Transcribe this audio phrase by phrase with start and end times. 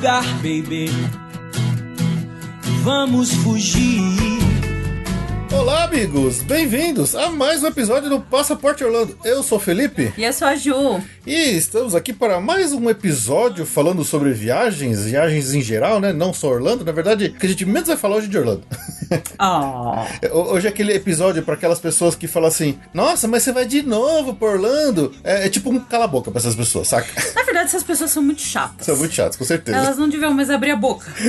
[0.00, 0.88] Lugar, baby.
[2.82, 4.00] Vamos fugir.
[5.52, 6.40] Olá, amigos!
[6.40, 9.18] Bem-vindos a mais um episódio do Passaporte Orlando.
[9.22, 11.02] Eu sou o Felipe E eu sou a Ju.
[11.26, 16.14] e estamos aqui para mais um episódio falando sobre viagens, viagens em geral, né?
[16.14, 16.82] Não só Orlando.
[16.82, 18.62] Na verdade, o que a gente menos vai falar hoje é de Orlando.
[19.42, 20.52] Oh.
[20.52, 23.82] Hoje é aquele episódio para aquelas pessoas que falam assim: Nossa, mas você vai de
[23.82, 25.12] novo pra Orlando?
[25.24, 27.08] É, é tipo um cala-boca pra essas pessoas, saca?
[27.34, 28.86] Na verdade, essas pessoas são muito chatas.
[28.86, 29.78] São muito chatos, com certeza.
[29.78, 31.06] Elas não deviam mais abrir a boca.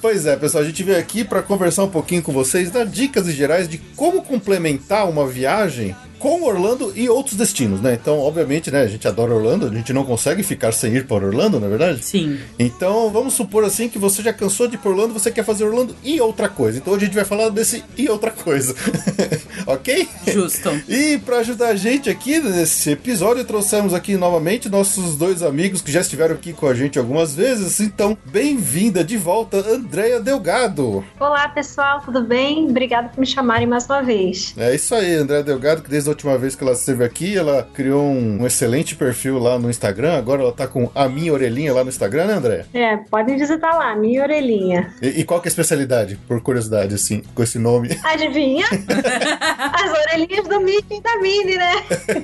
[0.00, 3.26] Pois é, pessoal, a gente veio aqui para conversar um pouquinho com vocês, dar dicas
[3.26, 7.94] gerais de como complementar uma viagem com Orlando e outros destinos, né?
[8.00, 11.26] Então, obviamente, né, a gente adora Orlando, a gente não consegue ficar sem ir para
[11.26, 12.04] Orlando, na é verdade?
[12.04, 12.38] Sim.
[12.58, 15.64] Então, vamos supor assim que você já cansou de ir para Orlando, você quer fazer
[15.64, 16.78] Orlando e outra coisa.
[16.78, 18.74] Então, hoje a gente vai falar desse e outra coisa.
[19.66, 20.08] ok?
[20.26, 20.70] Justo.
[20.88, 25.92] E para ajudar a gente aqui nesse episódio, trouxemos aqui novamente nossos dois amigos que
[25.92, 27.80] já estiveram aqui com a gente algumas vezes.
[27.80, 31.04] Então, bem-vinda de volta, Andréia Delgado.
[31.18, 32.68] Olá pessoal, tudo bem?
[32.70, 34.54] Obrigada por me chamarem mais uma vez.
[34.56, 38.02] É isso aí, Andréia Delgado, que desde última vez que ela esteve aqui, ela criou
[38.02, 40.16] um, um excelente perfil lá no Instagram.
[40.16, 42.66] Agora ela tá com a minha orelhinha lá no Instagram, né, Andréia?
[42.72, 44.94] É, podem visitar lá, minha orelhinha.
[45.02, 47.98] E, e qual que é a especialidade, por curiosidade, assim, com esse nome?
[48.04, 48.64] Adivinha?
[48.70, 51.72] As orelhinhas do Mickey e da Minnie, né?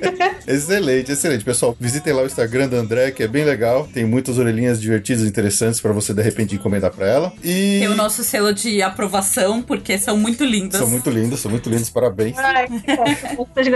[0.47, 1.43] excelente, excelente.
[1.43, 3.87] Pessoal, visitem lá o Instagram da André, que é bem legal.
[3.93, 7.33] Tem muitas orelhinhas divertidas e interessantes para você, de repente, encomendar para ela.
[7.43, 7.79] E...
[7.79, 10.79] Tem o nosso selo de aprovação, porque são muito lindas.
[10.79, 12.37] São muito lindas, são muito lindas, parabéns.
[12.37, 13.70] Ai, que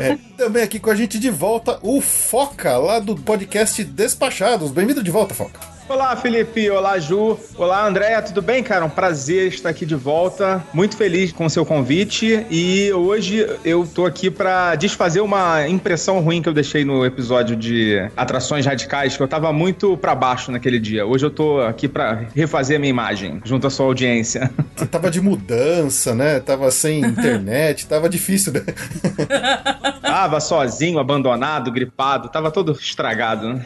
[0.00, 4.70] É, também aqui com a gente de volta o Foca, lá do podcast Despachados.
[4.70, 5.75] Bem-vindo de volta, Foca.
[5.88, 6.68] Olá, Felipe.
[6.68, 7.38] Olá, Ju.
[7.56, 8.20] Olá, Andréia.
[8.20, 8.84] Tudo bem, cara?
[8.84, 10.60] Um prazer estar aqui de volta.
[10.74, 12.44] Muito feliz com o seu convite.
[12.50, 17.54] E hoje eu tô aqui para desfazer uma impressão ruim que eu deixei no episódio
[17.54, 21.06] de atrações radicais, que eu tava muito para baixo naquele dia.
[21.06, 24.50] Hoje eu tô aqui para refazer a minha imagem junto à sua audiência.
[24.74, 26.40] Você tava de mudança, né?
[26.40, 28.64] Tava sem internet, tava difícil, né?
[30.02, 33.54] tava sozinho, abandonado, gripado, tava todo estragado.
[33.54, 33.62] Né?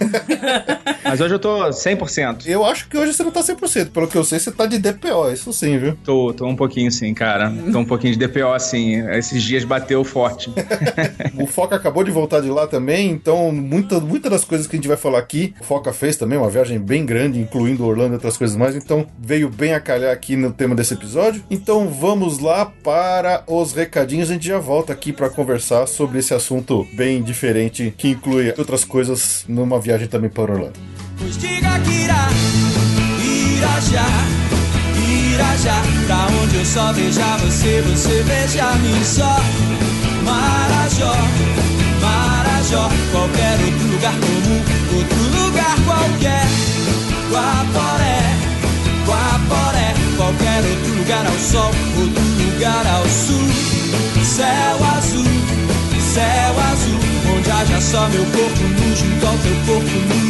[1.03, 2.10] Mas hoje eu tô 100%.
[2.47, 3.91] Eu acho que hoje você não tá 100%.
[3.91, 5.97] Pelo que eu sei, você tá de DPO, isso sim, viu?
[6.05, 7.53] Tô, tô um pouquinho sim, cara.
[7.73, 9.09] Tô um pouquinho de DPO, sim.
[9.11, 10.53] Esses dias bateu forte.
[11.39, 14.79] o Foca acabou de voltar de lá também, então muitas muita das coisas que a
[14.79, 18.15] gente vai falar aqui, o Foca fez também uma viagem bem grande, incluindo Orlando e
[18.15, 21.43] outras coisas mais, então veio bem a calhar aqui no tema desse episódio.
[21.51, 26.35] Então vamos lá para os recadinhos, a gente já volta aqui para conversar sobre esse
[26.35, 31.00] assunto bem diferente que inclui outras coisas numa viagem também para Orlando.
[31.21, 32.29] Pois diga que irá,
[33.23, 34.07] irá já,
[35.07, 35.83] irá já.
[36.07, 39.37] Pra onde eu só veja você, você veja mim só.
[40.25, 41.15] Marajó,
[42.01, 42.89] Marajó.
[43.13, 44.63] Qualquer outro lugar comum,
[44.97, 46.47] outro lugar qualquer.
[47.31, 48.21] Guaporé,
[49.05, 49.95] Guaporé.
[50.17, 53.47] Qualquer outro lugar ao sol, outro lugar ao sul.
[54.25, 55.25] Céu azul,
[56.15, 57.01] céu azul.
[57.37, 60.30] Onde haja só meu corpo nu junto ao teu corpo nu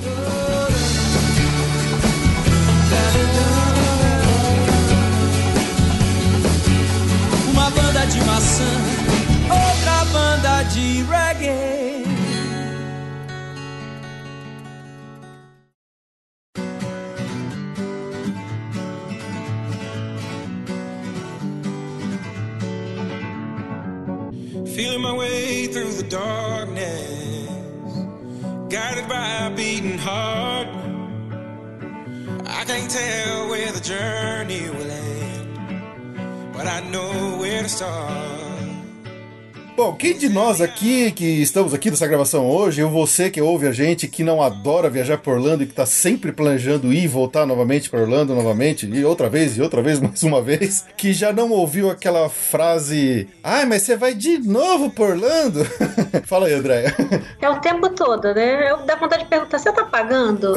[40.13, 43.73] Quem de nós aqui que estamos aqui nessa gravação hoje, ou você que ouve a
[43.73, 47.47] gente, que não adora viajar por Orlando e que está sempre planejando ir e voltar
[47.47, 51.33] novamente para Orlando novamente, e outra vez, e outra vez, mais uma vez, que já
[51.33, 55.65] não ouviu aquela frase, ai, mas você vai de novo por Orlando?
[56.27, 56.95] Fala aí, Andréia.
[57.41, 58.71] É o tempo todo, né?
[58.71, 60.55] Eu dá vontade de perguntar: você tá pagando?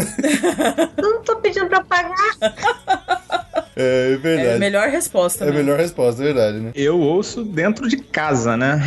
[0.97, 3.64] Eu não tô pedindo pra pagar.
[3.75, 4.59] É, É a verdade.
[4.59, 5.43] melhor resposta.
[5.45, 5.57] É a né?
[5.57, 6.71] melhor resposta, é verdade, né?
[6.75, 8.81] Eu ouço dentro de casa, né?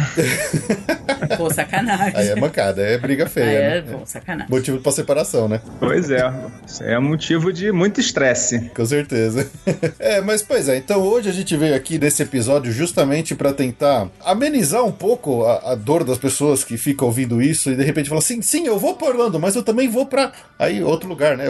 [1.36, 2.12] Pô, sacanagem.
[2.16, 3.58] Aí é mancada, é briga Aí feia.
[3.58, 3.92] é, né?
[3.92, 4.50] pô, sacanagem.
[4.50, 5.60] Motivo pra separação, né?
[5.78, 6.32] Pois é.
[6.66, 8.70] Isso é motivo de muito estresse.
[8.74, 9.48] Com certeza.
[9.98, 14.08] é, mas pois é, então hoje a gente veio aqui nesse episódio justamente pra tentar
[14.24, 18.08] amenizar um pouco a, a dor das pessoas que ficam ouvindo isso e de repente
[18.08, 20.32] falam assim: sim, eu vou pra Orlando, mas eu também vou pra.
[20.58, 21.44] Aí, outro lugar, né?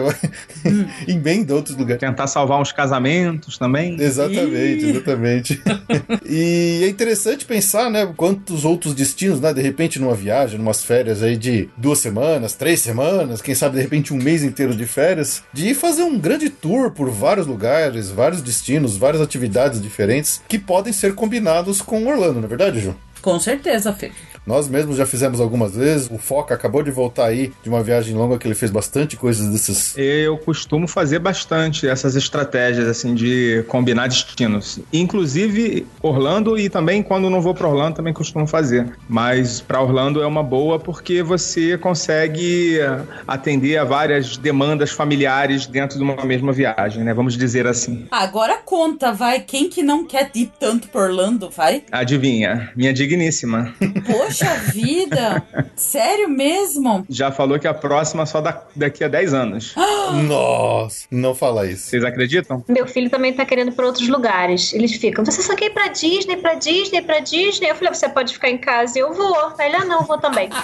[1.07, 1.99] Emenda outros lugares.
[1.99, 3.28] Tentar salvar uns casamentos
[3.59, 3.95] também.
[3.99, 4.89] Exatamente, Ih.
[4.89, 5.61] exatamente.
[6.25, 11.21] e é interessante pensar, né, quantos outros destinos, né, de repente numa viagem, numas férias
[11.21, 15.43] aí de duas semanas, três semanas, quem sabe de repente um mês inteiro de férias,
[15.53, 20.57] de ir fazer um grande tour por vários lugares, vários destinos, várias atividades diferentes que
[20.57, 22.95] podem ser combinados com Orlando, não é verdade, Ju?
[23.21, 24.11] Com certeza, Fê.
[24.45, 26.09] Nós mesmos já fizemos algumas vezes.
[26.09, 29.47] O Foca acabou de voltar aí de uma viagem longa que ele fez bastante coisas
[29.47, 29.93] desses.
[29.97, 34.79] Eu costumo fazer bastante essas estratégias assim de combinar destinos.
[34.91, 38.91] Inclusive Orlando e também quando não vou para Orlando também costumo fazer.
[39.07, 42.79] Mas para Orlando é uma boa porque você consegue
[43.27, 47.13] atender a várias demandas familiares dentro de uma mesma viagem, né?
[47.13, 48.07] Vamos dizer assim.
[48.09, 49.41] Agora conta, vai.
[49.41, 51.83] Quem que não quer ir tanto por Orlando, vai?
[51.91, 52.71] Adivinha?
[52.75, 53.73] Minha digníssima.
[54.05, 54.38] Poxa
[54.71, 55.43] vida!
[55.75, 57.05] Sério mesmo?
[57.09, 59.75] Já falou que a próxima só da- daqui a 10 anos.
[60.27, 61.87] Nossa, não fala isso.
[61.89, 62.63] Vocês acreditam?
[62.67, 64.73] Meu filho também tá querendo ir pra outros lugares.
[64.73, 67.69] Eles ficam, você só quer ir pra Disney, pra Disney, pra Disney.
[67.69, 68.97] Eu falei, você pode ficar em casa.
[68.97, 69.53] E eu vou.
[69.59, 70.49] Ele, ah, não, vou também.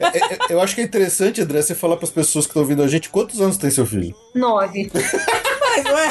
[0.00, 2.62] É, é, eu acho que é interessante, André, você falar para as pessoas que estão
[2.62, 4.14] ouvindo a gente quantos anos tem seu filho.
[4.34, 4.90] Nove.
[4.94, 6.08] Mas, ué,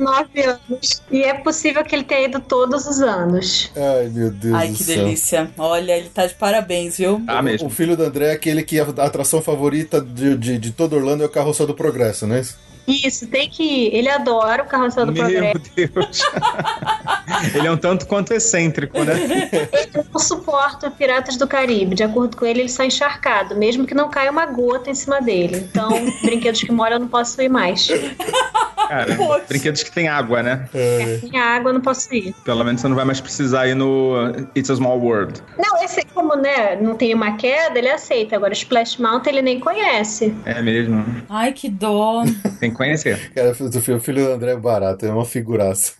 [0.00, 1.02] Nove anos.
[1.10, 3.70] E é possível que ele tenha ido todos os anos.
[3.76, 5.04] Ai, meu Deus Ai, do que céu.
[5.04, 5.50] delícia.
[5.58, 7.22] Olha, ele tá de parabéns, viu?
[7.26, 7.68] Ah, mesmo.
[7.68, 10.96] O filho do André é aquele que a a atração favorita de, de, de todo
[10.96, 12.42] Orlando é o Carroça do Progresso, né?
[12.86, 13.94] Isso, tem que ir.
[13.94, 15.60] Ele adora o Carrossel do Meu Progresso.
[15.76, 16.22] Deus.
[17.54, 19.14] Ele é um tanto quanto excêntrico, né?
[19.72, 21.94] Ele não suporta Piratas do Caribe.
[21.94, 25.20] De acordo com ele, ele sai encharcado, mesmo que não caia uma gota em cima
[25.20, 25.68] dele.
[25.70, 25.90] Então,
[26.22, 27.88] brinquedos que molham eu não posso ir mais.
[28.88, 29.44] Cara, Poxa.
[29.48, 30.68] brinquedos que tem água, né?
[31.22, 32.34] Minha água eu não posso ir.
[32.44, 35.40] Pelo menos você não vai mais precisar ir no It's a Small World.
[35.56, 38.34] Não, esse, como né, não tem uma queda, ele aceita.
[38.34, 40.34] Agora, Splash Mountain ele nem conhece.
[40.44, 41.04] É mesmo.
[41.28, 42.24] Ai, que dó.
[42.58, 43.32] Tem que conhecer.
[43.32, 45.92] Cara, o filho, do André é barato, é uma figuraça.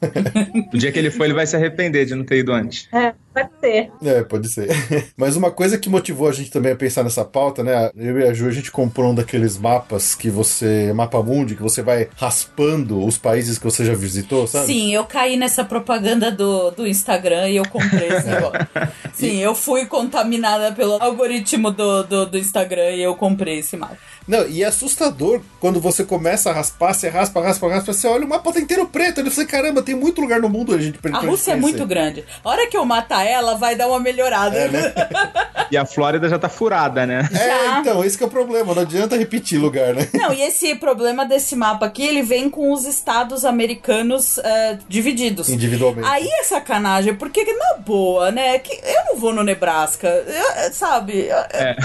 [0.72, 2.88] O dia que ele for, ele vai se arrepender de não ter ido antes.
[2.92, 3.90] É, pode ser.
[4.04, 4.68] É, pode ser.
[5.16, 7.90] Mas uma coisa que motivou a gente também a pensar nessa pauta, né?
[7.96, 10.92] Eu e a Ju, a gente comprou um daqueles mapas que você.
[10.92, 14.66] Mapa mundi, que você vai raspando os países que você já visitou, sabe?
[14.66, 18.68] Sim, eu caí nessa propaganda do, do Instagram e eu comprei esse negócio.
[19.12, 23.96] Sim, eu fui contaminada pelo algoritmo do, do, do Instagram e eu comprei esse mapa.
[24.26, 28.24] Não, e é assustador quando você começa a raspar, você raspa, raspa, raspa, você olha
[28.24, 29.20] o mapa tá inteiro preto.
[29.20, 32.24] E você, caramba, tem muito lugar no mundo a gente A Rússia é muito grande.
[32.44, 34.56] A hora que eu matar ela, vai dar uma melhorada.
[34.56, 34.92] É, né?
[35.70, 37.28] E a Flórida já tá furada, né?
[37.32, 37.78] É, Já.
[37.78, 38.74] então, esse que é o problema.
[38.74, 40.08] Não adianta repetir lugar, né?
[40.14, 45.48] Não, e esse problema desse mapa aqui, ele vem com os estados americanos eh, divididos.
[45.48, 46.08] Individualmente.
[46.08, 48.58] Aí é sacanagem, porque na boa, né?
[48.58, 51.26] Que eu não vou no Nebraska, eu- sabe?
[51.28, 51.76] Eu- É.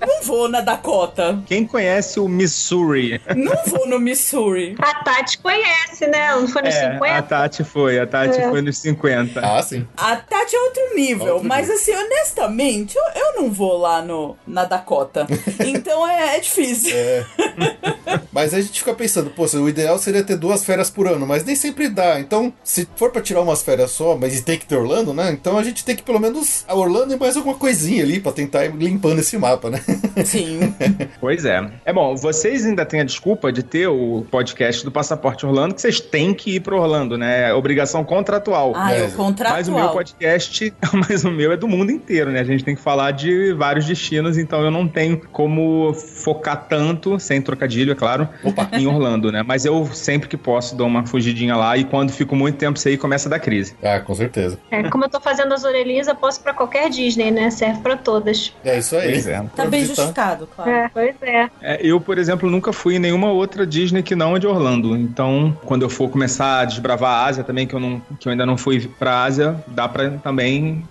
[0.00, 3.20] Não vou na Dakota, Quem conhece o Missouri?
[3.36, 4.76] não vou no Missouri.
[4.78, 6.36] A Tati conhece, né?
[6.36, 7.22] Não foi nos É, a 50?
[7.22, 7.98] Tati foi.
[7.98, 8.48] A Tati É.
[8.48, 9.40] foi nos 50.
[9.44, 9.84] Ah, sim.
[9.96, 14.36] A Tati é outro nível, Outro mas assim, honestamente, eu, eu não vou lá no,
[14.46, 15.26] na Dakota.
[15.64, 16.94] Então é, é difícil.
[18.32, 21.26] Mas aí a gente fica pensando, pô, o ideal seria ter duas férias por ano,
[21.26, 22.20] mas nem sempre dá.
[22.20, 25.30] Então, se for pra tirar umas férias só, mas e tem que ter Orlando, né?
[25.32, 28.32] Então a gente tem que pelo menos a Orlando e mais alguma coisinha ali pra
[28.32, 29.80] tentar ir limpando esse mapa, né?
[30.24, 30.74] Sim.
[31.20, 31.68] Pois é.
[31.84, 35.80] É bom, vocês ainda têm a desculpa de ter o podcast do Passaporte Orlando, que
[35.80, 37.50] vocês têm que ir pro Orlando, né?
[37.50, 38.72] É obrigação contratual.
[38.76, 39.56] Ah, é o Mas- contratual.
[39.58, 40.47] Mas o meu podcast,
[41.08, 42.40] mas o meu é do mundo inteiro, né?
[42.40, 47.18] A gente tem que falar de vários destinos, então eu não tenho como focar tanto,
[47.18, 48.28] sem trocadilho, é claro,
[48.72, 49.42] em Orlando, né?
[49.42, 52.94] Mas eu sempre que posso dou uma fugidinha lá e quando fico muito tempo sem
[52.94, 53.74] ir, começa a dar crise.
[53.82, 54.58] Ah, com certeza.
[54.70, 57.50] É, como eu tô fazendo as orelhinhas, eu posso ir pra qualquer Disney, né?
[57.50, 58.52] Serve pra todas.
[58.64, 59.12] É isso aí.
[59.12, 59.44] Pois é.
[59.54, 60.70] Tá bem justificado, claro.
[60.70, 61.50] É, pois é.
[61.60, 64.96] É, eu, por exemplo, nunca fui em nenhuma outra Disney que não a de Orlando.
[64.96, 68.32] Então, quando eu for começar a desbravar a Ásia também, que eu, não, que eu
[68.32, 70.37] ainda não fui pra Ásia, dá pra também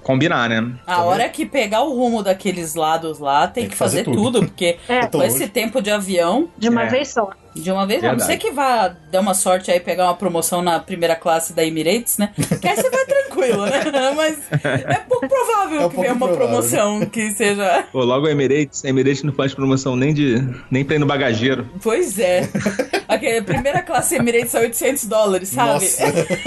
[0.04, 0.74] combinar, né?
[0.86, 5.06] A hora que pegar o rumo daqueles lados lá, tem, que, fazer, tudo, porque É,
[5.08, 6.88] com esse tempo de avião, de uma É.
[6.88, 7.30] vez só.
[7.62, 8.32] De uma vez, a não Verdade.
[8.32, 12.18] ser que vá dar uma sorte aí pegar uma promoção na primeira classe da Emirates,
[12.18, 12.32] né?
[12.60, 13.82] Que aí você vai tranquilo, né?
[14.16, 16.48] Mas é pouco provável É um que pouco venha uma provável.
[16.48, 17.84] promoção que seja.
[17.92, 20.38] Pô, logo a Emirates, a Emirates não faz promoção nem de
[20.72, 21.68] nem pra ir no bagageiro.
[21.82, 22.48] Pois é.
[23.08, 25.72] Aquela primeira classe Emirates é 800 dólares, sabe?
[25.74, 26.04] Nossa.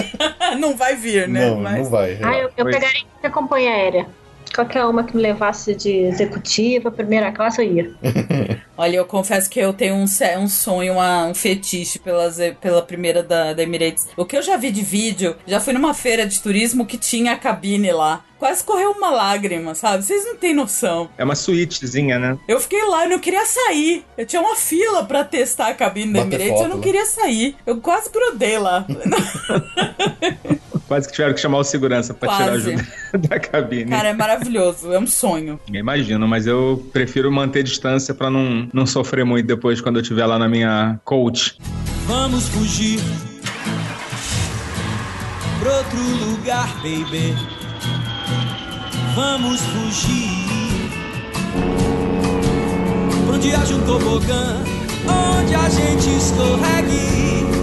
[0.61, 1.49] não vai vir, né?
[1.51, 2.19] Não, Mas- não vai.
[2.23, 4.07] Ah, eu, eu pegaria qualquer companhia aérea.
[4.55, 7.95] Qualquer uma que me levasse de executiva, primeira classe, eu ia.
[8.77, 10.05] Olha, eu confesso que eu tenho um,
[10.39, 14.09] um sonho, uma- um fetiche pelas, pela primeira da, da Emirates.
[14.17, 17.33] O que eu já vi de vídeo, já fui numa feira de turismo que tinha
[17.33, 18.25] a cabine lá.
[18.39, 20.03] Quase correu uma lágrima, sabe?
[20.03, 21.11] Vocês não têm noção.
[21.19, 22.39] É uma suítezinha, né?
[22.49, 24.03] Eu fiquei lá, eu não queria sair.
[24.17, 26.83] Eu tinha uma fila pra testar a cabine da Emirates, eu não lá.
[26.83, 27.55] queria sair.
[27.67, 28.87] Eu quase grudei lá.
[30.91, 32.85] Quase que tiveram que chamar o segurança pra tirar a ajuda
[33.29, 33.93] da cabine.
[33.93, 35.61] Cara, é maravilhoso, é um sonho.
[35.73, 40.27] Imagino, mas eu prefiro manter distância pra não, não sofrer muito depois quando eu estiver
[40.27, 41.57] lá na minha coach.
[42.09, 42.99] Vamos fugir
[45.61, 47.37] pra outro lugar, baby.
[49.15, 50.91] Vamos fugir
[53.27, 54.57] pra onde haja um tobogã,
[55.07, 57.60] onde a gente escorregue.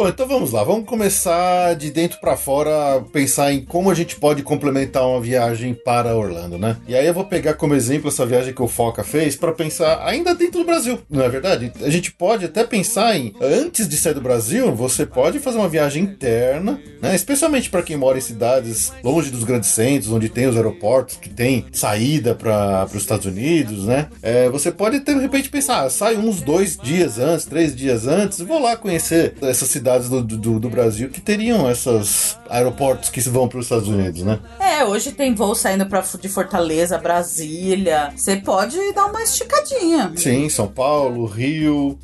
[0.00, 4.14] Bom, então vamos lá, vamos começar de dentro pra fora, pensar em como a gente
[4.14, 6.76] pode complementar uma viagem para Orlando, né?
[6.86, 10.00] E aí eu vou pegar como exemplo essa viagem que o Foca fez pra pensar
[10.06, 11.72] ainda dentro do Brasil, não é verdade?
[11.82, 15.68] A gente pode até pensar em antes de sair do Brasil, você pode fazer uma
[15.68, 17.16] viagem interna, né?
[17.16, 21.28] Especialmente para quem mora em cidades longe dos grandes centros, onde tem os aeroportos, que
[21.28, 24.06] tem saída para os Estados Unidos, né?
[24.22, 28.38] É, você pode de repente pensar, ah, sai uns dois dias antes, três dias antes,
[28.38, 33.48] vou lá conhecer essas cidades do, do, do Brasil que teriam esses aeroportos que vão
[33.48, 34.38] para os Estados Unidos, né?
[34.60, 38.10] É, hoje tem voo saindo pra, de Fortaleza, Brasília.
[38.14, 40.12] Você pode dar uma esticadinha.
[40.16, 41.98] Sim, São Paulo, Rio,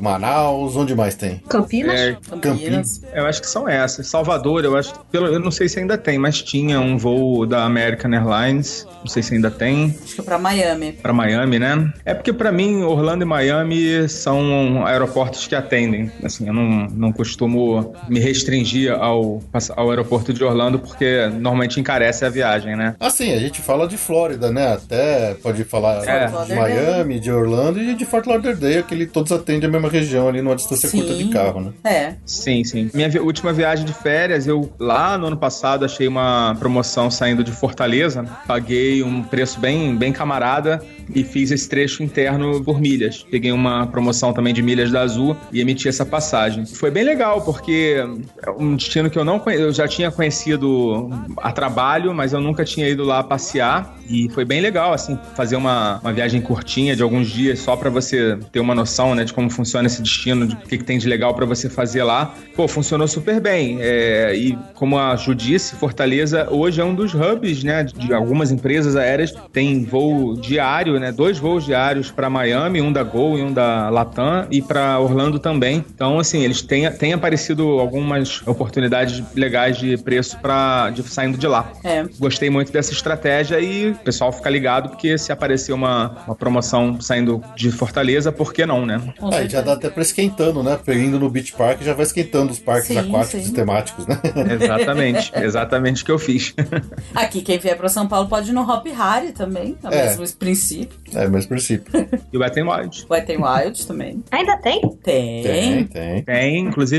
[0.00, 1.38] Manaus, onde mais tem?
[1.48, 2.00] Campinas?
[2.00, 3.02] É, Campinas.
[3.12, 4.06] eu acho que são essas.
[4.06, 4.98] Salvador, eu acho que.
[5.10, 8.86] Pelo, eu não sei se ainda tem, mas tinha um voo da American Airlines.
[9.00, 9.96] Não sei se ainda tem.
[10.02, 10.92] Acho que pra Miami.
[10.92, 11.92] Pra Miami, né?
[12.04, 16.10] É porque pra mim, Orlando e Miami são aeroportos que atendem.
[16.22, 19.42] Assim, eu não, não costumo costumo me restringir ao,
[19.76, 22.96] ao aeroporto de Orlando porque normalmente encarece a viagem, né?
[22.98, 24.72] Assim, a gente fala de Flórida, né?
[24.72, 26.26] Até pode falar É.
[26.46, 30.28] de Miami, de Orlando e de Fort Lauderdale, que ele todos atendem a mesma região
[30.28, 31.30] ali numa distância curta de Sim.
[31.30, 31.72] carro, né?
[31.84, 32.14] É.
[32.24, 32.90] Sim, sim.
[32.94, 37.44] Minha vi- última viagem de férias, eu lá no ano passado achei uma promoção saindo
[37.44, 38.24] de Fortaleza.
[38.46, 40.80] Paguei um preço bem, bem camarada
[41.14, 43.24] e fiz esse trecho interno por milhas.
[43.30, 46.64] Peguei uma promoção também de milhas da Azul e emiti essa passagem.
[46.66, 47.96] Foi bem legal, porque
[48.44, 52.40] é um destino que eu não conhe- eu já tinha conhecido a trabalho, mas eu
[52.40, 53.96] nunca tinha ido lá passear.
[54.08, 57.90] E foi bem legal, assim, fazer uma, uma viagem curtinha de alguns dias só pra
[57.90, 60.96] você ter uma noção, né, de como funciona esse destino, de o que, que tem
[60.98, 62.34] de legal pra você fazer lá.
[62.56, 63.78] Pô, funcionou super bem.
[63.80, 68.50] É, e como a Ju disse, Fortaleza hoje é um dos hubs, né, de algumas
[68.50, 69.34] empresas aéreas.
[69.52, 73.90] Tem voo diário, né, dois voos diários pra Miami, um da Gol e um da
[73.90, 75.84] Latam, e pra Orlando também.
[75.94, 81.46] Então, assim, eles têm, têm aparecido algumas oportunidades legais de preço para de, saindo de
[81.46, 81.72] lá.
[81.84, 82.04] É.
[82.18, 87.00] Gostei muito dessa estratégia e o pessoal fica ligado, porque se aparecer uma, uma promoção
[87.00, 89.00] saindo de Fortaleza, por que não, né?
[89.32, 90.78] Aí já dá até pra esquentando, né?
[90.88, 93.50] Indo no Beach Park já vai esquentando os parques Sim, aquáticos sim.
[93.50, 94.20] e temáticos, né?
[94.60, 96.54] Exatamente, exatamente o que eu fiz.
[97.14, 100.16] Aqui, quem vier pra São Paulo pode ir no Hop Harry também, é o É.
[100.16, 100.98] mesmo princípio.
[101.14, 101.92] É, mas princípio.
[102.32, 103.06] E o Wet n Wild.
[103.08, 104.22] Vai ter Wild também.
[104.30, 104.80] Ainda tem?
[105.02, 105.42] Tem.
[105.42, 106.22] Tem, tem.
[106.22, 106.97] Tem, inclusive,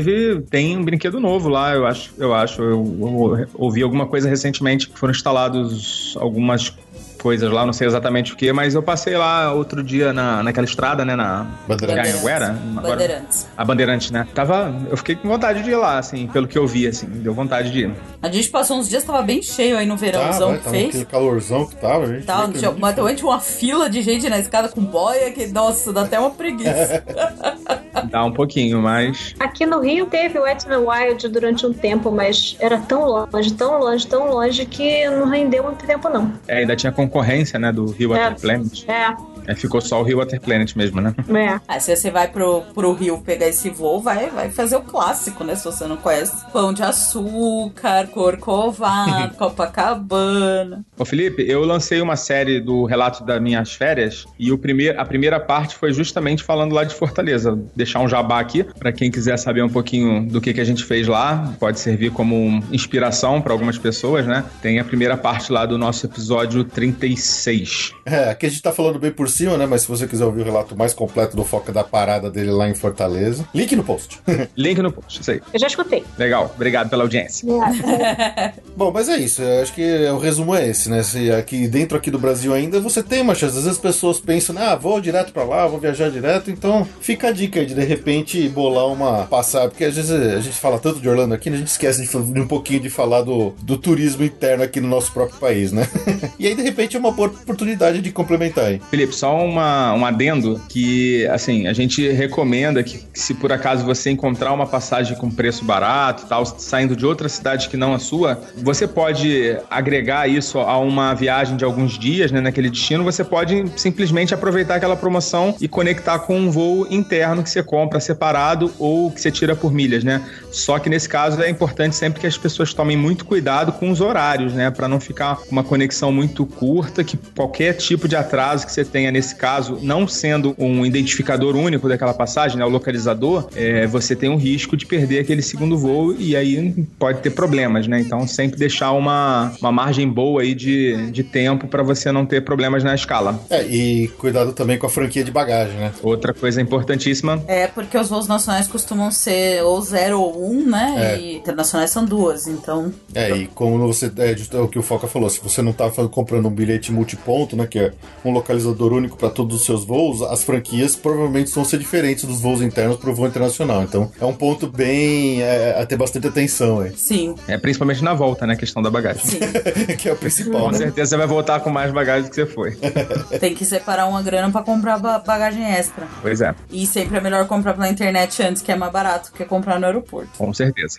[0.50, 2.12] tem um brinquedo novo lá, eu acho.
[2.18, 2.62] Eu acho.
[2.62, 6.74] Eu, eu ouvi alguma coisa recentemente que foram instalados algumas
[7.20, 10.64] coisas lá, não sei exatamente o que, mas eu passei lá outro dia na, naquela
[10.66, 11.14] estrada, né?
[11.14, 12.14] Na Bandeirantes.
[12.20, 13.48] Agora- Bandeirantes.
[13.56, 14.26] A Bandeirante, né?
[14.34, 14.74] Tava.
[14.90, 17.70] Eu fiquei com vontade de ir lá, assim, pelo que eu vi, assim, deu vontade
[17.70, 17.90] de ir.
[18.22, 20.76] A gente passou uns dias, tava bem cheio aí no Tá, verãozão vai, que tava
[20.76, 20.88] fez.
[20.88, 22.24] aquele calorzão que tava, gente.
[22.24, 25.30] Tá, vê que tinha, mas também tinha uma fila de gente na escada com boia
[25.32, 27.04] que, nossa, dá até uma preguiça.
[28.10, 29.34] Dá um pouquinho, mas.
[29.38, 33.52] Aqui no Rio teve o Wet n Wild durante um tempo, mas era tão longe,
[33.52, 36.32] tão longe, tão longe que não rendeu muito tempo, não.
[36.48, 37.09] É, ainda tinha concorrência,
[37.58, 38.18] né, do Rio É.
[38.30, 38.84] Water Planet.
[38.88, 39.16] É,
[39.50, 41.12] Aí ficou só o Rio Water Planet mesmo, né?
[41.28, 41.60] é.
[41.66, 45.42] Ah, se você vai pro, pro Rio pegar esse voo, vai, vai fazer o clássico,
[45.42, 45.56] né?
[45.56, 46.46] Se você não conhece.
[46.52, 50.84] Pão de açúcar, corcovado, Copacabana.
[50.96, 55.04] Ô Felipe, eu lancei uma série do relato das minhas férias e o primeir, a
[55.04, 57.50] primeira parte foi justamente falando lá de Fortaleza.
[57.50, 60.64] Vou deixar um jabá aqui para quem quiser saber um pouquinho do que, que a
[60.64, 61.54] gente fez lá.
[61.58, 64.44] Pode servir como inspiração para algumas pessoas, né?
[64.62, 67.94] Tem a primeira parte lá do nosso episódio 36.
[68.06, 69.66] É, aqui a gente tá falando bem por cima, né?
[69.66, 72.68] Mas se você quiser ouvir o relato mais completo do foco da parada dele lá
[72.68, 74.20] em Fortaleza, link no post.
[74.56, 75.40] Link no post, isso aí.
[75.52, 76.04] Eu já escutei.
[76.18, 77.48] Legal, obrigado pela audiência.
[78.76, 79.42] Bom, mas é isso.
[79.42, 81.02] Eu acho que o resumo é esse, né?
[81.02, 83.56] Se aqui dentro aqui do Brasil ainda você tem uma chance.
[83.56, 86.50] Às vezes as pessoas pensam, ah, vou direto pra lá, vou viajar direto.
[86.50, 89.68] Então fica a dica aí de de repente bolar uma passada.
[89.68, 91.56] Porque às vezes a gente fala tanto de Orlando aqui, né?
[91.56, 94.88] a gente esquece de, de um pouquinho de falar do, do turismo interno aqui no
[94.88, 95.88] nosso próprio país, né?
[96.38, 98.80] e aí de repente é uma boa oportunidade de complementar aí.
[98.90, 104.10] Felipe, só uma, um adendo que, assim, a gente recomenda que se por acaso você
[104.10, 108.40] encontrar uma passagem com preço barato tal, saindo de outra cidade que não a sua,
[108.56, 113.64] você pode agregar isso a uma viagem de alguns dias, né, naquele destino, você pode
[113.76, 119.10] simplesmente aproveitar aquela promoção e conectar com um voo interno que você compra separado ou
[119.10, 120.22] que você tira por milhas, né?
[120.50, 124.00] Só que nesse caso é importante sempre que as pessoas tomem muito cuidado com os
[124.00, 128.72] horários, né, para não ficar uma conexão muito curta, que qualquer tipo de atraso que
[128.72, 133.86] você tenha nesse caso, não sendo um identificador único daquela passagem, né, o localizador, é,
[133.86, 138.00] você tem um risco de perder aquele segundo voo e aí pode ter problemas, né?
[138.00, 142.44] Então sempre deixar uma, uma margem boa aí de, de tempo para você não ter
[142.44, 143.40] problemas na escala.
[143.48, 145.92] É, e cuidado também com a franquia de bagagem, né?
[146.02, 150.66] Outra coisa importantíssima É, porque os voos nacionais costumam ser ou 0 ou 1, um,
[150.66, 150.94] né?
[150.96, 151.20] É.
[151.20, 152.92] E internacionais são duas, então.
[153.14, 154.10] É, e como você.
[154.18, 157.56] É justo o que o Foca falou, se você não tá comprando um bilhete multiponto,
[157.56, 157.66] né?
[157.66, 157.92] Que é
[158.24, 162.40] um localizador único para todos os seus voos, as franquias provavelmente vão ser diferentes dos
[162.40, 163.82] voos internos para o voo internacional.
[163.82, 165.42] Então é um ponto bem.
[165.42, 166.92] É, a ter bastante atenção aí.
[166.96, 169.22] Sim, é principalmente na volta, né, a questão da bagagem.
[169.24, 169.38] sim.
[169.98, 170.78] que é o principal, Com né?
[170.78, 172.72] certeza você vai voltar com mais bagagem do que você foi.
[173.40, 176.06] Tem que separar uma grana pra comprar ba- bagagem extra.
[176.22, 179.44] Pois é, E sempre é melhor comprar pela internet antes, que é mais barato que
[179.44, 180.30] comprar no aeroporto.
[180.36, 180.98] com certeza.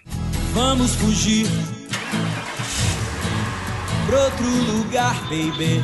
[0.54, 1.48] Vamos fugir
[4.08, 5.82] pra outro lugar, baby.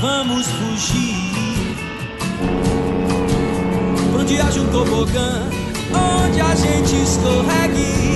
[0.00, 1.30] Vamos fugir
[4.18, 5.50] onde haja um tobogã,
[5.92, 8.10] onde a gente escorregue.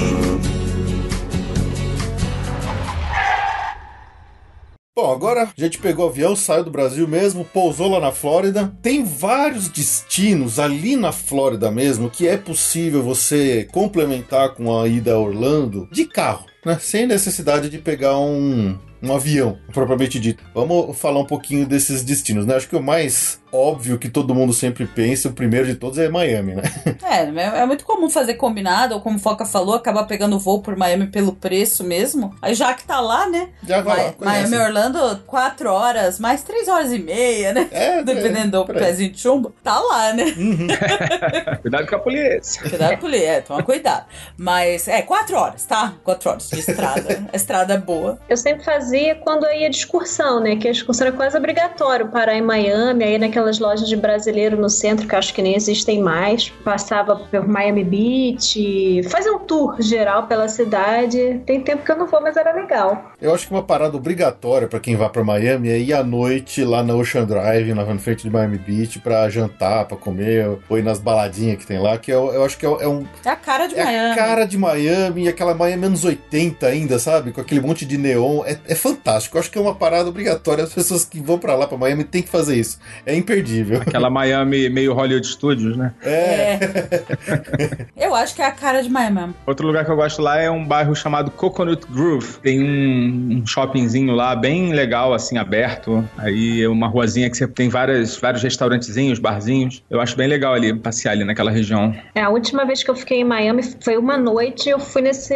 [4.96, 8.72] Bom, agora a gente pegou o avião, saiu do Brasil mesmo, pousou lá na Flórida.
[8.80, 15.12] Tem vários destinos ali na Flórida mesmo que é possível você complementar com a ida
[15.12, 16.78] a Orlando de carro, né?
[16.80, 18.78] Sem necessidade de pegar um,
[19.10, 20.42] um avião, propriamente dito.
[20.54, 22.56] Vamos falar um pouquinho desses destinos, né?
[22.56, 26.08] Acho que o mais óbvio que todo mundo sempre pensa, o primeiro de todos é
[26.08, 26.62] Miami, né?
[27.04, 30.74] É, é muito comum fazer combinado, ou como o Foca falou, acabar pegando voo por
[30.76, 32.34] Miami pelo preço mesmo.
[32.42, 33.50] Aí já que tá lá, né?
[33.66, 37.68] Já vai lá, Mi- Miami, Orlando, quatro horas, mais três horas e meia, né?
[37.70, 38.82] É, Dependendo do por aí.
[38.82, 39.54] pezinho de chumbo.
[39.62, 40.24] Tá lá, né?
[41.62, 42.62] Cuidado com a polícia.
[42.68, 44.06] Cuidado com ele, é, toma cuidado.
[44.36, 45.94] Mas, é, quatro horas, tá?
[46.02, 47.24] Quatro horas de estrada.
[47.32, 48.18] A estrada é boa.
[48.28, 50.56] Eu sempre fazia quando eu ia de excursão, né?
[50.56, 54.68] Que a excursão era quase obrigatório parar em Miami, aí naquelas lojas de brasileiro no
[54.68, 56.48] centro, que eu acho que nem existem mais.
[56.64, 61.40] Passava por Miami Beach, fazia um tour geral pela cidade.
[61.46, 63.12] Tem tempo que eu não vou, mas era legal.
[63.20, 66.64] Eu acho que uma parada obrigatória pra quem vai pra Miami é ir à noite
[66.64, 70.78] lá na Ocean Drive, na na frente de Miami Beach, pra jantar, pra comer, ou
[70.78, 73.28] ir nas baladinhas que tem lá, que eu, eu acho que é, é um, É
[73.28, 74.10] a cara de É Miami.
[74.12, 77.30] a cara de Miami, aquela Miami anos 80 ainda, sabe?
[77.32, 78.42] Com aquele monte de neon.
[78.44, 79.36] É, é fantástico.
[79.36, 80.64] Eu acho que é uma parada obrigatória.
[80.64, 82.78] As pessoas que vão pra lá, pra Miami, tem que fazer isso.
[83.06, 83.80] É imperdível.
[83.80, 85.92] Aquela Miami meio Hollywood Studios, né?
[86.02, 86.54] É.
[86.54, 87.86] É.
[87.96, 89.34] Eu acho que é a cara de Miami mesmo.
[89.46, 92.38] Outro lugar que eu gosto lá é um bairro chamado Coconut Grove.
[92.42, 96.06] Tem um, um shoppingzinho lá bem legal, assim, aberto.
[96.16, 99.82] Aí é uma ruazinha que você tem várias, vários restaurantezinhos, barzinhos.
[99.88, 101.94] Eu acho bem legal ali, passear ali naquela região.
[102.14, 105.34] É, a última vez que eu fiquei em Miami foi uma noite eu fui nesse,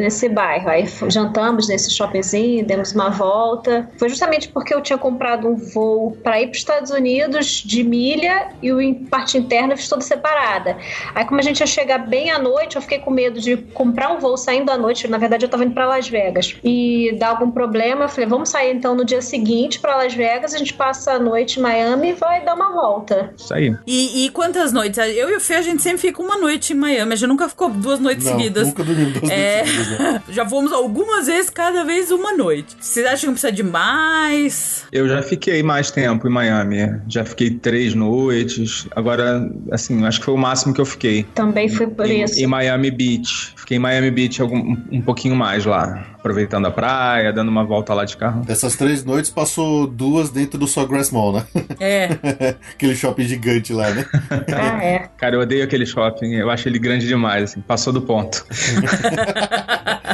[0.00, 0.68] nesse bairro.
[0.68, 3.90] Aí jantamos nesse shoppingzinho, demos uma volta.
[3.98, 7.82] Foi justamente porque eu tinha comprado um voo para ir para os Estados Unidos de
[7.82, 10.76] milha e o em parte interna eu fiz toda separada.
[11.14, 14.12] Aí, como a gente ia chegar bem à noite, eu fiquei com medo de comprar
[14.12, 15.08] um voo saindo à noite.
[15.08, 18.04] Na verdade, eu estava indo para Las Vegas e dar algum problema.
[18.04, 20.54] Eu falei, vamos sair então no dia seguinte para Las Vegas.
[20.54, 23.34] A gente passa a noite em Miami e vai dar uma volta.
[23.36, 23.74] Isso aí.
[23.86, 24.96] E, e quantas noites?
[24.98, 27.12] Eu e o Fê, a gente sempre fica uma noite em Miami.
[27.12, 28.68] A gente nunca ficou duas noites Não, seguidas.
[28.68, 29.56] nunca dormimos duas É.
[29.56, 30.22] noites seguidas, né?
[30.30, 32.59] Já fomos algumas vezes, cada vez uma noite.
[32.78, 34.84] Vocês acham que precisa de mais?
[34.92, 37.00] Eu já fiquei mais tempo em Miami.
[37.08, 38.86] Já fiquei três noites.
[38.94, 41.24] Agora, assim, acho que foi o máximo que eu fiquei.
[41.34, 42.38] Também foi por em, isso.
[42.38, 43.54] em Miami Beach.
[43.70, 46.04] Fiquei em Miami Beach algum, um, um pouquinho mais lá.
[46.18, 48.44] Aproveitando a praia, dando uma volta lá de carro.
[48.44, 51.46] Dessas três noites, passou duas dentro do Sawgrass Mall, né?
[51.78, 52.08] É.
[52.74, 54.04] Aquele shopping gigante lá, né?
[54.52, 54.98] Ah, é.
[55.16, 56.34] Cara, eu odeio aquele shopping.
[56.34, 57.60] Eu acho ele grande demais, assim.
[57.60, 58.44] Passou do ponto.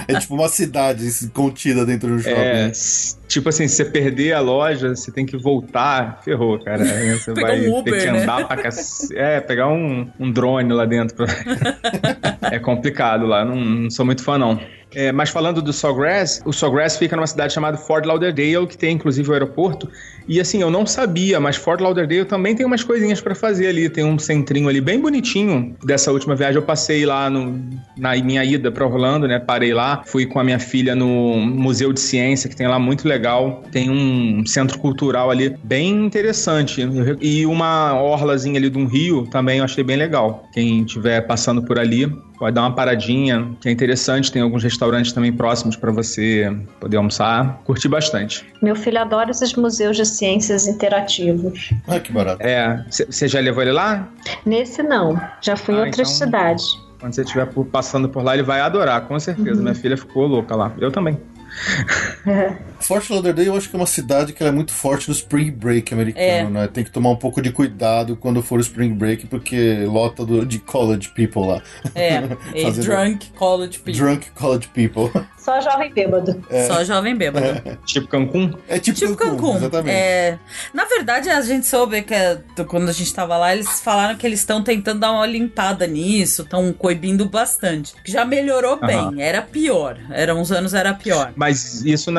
[0.09, 2.37] É tipo uma cidade assim, contida dentro do shopping.
[2.40, 2.73] É, né?
[3.27, 6.21] tipo assim, se você perder a loja, você tem que voltar.
[6.25, 6.85] Ferrou, cara.
[6.85, 8.23] Você Pegar vai um Uber, ter que né?
[8.23, 9.19] andar pra cacete.
[9.19, 11.16] É, pegar um, um drone lá dentro.
[11.16, 11.27] pra-
[12.53, 13.45] é complicado lá.
[13.46, 14.61] Não, não sou muito fã, não.
[14.94, 18.94] É, mas falando do Sawgrass, o Sawgrass fica numa cidade chamada Fort Lauderdale, que tem
[18.94, 19.88] inclusive o aeroporto.
[20.29, 23.88] E assim, eu não sabia, mas Fort Lauderdale também tem umas coisinhas pra fazer ali.
[23.88, 25.77] Tem um centrinho ali bem bonitinho.
[25.85, 27.61] Dessa última viagem eu passei lá no,
[27.96, 29.38] na minha ida pra Orlando, né?
[29.38, 33.07] Parei lá, fui com a minha filha no Museu de Ciência, que tem lá muito
[33.07, 33.62] legal.
[33.70, 36.81] Tem um centro cultural ali bem interessante.
[37.20, 40.49] E uma orlazinha ali de um rio também eu achei bem legal.
[40.53, 42.07] Quem estiver passando por ali,
[42.38, 44.33] pode dar uma paradinha, que é interessante.
[44.33, 44.75] Tem alguns restaurantes
[45.14, 47.60] também próximos pra você poder almoçar.
[47.64, 48.44] Curti bastante.
[48.62, 51.72] Meu filho adora esses museus de ciências interativos.
[51.86, 52.42] Ah, que barato.
[52.42, 54.08] É, você já levou ele lá?
[54.44, 56.64] Nesse não, já fui em Ah, outras então- cidades.
[56.98, 59.60] Quando você estiver passando por lá, ele vai adorar, com certeza.
[59.60, 60.72] Minha filha ficou louca lá.
[60.78, 61.20] Eu também.
[62.80, 65.50] Fort Lauderdale eu acho que é uma cidade que ela é muito forte no Spring
[65.50, 66.44] Break americano, É.
[66.50, 66.68] né?
[66.68, 70.44] Tem que tomar um pouco de cuidado quando for o Spring Break, porque lota do-
[70.46, 71.62] de college people lá.
[71.94, 72.22] É.
[72.54, 73.92] E Fazendo- drunk college people.
[73.92, 75.10] Drunk college people.
[75.38, 76.44] Só jovem bêbado.
[76.66, 77.46] Só jovem bêbado.
[77.86, 78.52] Tipo Cancún.
[78.68, 79.56] É tipo, Tipo Cancún.
[79.56, 79.94] Exatamente.
[79.96, 80.38] É,
[80.74, 84.16] na verdade, a gente soube que é, do- quando a gente tava lá, eles falaram
[84.16, 87.94] que eles estão tentando dar uma limpada nisso, estão coibindo bastante.
[88.04, 89.96] Já melhorou bem, era pior.
[90.10, 91.32] Era uns anos era pior.
[91.36, 92.10] Mas isso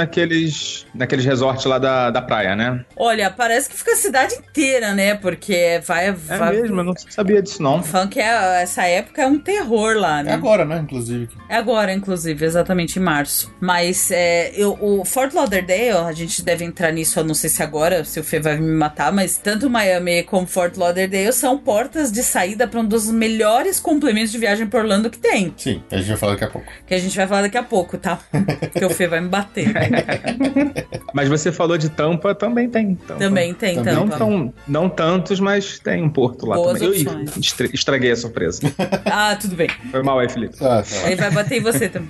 [0.47, 2.83] naqueles, naqueles resorts lá da, da praia, né?
[2.95, 5.15] Olha, parece que fica a cidade inteira, né?
[5.15, 6.07] Porque vai.
[6.07, 7.83] É vai mesmo, eu não sabia disso não.
[7.83, 10.33] Falam que é- essa época é um terror lá, É né?
[10.33, 10.79] agora, né?
[10.83, 11.29] Inclusive.
[11.49, 13.53] É agora, inclusive, exatamente em março.
[13.59, 17.61] Mas é, eu, o Fort Lauderdale, a gente deve entrar nisso, eu não sei se
[17.63, 22.11] agora, se o Fê vai me matar, mas tanto Miami como Fort Lauderdale são portas
[22.11, 25.53] de saída para um dos melhores complementos de viagem por Orlando que tem.
[25.57, 26.67] Sim, a gente vai falar daqui a pouco.
[26.85, 28.19] Que a gente vai falar daqui a pouco, tá?
[28.71, 29.67] Porque o Fê vai me bater.
[31.13, 32.95] Mas você falou de Tampa, também tem.
[32.95, 33.19] Tampa.
[33.19, 34.17] Também tem Também Não, tampa.
[34.17, 37.03] tão, não tantos, mas tem um porto lá Boas também.
[37.03, 37.37] Eu opções.
[37.37, 38.61] estra- estraguei a surpresa.
[39.05, 39.69] Ah, tudo bem.
[39.91, 40.55] Foi mal aí, Felipe.
[40.61, 41.07] Ah, tá.
[41.07, 42.09] Ele vai bater em você também.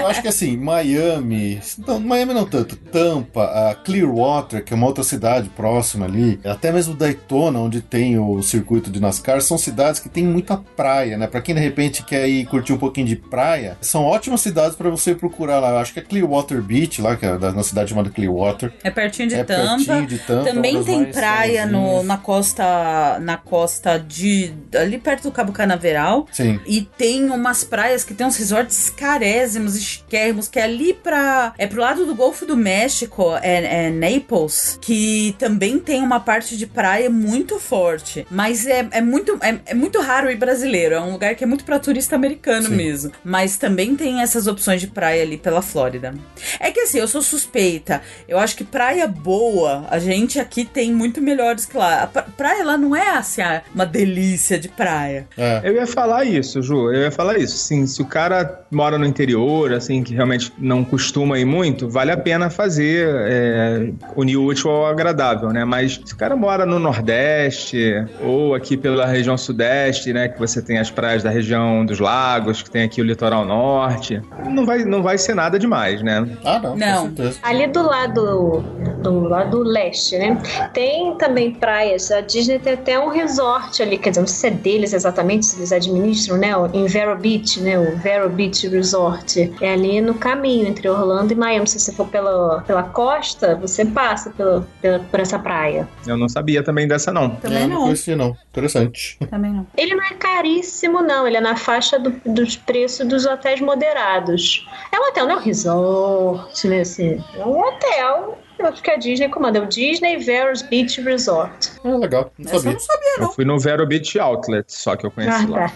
[0.00, 1.60] Eu acho que assim, Miami.
[1.86, 2.74] Não, Miami não tanto.
[2.76, 6.40] Tampa, a Clearwater, que é uma outra cidade próxima ali.
[6.44, 11.16] Até mesmo Daytona, onde tem o circuito de NASCAR, são cidades que tem muita praia,
[11.16, 11.26] né?
[11.26, 14.90] Pra quem de repente quer ir curtir um pouquinho de praia, são ótimas cidades pra
[14.90, 15.70] você procurar lá.
[15.70, 18.72] Eu acho que é Clearwater Beach, lá, que é da, na cidade chamada Clearwater.
[18.82, 19.76] É pertinho de é Tampa.
[19.76, 20.50] pertinho de Tampa.
[20.50, 26.60] Também tem praia no, na costa na costa de ali perto do Cabo Canaveral Sim.
[26.66, 31.54] e tem umas praias que tem uns resorts carésimos, esquermos, que é ali pra.
[31.58, 36.56] É pro lado do Golfo do México, é, é Naples, que também tem uma parte
[36.56, 38.26] de praia muito forte.
[38.30, 40.94] Mas é, é, muito, é, é muito raro ir brasileiro.
[40.94, 42.76] É um lugar que é muito pra turista americano Sim.
[42.76, 43.12] mesmo.
[43.24, 46.14] Mas também tem essas opções de praia ali pela Flórida.
[46.58, 48.00] É que assim, eu sou suspeita.
[48.28, 52.02] Eu acho que praia boa, a gente aqui tem muito melhores que lá.
[52.04, 55.26] A pra- praia lá não é assim, ah, uma delícia de praia.
[55.36, 55.60] É.
[55.64, 56.92] Eu ia falar isso, Ju.
[56.92, 57.56] Eu ia falar isso.
[57.56, 62.10] Sim, se o cara mora no interior, assim, que realmente não costuma ir muito, vale
[62.12, 65.64] a pena fazer é, unir o útil ao agradável, né?
[65.64, 70.28] Mas se o cara mora no Nordeste ou aqui pela região Sudeste, né?
[70.28, 74.20] Que você tem as praias da região dos lagos, que tem aqui o litoral norte,
[74.48, 76.26] não vai, não vai ser nada demais, né?
[76.44, 77.12] Ah, não, Não.
[77.42, 78.64] Ali do lado
[79.02, 80.40] do lado leste, né?
[80.72, 82.10] Tem também praias.
[82.10, 85.46] A Disney tem até um resort ali, quer dizer, não sei se é deles exatamente,
[85.46, 86.56] se eles administram, né?
[86.56, 87.78] o- Em Vero Beach, né?
[87.78, 89.52] O Vero Beach Resort.
[89.60, 91.66] É ali no caminho entre Orlando e Miami.
[91.66, 95.88] Se você for pela, pela costa, você passa pela, pela- por essa praia.
[96.06, 97.30] Eu não sabia também dessa, não.
[97.36, 97.82] Também É, não.
[97.82, 98.36] conhecia, não.
[98.50, 99.18] Interessante.
[99.30, 99.66] Também não.
[99.76, 101.26] Ele não é caríssimo, não.
[101.26, 104.66] Ele é na faixa do- dos preços dos hotéis moderados.
[104.92, 106.80] É um hotel, não é um resort, né?
[106.80, 108.38] Assim, é um hotel.
[108.58, 109.58] Eu acho que a Disney comanda.
[109.58, 111.71] É o Disney Veros Beach Resort.
[111.84, 112.32] Ah, legal.
[112.38, 112.72] Não Essa eu sabia.
[112.72, 113.32] não sabia, Eu não.
[113.32, 115.68] fui no Vero Beach Outlet, só que eu conheci lá.
[115.68, 115.74] tá.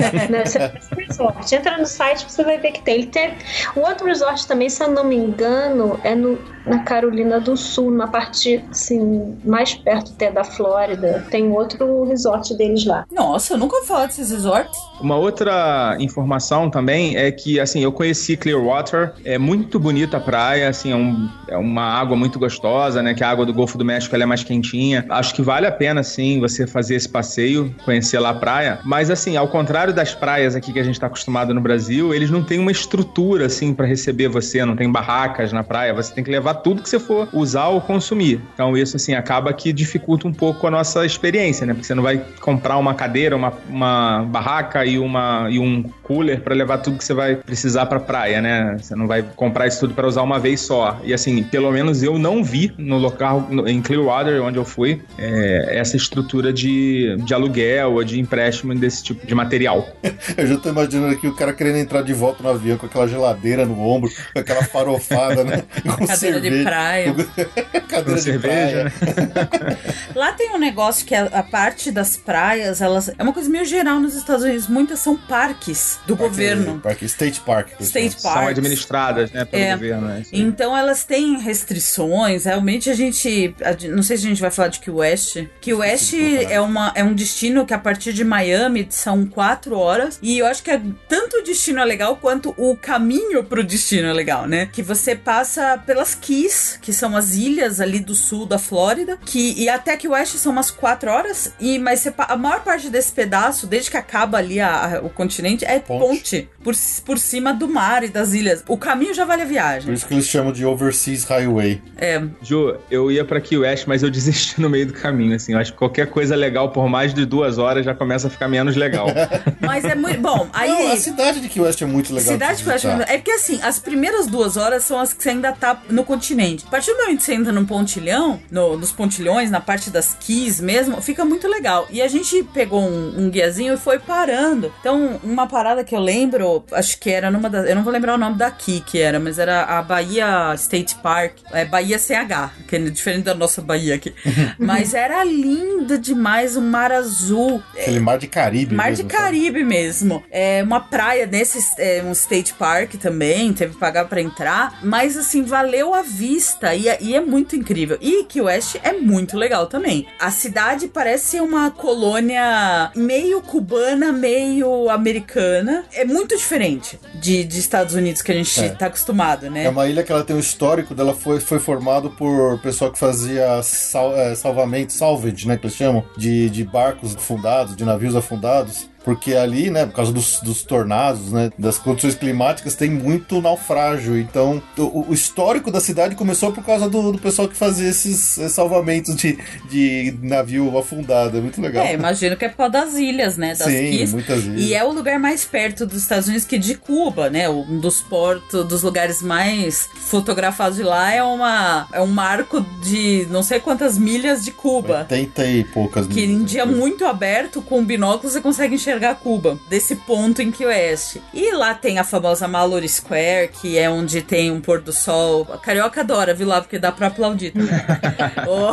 [0.30, 1.54] não, esse é esse resort.
[1.54, 2.94] Entra no site você vai ver que tem.
[2.96, 3.34] Ele tem.
[3.74, 7.90] O outro resort também, se eu não me engano, é no, na Carolina do Sul,
[7.90, 11.24] numa parte assim, mais perto até da Flórida.
[11.30, 13.04] Tem outro resort deles lá.
[13.12, 14.76] Nossa, eu nunca ouvi falar desses resorts.
[15.00, 20.68] Uma outra informação também é que, assim, eu conheci Clearwater, é muito bonita a praia,
[20.68, 23.84] assim, é, um- é uma água muito gostosa, né, que a água do Golfo do
[23.84, 25.04] México ela é mais quentinha.
[25.10, 28.80] Acho que vale a pena, sim, você fazer esse passeio, conhecer lá a praia.
[28.84, 32.30] Mas, assim, ao contrário das praias aqui que a gente tá acostumado no Brasil, eles
[32.30, 36.24] não têm uma estrutura, assim, para receber você, não tem barracas na praia, você tem
[36.24, 38.40] que levar tudo que você for usar ou consumir.
[38.54, 42.02] Então, isso, assim, acaba que dificulta um pouco a nossa experiência, né, porque você não
[42.02, 46.98] vai comprar uma cadeira, uma, uma barraca e, uma, e um cooler para levar tudo
[46.98, 48.76] que você vai precisar para praia, né?
[48.80, 50.98] Você não vai comprar isso tudo para usar uma vez só.
[51.04, 55.02] E assim, pelo menos eu não vi no local no- em Clearwater, onde eu fui,
[55.18, 55.35] é,
[55.70, 59.88] essa estrutura de, de aluguel ou de empréstimo desse tipo de material.
[60.36, 63.06] Eu já tô imaginando aqui o cara querendo entrar de volta no avião com aquela
[63.08, 65.62] geladeira no ombro, com aquela farofada, né?
[65.96, 67.14] Com Cadeira de praia.
[67.88, 69.18] Cadeira Com de cerveja, praia.
[69.24, 69.78] né?
[70.14, 73.08] Lá tem um negócio que a, a parte das praias, elas.
[73.18, 74.68] É uma coisa meio geral nos Estados Unidos.
[74.68, 76.80] Muitas são parques do governo.
[76.80, 77.68] Parque, State Park.
[77.76, 78.20] que State.
[78.20, 79.72] São administradas, né, pelo É.
[79.72, 80.06] governo.
[80.08, 80.22] Né?
[80.32, 82.44] Então elas têm restrições.
[82.44, 83.54] Realmente a gente.
[83.62, 85.25] a- não sei se a gente vai falar de Key West.
[85.60, 90.18] Key West é, uma, é um destino que a partir de Miami são quatro horas.
[90.22, 94.08] E eu acho que é, tanto o destino é legal quanto o caminho pro destino
[94.08, 94.66] é legal, né?
[94.72, 99.18] Que você passa pelas Keys, que são as ilhas ali do sul da Flórida.
[99.24, 101.52] Que, e até Key West são umas quatro horas.
[101.60, 105.10] E, mas você a maior parte desse pedaço, desde que acaba ali a- a- o
[105.10, 106.00] continente, é Ponte.
[106.00, 106.48] ponte.
[106.62, 108.62] por, por cima do mar e das ilhas.
[108.68, 109.94] O caminho já vale a Por viagem.
[109.94, 111.80] isso que eles chamam de Overseas Highway.
[111.96, 115.52] É, Ju, eu ia pra Key West, mas eu desisti no meio do caminho, assim.
[115.52, 118.48] Eu acho que qualquer coisa legal por mais de duas horas já começa a ficar
[118.48, 119.06] menos legal.
[119.60, 120.20] mas é muito.
[120.20, 120.68] Bom, aí.
[120.68, 122.32] Não, a cidade de Key West é muito legal.
[122.32, 122.88] Cidade de que eu acho.
[122.88, 123.12] visitar.
[123.12, 126.64] É porque assim, as primeiras duas horas são as que você ainda tá no continente.
[126.66, 130.14] A partir do momento que você entra num pontilhão, no- nos pontilhões, na parte das
[130.18, 131.86] keys mesmo, fica muito legal.
[131.90, 134.72] E a gente pegou um, um guiazinho e foi parando.
[134.80, 137.68] Então, uma parada que eu lembro, acho que era numa das.
[137.68, 141.38] Eu não vou lembrar o nome daqui que era, mas era a Bahia State Park.
[141.52, 144.14] É Bahia CH, que é diferente da nossa Bahia aqui.
[144.58, 147.62] mas era linda demais, o mar azul.
[147.74, 148.74] Aquele mar de Caribe.
[148.74, 149.24] Mar mesmo, de sabe?
[149.24, 150.22] Caribe Caribe mesmo.
[150.30, 155.16] É uma praia nesse é, um state park também, teve que pagar pra entrar, mas
[155.16, 157.98] assim, valeu a vista e, é- e é muito incrível.
[158.00, 160.06] E Key West é muito legal também.
[160.20, 165.84] A cidade parece uma colônia meio cubana, meio americana.
[165.92, 168.68] É muito diferente de, de Estados Unidos que a gente É.
[168.70, 169.64] tá acostumado, né?
[169.64, 172.98] É uma ilha que ela tem um histórico dela foi, foi formado por pessoal que
[172.98, 178.16] fazia sal, é, salvamento, salvage, né, que eles chamam, de, de barcos afundados, de navios
[178.16, 178.88] afundados.
[179.06, 184.18] Porque ali, né, por causa dos, dos tornados, né, das condições climáticas, tem muito naufrágio.
[184.18, 188.36] Então, o, o histórico da cidade começou por causa do, do pessoal que fazia esses
[188.36, 189.38] eh, salvamentos de,
[189.70, 191.38] de navio afundado.
[191.38, 191.86] É muito legal.
[191.86, 193.54] É, imagino que é por causa das ilhas, né?
[193.54, 194.12] Das Sim, Keys.
[194.12, 194.60] muitas ilhas.
[194.60, 197.48] E é o lugar mais perto dos Estados Unidos que de Cuba, né?
[197.48, 203.24] Um dos portos, dos lugares mais fotografados de lá é uma é um marco de
[203.30, 205.06] não sei quantas milhas de Cuba.
[205.08, 209.58] 80 e poucas Que em milhas, dia muito aberto, com binóculos, você consegue enxergar Cuba,
[209.68, 211.16] desse ponto em Key West.
[211.34, 215.46] E lá tem a famosa Mallory Square, que é onde tem um pôr do sol.
[215.52, 217.68] A carioca adora, viu lá, porque dá pra aplaudir também.
[218.48, 218.72] Oh.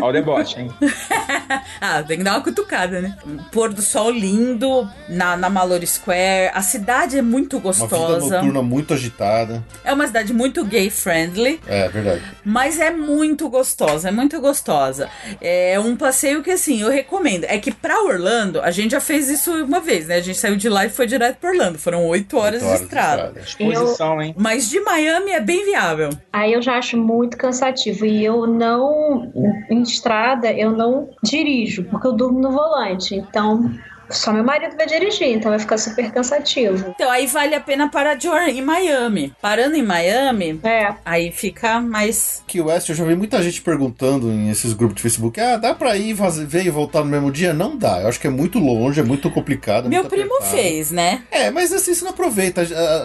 [0.00, 0.70] Olha o deboche, hein?
[1.80, 3.16] Ah, tem que dar uma cutucada, né?
[3.52, 6.50] Pôr do sol lindo na, na Mallory Square.
[6.52, 8.36] A cidade é muito Uma vida gostosa.
[8.36, 9.64] noturna muito agitada.
[9.84, 12.22] É uma cidade muito gay friendly, É, verdade.
[12.44, 15.08] mas é muito gostosa, é muito gostosa.
[15.40, 17.44] É um passeio que assim, eu recomendo.
[17.44, 20.16] É que pra Orlando, a gente já fez isso uma vez, né?
[20.16, 21.78] A gente saiu de lá e foi direto pra Orlando.
[21.78, 23.40] Foram oito horas, Oito de estrada.
[23.40, 24.34] Exposição, hein?
[24.36, 26.10] Mas de Miami é bem viável.
[26.32, 28.06] Aí eu já acho muito cansativo.
[28.06, 29.30] E eu não,
[29.70, 33.14] em estrada, eu não dirijo, porque eu durmo no volante.
[33.14, 33.70] Então,
[34.10, 36.90] só meu marido vai dirigir, então vai ficar super cansativo.
[36.94, 39.32] Então aí vale a pena parar de Or- em Miami.
[39.40, 42.42] Parando em Miami, É, aí fica mais.
[42.46, 45.74] Key West, eu já vi muita gente perguntando em esses grupos de Facebook: ah, dá
[45.74, 46.14] pra ir,
[46.46, 47.52] ver e voltar no mesmo dia?
[47.52, 48.00] Não dá.
[48.02, 49.86] Eu acho que é muito longe, é muito complicado.
[49.86, 50.56] é Meu muito primo apertado.
[50.56, 51.22] fez, né?
[51.30, 52.62] É, mas assim, você não aproveita.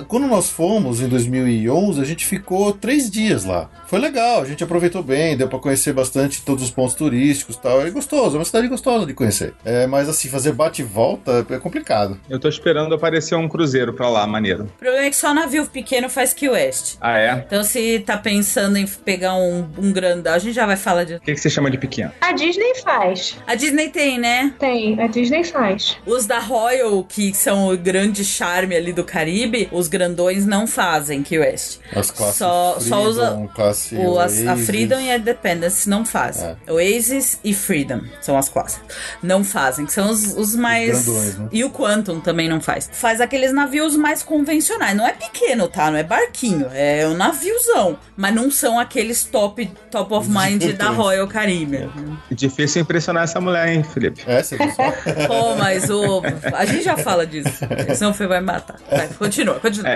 [0.08, 3.70] Quando nós fomos em 2011, a gente ficou três dias lá.
[3.88, 7.60] Foi legal, a gente aproveitou bem, deu pra conhecer bastante todos os pontos turísticos e
[7.62, 7.86] tal.
[7.86, 9.54] É gostoso, é uma cidade gostosa de conhecer.
[9.64, 12.20] É, mas assim, fazer bate volta é complicado.
[12.30, 14.66] Eu tô esperando aparecer um cruzeiro pra lá, maneiro.
[14.66, 16.96] O problema é que só navio pequeno faz Key West.
[17.02, 17.44] Ah, é?
[17.48, 21.18] Então, se tá pensando em pegar um, um grandão, a gente já vai falar disso.
[21.18, 22.12] O que, que você chama de pequeno?
[22.22, 23.38] a Disney faz.
[23.48, 24.54] A Disney tem, né?
[24.60, 25.98] Tem, a Disney faz.
[26.06, 31.24] Os da Royal, que são o grande charme ali do Caribe, os grandões não fazem
[31.24, 31.80] Key West.
[31.96, 34.56] As classes Só- só usa Freedom, classe O, as- a.
[34.58, 36.56] Freedom e a Independence não fazem.
[36.70, 38.80] Oasis e Freedom são as classes.
[39.22, 40.83] Não fazem, que são os, os mais.
[40.88, 41.48] Grandões, né?
[41.52, 42.90] E o Quantum também não faz.
[42.92, 44.96] Faz aqueles navios mais convencionais.
[44.96, 45.90] Não é pequeno, tá?
[45.90, 46.68] Não é barquinho.
[46.74, 47.98] É um naviozão.
[48.16, 50.90] Mas não são aqueles top, top of mind da.
[50.90, 51.90] Royal Caribbean.
[52.32, 54.24] Difícil impressionar essa mulher, hein, Felipe?
[54.28, 54.58] É, você?
[55.28, 56.22] Pô, mas o.
[56.54, 57.50] A gente já fala disso.
[57.96, 58.80] Senão o Fê vai matar.
[58.90, 59.90] Vai, continua, continua.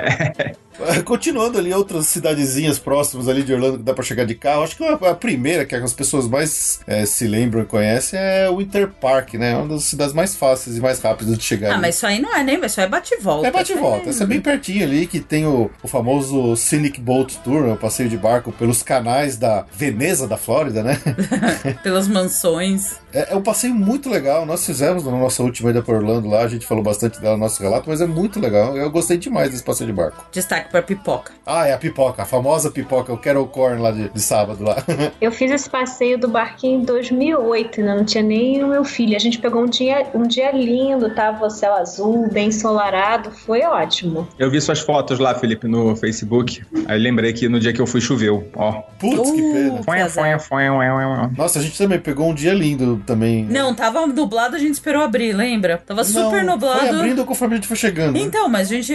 [1.06, 4.64] Continuando ali, outras cidadezinhas próximas ali de Orlando que dá pra chegar de carro.
[4.64, 8.58] Acho que a, primeira que as pessoas mais eh, se lembram e conhecem é o
[8.58, 9.56] Winter Park, né?
[9.56, 11.70] Uma das cidades mais fáceis e mais rápidas de chegar.
[11.70, 11.82] Ah, ali.
[11.82, 13.48] mas isso aí não é nem, isso aí é bate e volta.
[13.48, 14.04] É bate e Isso volta.
[14.04, 17.74] aí- Essa é bem pertinho ali, que tem o, o famoso Scenic Boat Tour, né,
[17.74, 21.00] o passeio de barco pelos canais da Veneza da Flórida, né?
[21.84, 22.96] Pelas mansões.
[23.14, 24.46] É, é um passeio muito legal.
[24.46, 27.44] Nós fizemos na nossa última ida para Orlando lá, a gente falou bastante dela no
[27.44, 28.76] nosso relato, mas é muito legal.
[28.78, 30.26] Eu gostei demais desse passeio de barco.
[30.32, 31.34] Destaque pra pipoca.
[31.46, 34.76] Ah, é a pipoca, a famosa pipoca, o Carol Corn lá de, de sábado lá.
[35.22, 39.16] Eu fiz esse passeio do barquinho em 2008, ainda não tinha nem o meu filho.
[39.16, 43.62] A gente pegou um dia, um dia lindo, tava o céu azul, bem ensolarado, foi
[43.64, 44.28] ótimo.
[44.38, 46.62] Eu vi suas fotos lá, Felipe, no Facebook.
[46.88, 48.48] Aí lembrei que no dia que eu fui choveu.
[48.56, 48.82] Ó.
[49.00, 49.74] Putz, que pena.
[49.80, 50.40] Uh, Foi, azar.
[50.40, 51.38] foi, foi, foi, foi.
[51.38, 53.46] Nossa, a gente também pegou um dia lindo também.
[53.46, 55.78] Não, tava nublado, a gente esperou abrir, lembra?
[55.86, 56.80] Tava super Não, nublado.
[56.80, 58.14] Foi abrindo conforme a gente foi chegando.
[58.14, 58.20] né?
[58.20, 58.94] Então, mas a gente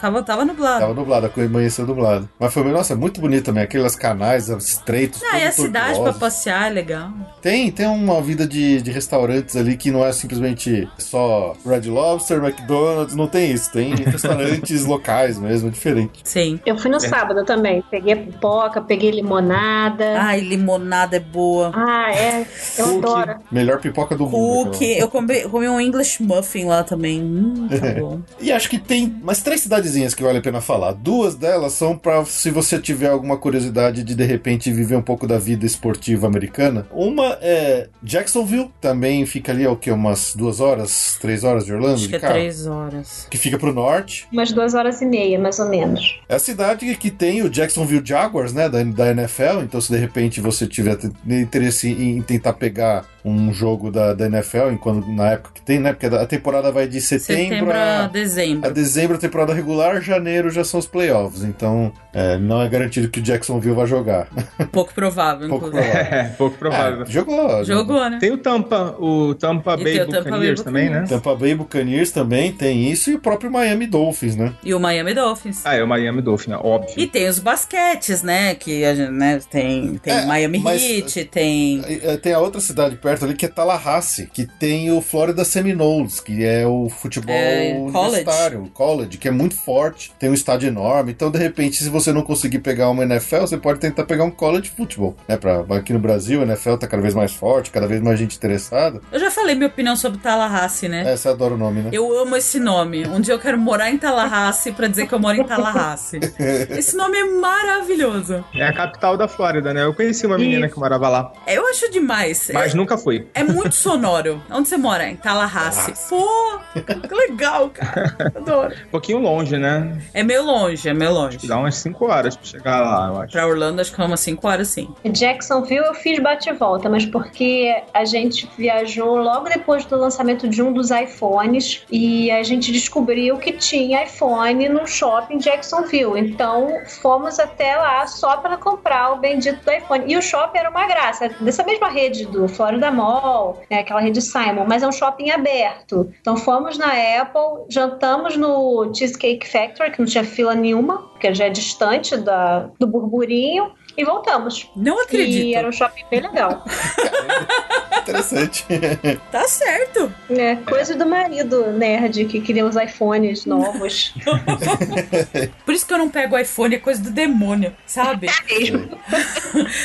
[0.00, 0.80] tava, tava nublado.
[0.80, 2.28] Tava nublado, amanheceu nublado.
[2.38, 3.62] Mas foi, nossa, muito bonito também.
[3.62, 5.22] Aqueles canais estreitos.
[5.32, 7.10] Ah, e a cidade pra passear é legal.
[7.40, 12.42] Tem, tem uma vida de, de restaurantes ali que não é simplesmente só Red Lobster,
[12.42, 13.70] McDonald's, não tem isso.
[13.72, 16.20] Tem restaurantes locais mesmo, é diferente.
[16.24, 16.60] Sim.
[16.64, 17.82] Eu fui no sábado também.
[17.90, 20.20] Peguei pipoca, peguei limonada.
[20.20, 21.72] Ai, limonada é boa.
[21.74, 22.46] Ah, é.
[22.78, 23.34] Eu Cookie, adoro.
[23.50, 24.70] melhor pipoca do mundo.
[24.70, 24.98] Cookie.
[24.98, 27.20] Eu comi, comi um English muffin lá também.
[27.20, 28.20] Hum, tá bom.
[28.40, 30.92] E acho que tem mais três cidadezinhas que vale a pena falar.
[31.02, 35.26] Duas delas são pra se você tiver alguma curiosidade de de repente viver um pouco
[35.26, 36.86] da vida esportiva americana.
[36.92, 39.90] Uma é Jacksonville, também fica ali, é o que?
[39.90, 42.34] Umas duas horas, três horas de Orlando Acho de que é carro?
[42.34, 43.26] três horas.
[43.30, 44.28] Que fica pro norte.
[44.30, 46.20] Umas duas horas e meia, mais ou menos.
[46.28, 49.62] É a cidade que tem o Jacksonville Jaguars, né, da, da NFL.
[49.62, 54.70] Então, se de repente você tiver interesse em tentar pegar um jogo da, da NFL,
[54.72, 55.92] enquanto, na época que tem, né?
[55.92, 58.68] Porque a temporada vai de setembro, Setembro a a, dezembro.
[58.68, 61.42] a dezembro a temporada regular, janeiro já são os playoffs.
[61.44, 64.28] Então, é, não é garantido que o Jacksonville vai jogar.
[64.72, 65.90] Pouco provável, Pouco inclusive.
[65.92, 66.18] provável.
[66.18, 67.02] É, pouco provável.
[67.02, 67.64] É, jogou.
[67.64, 68.18] Jogou, né?
[68.20, 71.00] Tem o Tampa, o Tampa Bay o Tampa Buccaneers Bay também, né?
[71.00, 71.10] Buccaneers.
[71.10, 74.52] Tampa Bay Buccaneers também tem isso e o próprio Miami Dolphins, né?
[74.64, 75.60] E o Miami Dolphins.
[75.64, 76.94] Ah, é o Miami Dolphins, óbvio.
[76.96, 78.54] E tem os basquetes, né?
[78.54, 81.80] Que a gente, né, tem, tem É, Miami mas- Heat, tem.
[81.88, 85.44] E, é, Tem a outra cidade perto ali que é Tallahassee, que tem o Florida
[85.44, 90.34] Seminoles, que é o futebol É, universitário, o college, que é muito forte, tem um
[90.34, 91.12] estádio enorme.
[91.12, 94.30] Então, de repente, se você não conseguir pegar uma NFL, você pode tentar pegar um
[94.30, 95.36] college futebol, né?
[95.36, 98.36] Pra, aqui no Brasil, a NFL tá cada vez mais forte, cada vez mais gente
[98.36, 99.00] interessada.
[99.10, 101.12] Eu já falei minha opinião sobre Tallahassee, né?
[101.12, 101.90] É, você adora o nome, né?
[101.92, 103.06] Eu amo esse nome.
[103.06, 106.20] Um dia eu quero morar em Tallahassee pra dizer que eu moro em Tallahassee.
[106.70, 108.44] Esse nome é maravilhoso.
[108.54, 109.84] É a capital da Flórida, né?
[109.84, 110.74] Eu conheci uma menina Isso.
[110.74, 112.50] que morava lá, Eu acho demais.
[112.52, 113.26] mas é, nunca fui.
[113.34, 114.42] é muito sonoro.
[114.50, 115.08] Onde você mora?
[115.08, 115.94] Em Tallahassee.
[116.08, 118.16] Pô, que legal, cara.
[118.34, 118.74] Adoro.
[118.86, 119.98] Um pouquinho longe, né?
[120.14, 121.38] É meio longe, é meio longe.
[121.46, 123.32] Dá umas 5 horas pra chegar lá, eu acho.
[123.32, 124.88] Pra Orlando, acho que é umas 5 horas, sim.
[125.04, 130.48] Jacksonville eu fiz bate e volta, mas porque a gente viajou logo depois do lançamento
[130.48, 136.18] de um dos iPhones e a gente descobriu que tinha iPhone no shopping Jacksonville.
[136.18, 136.68] Então
[137.02, 140.04] fomos até lá só para comprar o bendito do iPhone.
[140.06, 144.20] E o shopping era uma graça, dessa mesma rede do Florida Mall, né, aquela rede
[144.20, 146.10] Simon, mas é um shopping aberto.
[146.20, 146.88] Então fomos na
[147.20, 152.70] Apple, jantamos no Cheesecake Factory, que não tinha fila nenhuma, porque já é distante da,
[152.78, 153.72] do burburinho.
[153.96, 154.70] E voltamos.
[154.76, 155.56] Não E acredito.
[155.56, 156.64] era um shopping bem legal.
[158.00, 158.64] Interessante.
[159.30, 160.12] Tá certo.
[160.30, 164.12] É, coisa do marido nerd que queria os iPhones novos.
[165.64, 168.28] Por isso que eu não pego iPhone, é coisa do demônio, sabe?
[168.48, 168.88] Mesmo.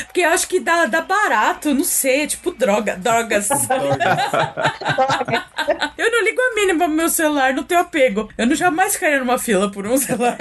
[0.06, 3.86] Porque eu acho que dá, dá barato, não sei, é tipo droga, drogas, sabe?
[5.96, 8.28] Eu não ligo a mínima pro meu celular, não tenho apego.
[8.36, 10.36] Eu não jamais ficaria numa fila por um celular.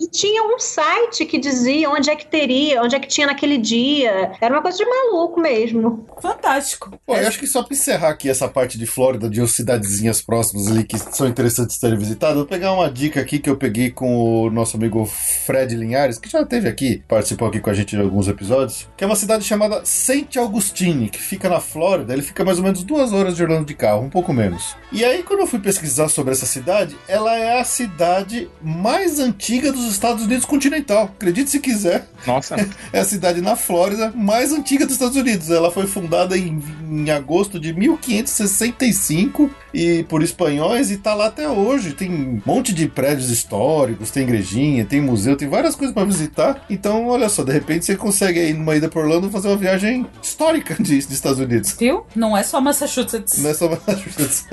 [0.00, 1.53] E tinha um site que dizia
[1.88, 4.32] onde é que teria, onde é que tinha naquele dia.
[4.40, 6.06] Era uma coisa de maluco mesmo.
[6.20, 6.90] Fantástico.
[7.06, 10.66] Bom, eu acho que só pra encerrar aqui essa parte de Flórida, de cidadezinhas próximas
[10.68, 13.90] ali que são interessantes de serem visitadas, vou pegar uma dica aqui que eu peguei
[13.90, 17.96] com o nosso amigo Fred Linhares, que já esteve aqui, participou aqui com a gente
[17.96, 22.12] de alguns episódios, que é uma cidade chamada Saint Augustine, que fica na Flórida.
[22.12, 24.76] Ele fica mais ou menos duas horas de Orlando de carro, um pouco menos.
[24.92, 29.72] E aí, quando eu fui pesquisar sobre essa cidade, ela é a cidade mais antiga
[29.72, 31.10] dos Estados Unidos continental.
[31.44, 32.06] Acredite se quiser.
[32.26, 32.56] Nossa,
[32.92, 35.50] É a cidade na Flórida mais antiga dos Estados Unidos.
[35.50, 41.48] Ela foi fundada em, em agosto de 1565 e por espanhóis e tá lá até
[41.48, 41.92] hoje.
[41.92, 46.64] Tem um monte de prédios históricos, tem igrejinha, tem museu, tem várias coisas para visitar.
[46.70, 50.06] Então, olha só, de repente você consegue aí numa ida por Orlando fazer uma viagem
[50.22, 51.76] histórica de, dos Estados Unidos.
[51.78, 52.06] Viu?
[52.14, 53.42] Não é só Massachusetts.
[53.42, 54.46] Não é só Massachusetts.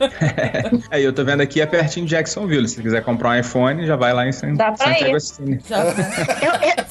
[0.90, 2.66] aí eu tô vendo aqui, é pertinho de Jacksonville.
[2.68, 5.08] Se quiser comprar um iPhone, já vai lá em San- Dá pra Santiago ir.
[5.10, 5.60] Agostini.
[5.68, 5.84] Já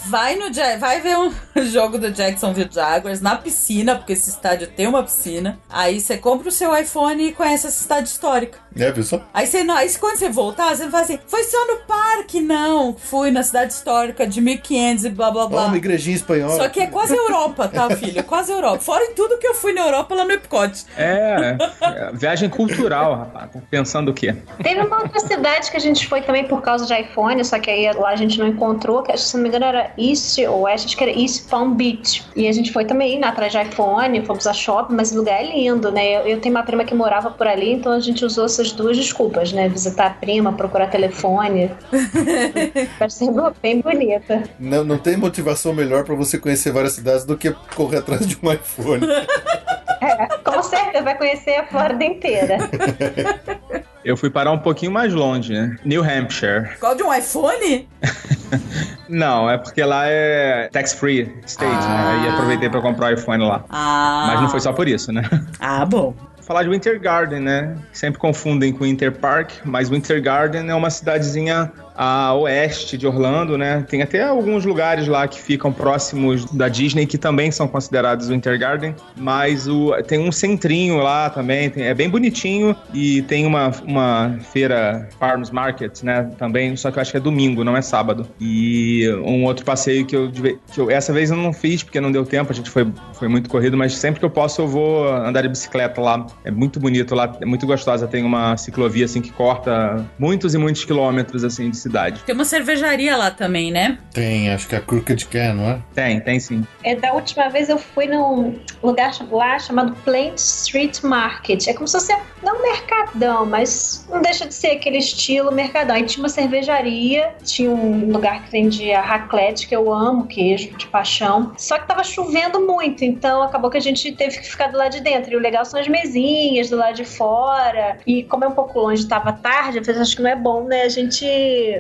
[0.06, 0.46] vai no
[0.80, 1.32] vai ver um
[1.66, 5.60] jogo do Jacksonville Jaguars na piscina, porque esse estádio tem uma piscina.
[5.70, 8.60] Aí você compra o seu iPhone e conhece essa cidade histórica.
[8.76, 9.22] É, só?
[9.34, 12.42] Aí você não, aí quando você voltar, você não fala assim, foi só no parque,
[12.42, 12.96] não.
[12.96, 15.66] Fui na cidade histórica de 1500 e blá blá blá.
[15.66, 16.56] uma igrejinha espanhola.
[16.56, 18.24] Só que é quase Europa, tá, filho?
[18.24, 18.80] Quase Europa.
[18.80, 20.86] Fora em tudo que eu fui na Europa lá no Epcot.
[20.98, 23.52] É, é, viagem cultural, rapaz.
[23.52, 24.36] Tá pensando o quê?
[24.62, 27.70] Teve uma outra cidade que a gente foi também por causa de iPhone, só que
[27.70, 30.62] aí lá a gente não encontrou, que acho se não me engano era East ou
[30.62, 32.24] West, acho que era East Palm Beach.
[32.36, 35.42] E a gente foi também né, atrás de iPhone, fomos a shopping, mas o lugar
[35.42, 36.18] é lindo, né?
[36.18, 38.98] Eu, eu tenho uma prima que morava por ali, então a gente usou essas duas
[38.98, 39.70] desculpas, né?
[39.70, 41.72] Visitar a prima, procurar telefone.
[43.00, 44.44] Parece ser bem bonita.
[44.60, 48.38] Não, não tem motivação melhor pra você conhecer várias cidades do que correr atrás de
[48.42, 49.06] um iPhone.
[50.04, 52.58] É, com certeza vai conhecer a Flórida inteira.
[54.04, 55.78] Eu fui parar um pouquinho mais longe, né?
[55.86, 56.78] New Hampshire.
[56.80, 57.88] Qual de um iPhone?
[59.08, 62.18] Não, é porque lá é tax-free state, Ah.
[62.18, 62.26] né?
[62.26, 63.64] E aproveitei pra comprar o iPhone lá.
[63.70, 64.26] Ah.
[64.28, 65.24] Mas não foi só por isso, né?
[65.60, 66.14] Ah, bom.
[66.42, 67.76] Falar de Winter Garden, né?
[67.94, 73.58] Sempre confundem com Winter Park, mas Winter Garden é uma cidadezinha a oeste de Orlando,
[73.58, 73.86] né?
[73.88, 78.58] Tem até alguns lugares lá que ficam próximos da Disney que também são considerados Winter
[78.60, 83.72] Garden, mas o, tem um centrinho lá também, tem- é bem bonitinho e tem uma,
[83.86, 86.30] uma feira Farms Market, né?
[86.38, 88.28] Também, só que eu acho que é domingo, não é sábado.
[88.40, 92.12] E um outro passeio que eu, que eu essa vez eu não fiz porque não
[92.12, 95.08] deu tempo, a gente foi, foi muito corrido, mas sempre que eu posso eu vou
[95.14, 98.08] andar de bicicleta lá É muito bonito lá, é muito gostosa.
[98.08, 102.22] Tem uma ciclovia assim que corta muitos e muitos quilômetros assim de cidade.
[102.24, 103.98] Tem uma cervejaria lá também, né?
[104.14, 105.80] Tem, acho que é a Crooked Can, não é?
[105.94, 106.66] Tem, tem sim.
[106.84, 111.68] É, da última vez eu fui num lugar lá chamado Plant Street Market.
[111.68, 115.96] É como se fosse, não um mercadão, mas não deixa de ser aquele estilo mercadão.
[115.96, 120.88] Aí tinha uma cervejaria, tinha um lugar que vendia raclette, que eu amo, queijo de
[120.88, 121.54] paixão.
[121.58, 124.92] Só que tava chovendo muito, então acabou que a gente teve que ficar do lado
[124.92, 125.34] de dentro.
[125.34, 127.98] E o legal são as mesinhas do lado de fora.
[128.06, 130.64] E como é um pouco longe, tava tarde, eu falei, acho que não é bom,
[130.66, 131.26] né, a gente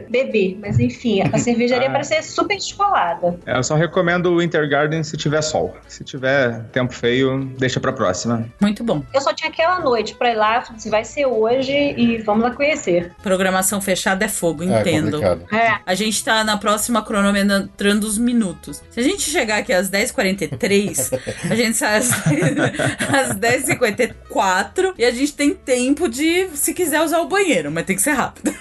[0.09, 0.57] beber.
[0.61, 1.91] Mas enfim, a cervejaria Ah.
[1.91, 3.37] parece ser super descolada.
[3.45, 5.75] É, Eu só recomendo o Winter Garden se tiver sol.
[5.87, 8.45] Se tiver tempo feio, deixa pra próxima.
[8.61, 9.03] Muito bom.
[9.13, 12.51] Eu só tinha aquela noite pra ir lá, assim, vai ser hoje e vamos lá
[12.51, 13.11] conhecer.
[13.21, 15.19] Programação fechada é fogo, É entendo.
[15.21, 15.45] complicado.
[15.53, 18.81] É, A gente tá na próxima cronometrando os minutos.
[18.89, 21.19] Se a gente chegar aqui às 10h43,
[21.51, 22.11] a gente sai às,
[23.31, 27.95] às 10h54 e a gente tem tempo de, se quiser, usar o banheiro, mas tem
[27.95, 28.53] que ser rápido.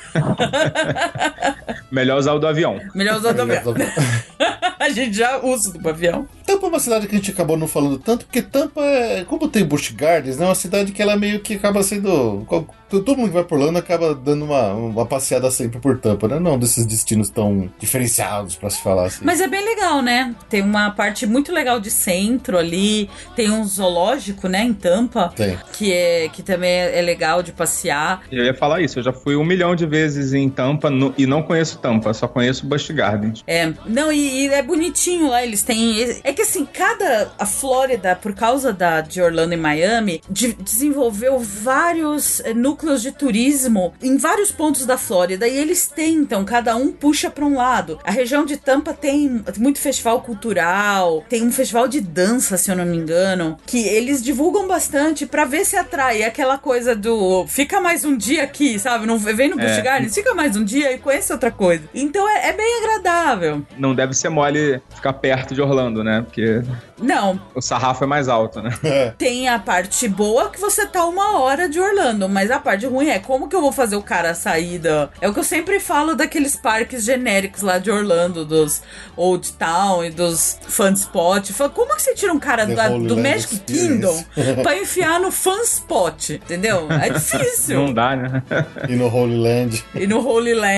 [1.91, 2.79] Melhor usar o do avião.
[2.95, 3.75] Melhor usar o avião.
[4.79, 6.27] A gente já usa do avião.
[6.45, 9.25] Tampa é uma cidade que a gente acabou não falando tanto, porque Tampa é.
[9.25, 10.45] Como tem Busch Gardens, né?
[10.45, 12.45] É uma cidade que ela meio que acaba sendo.
[12.91, 16.41] Todo mundo que vai por Orlando acaba dando uma, uma passeada sempre por Tampa, né?
[16.41, 19.25] Não desses destinos tão diferenciados, pra se falar assim.
[19.25, 20.35] Mas é bem legal, né?
[20.51, 23.09] Tem uma parte muito legal de centro ali.
[23.37, 25.57] Tem um zoológico, né, em Tampa, Tem.
[25.73, 28.23] que, é, que também é legal de passear.
[28.33, 31.27] Eu ia falar isso, eu já fui um milhão de vezes em Tampa no- e
[31.27, 33.43] não conheço Tampa, só conheço Busch Gardens.
[33.47, 36.21] É, não, e, e é bonitinho lá, eles têm.
[36.25, 37.33] É que assim, cada.
[37.39, 43.13] A Flórida, por causa da, de Orlando e Miami, de- desenvolveu vários eh, núcleos de
[43.13, 47.99] turismo em vários pontos da Flórida e eles tentam, cada um puxa pra um lado.
[48.05, 52.77] A região de Tampa tem muito festival cultural, tem um festival de dança, se eu
[52.77, 56.23] não me engano, que eles divulgam bastante pra ver se atrai.
[56.23, 59.07] É aquela coisa do fica mais um dia aqui, sabe?
[59.07, 59.81] Não vem no Busch É.
[59.83, 61.85] Gardens, fica mais um dia conhece outra coisa.
[61.95, 63.63] Então é- é bem agradável.
[63.77, 66.23] Não deve ser mole ficar perto de Orlando, né?
[66.23, 66.63] Porque
[67.01, 68.71] Não, o sarrafo é mais alto, né?
[69.19, 73.09] tem a parte boa que você tá uma hora de Orlando, mas a parte ruim
[73.09, 75.09] é como que eu vou fazer o cara sair da.
[75.21, 78.83] É o que eu sempre falo daqueles parques genéricos lá de Orlando, dos
[79.17, 81.51] Old Town e dos Fun Spot.
[81.53, 83.59] Fala, Como que você tira um cara da- do Magic.
[83.61, 84.25] Kingdom
[84.63, 86.31] pra enfiar no Fun Spot?
[86.31, 86.87] Entendeu?
[86.91, 87.79] É difícil.
[87.81, 88.43] Não dá, né?
[88.89, 89.85] E no Holy Land.
[89.95, 90.73] E no Holy Land.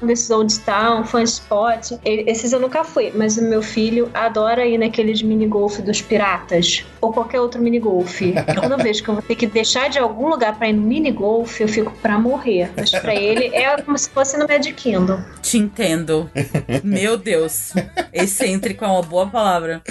[0.00, 4.78] Nesses Old Town, Fun Spot, esses eu nunca fui, mas o meu filho adora ir
[4.78, 8.20] naqueles minigolf dos piratas, ou qualquer outro minigolf.
[8.58, 10.82] Quando eu vejo que eu vou ter que deixar de algum lugar pra ir no
[10.82, 12.70] minigolf, eu fico pra morrer.
[12.76, 15.20] Mas pra ele é como se fosse no Magic Kingdom.
[15.42, 16.30] Te entendo.
[16.82, 17.72] Meu Deus.
[18.12, 19.82] Excêntrico é uma boa palavra.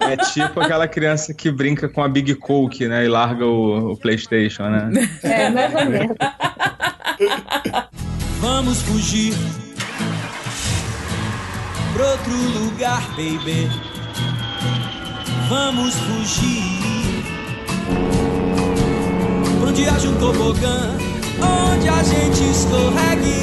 [0.00, 3.04] É tipo aquela criança que brinca com a Big Coke, né?
[3.04, 4.90] E larga o, o PlayStation, né?
[5.22, 6.16] É, mais ou menos.
[8.42, 9.34] Vamos fugir
[11.92, 13.70] pra outro lugar, baby.
[15.48, 17.22] Vamos fugir
[19.60, 20.98] pra onde haja um tobogã,
[21.38, 23.42] onde a gente escorregue.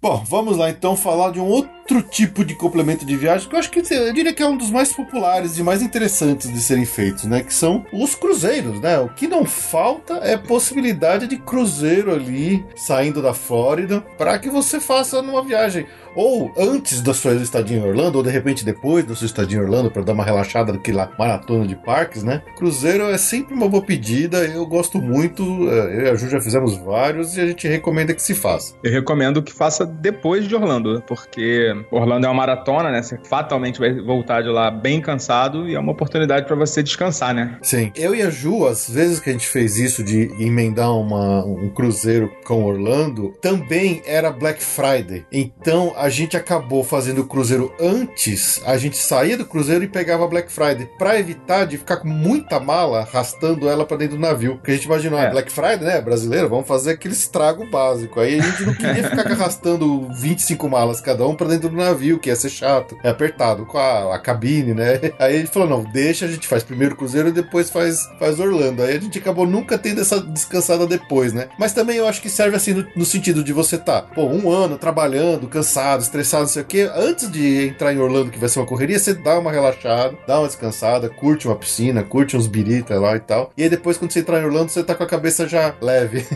[0.00, 3.58] Bom, vamos lá então falar de um outro tipo de complemento de viagem que eu
[3.58, 6.84] acho que eu diria que é um dos mais populares e mais interessantes de serem
[6.84, 7.42] feitos, né?
[7.42, 8.98] Que são os cruzeiros, né?
[8.98, 14.80] O que não falta é possibilidade de cruzeiro ali saindo da Flórida para que você
[14.80, 19.14] faça numa viagem ou antes da sua estadia em Orlando, ou de repente depois da
[19.14, 22.42] sua estadia em Orlando, para dar uma relaxada naquela maratona de parques, né?
[22.56, 26.40] Cruzeiro é sempre uma boa pedida, eu gosto muito, eh, eu e a Ju já
[26.40, 28.74] fizemos vários e a gente recomenda que se faça.
[28.82, 33.02] Eu recomendo que faça depois de Orlando, porque Orlando é uma maratona, né?
[33.02, 37.34] Você fatalmente vai voltar de lá bem cansado e é uma oportunidade pra você descansar,
[37.34, 37.58] né?
[37.62, 37.92] Sim.
[37.96, 41.68] Eu e a Ju, às vezes que a gente fez isso de emendar uma, um
[41.70, 45.24] cruzeiro com Orlando, também era Black Friday.
[45.32, 50.26] Então a gente acabou fazendo o cruzeiro antes, a gente saía do cruzeiro e pegava
[50.26, 54.56] Black Friday, pra evitar de ficar com muita mala arrastando ela pra dentro do navio.
[54.56, 55.30] Porque a gente imaginou, ah, É.
[55.30, 58.20] Black Friday, né, brasileiro, vamos fazer aquele estrago básico.
[58.20, 62.18] Aí a gente não queria ficar arrastando 25 malas cada um pra dentro do navio,
[62.18, 65.00] que ia ser chato, é apertado com a, a cabine, né?
[65.18, 68.82] Aí ele falou: não, deixa, a gente faz primeiro Cruzeiro e depois faz, faz Orlando.
[68.82, 71.48] Aí a gente acabou nunca tendo essa descansada depois, né?
[71.58, 74.50] Mas também eu acho que serve assim no, no sentido de você tá, pô, um
[74.50, 76.90] ano trabalhando, cansado, estressado, não sei o quê.
[76.94, 80.38] Antes de entrar em Orlando, que vai ser uma correria, você dá uma relaxada, dá
[80.38, 83.52] uma descansada, curte uma piscina, curte uns birita lá e tal.
[83.56, 86.26] E aí depois, quando você entrar em Orlando, você tá com a cabeça já leve.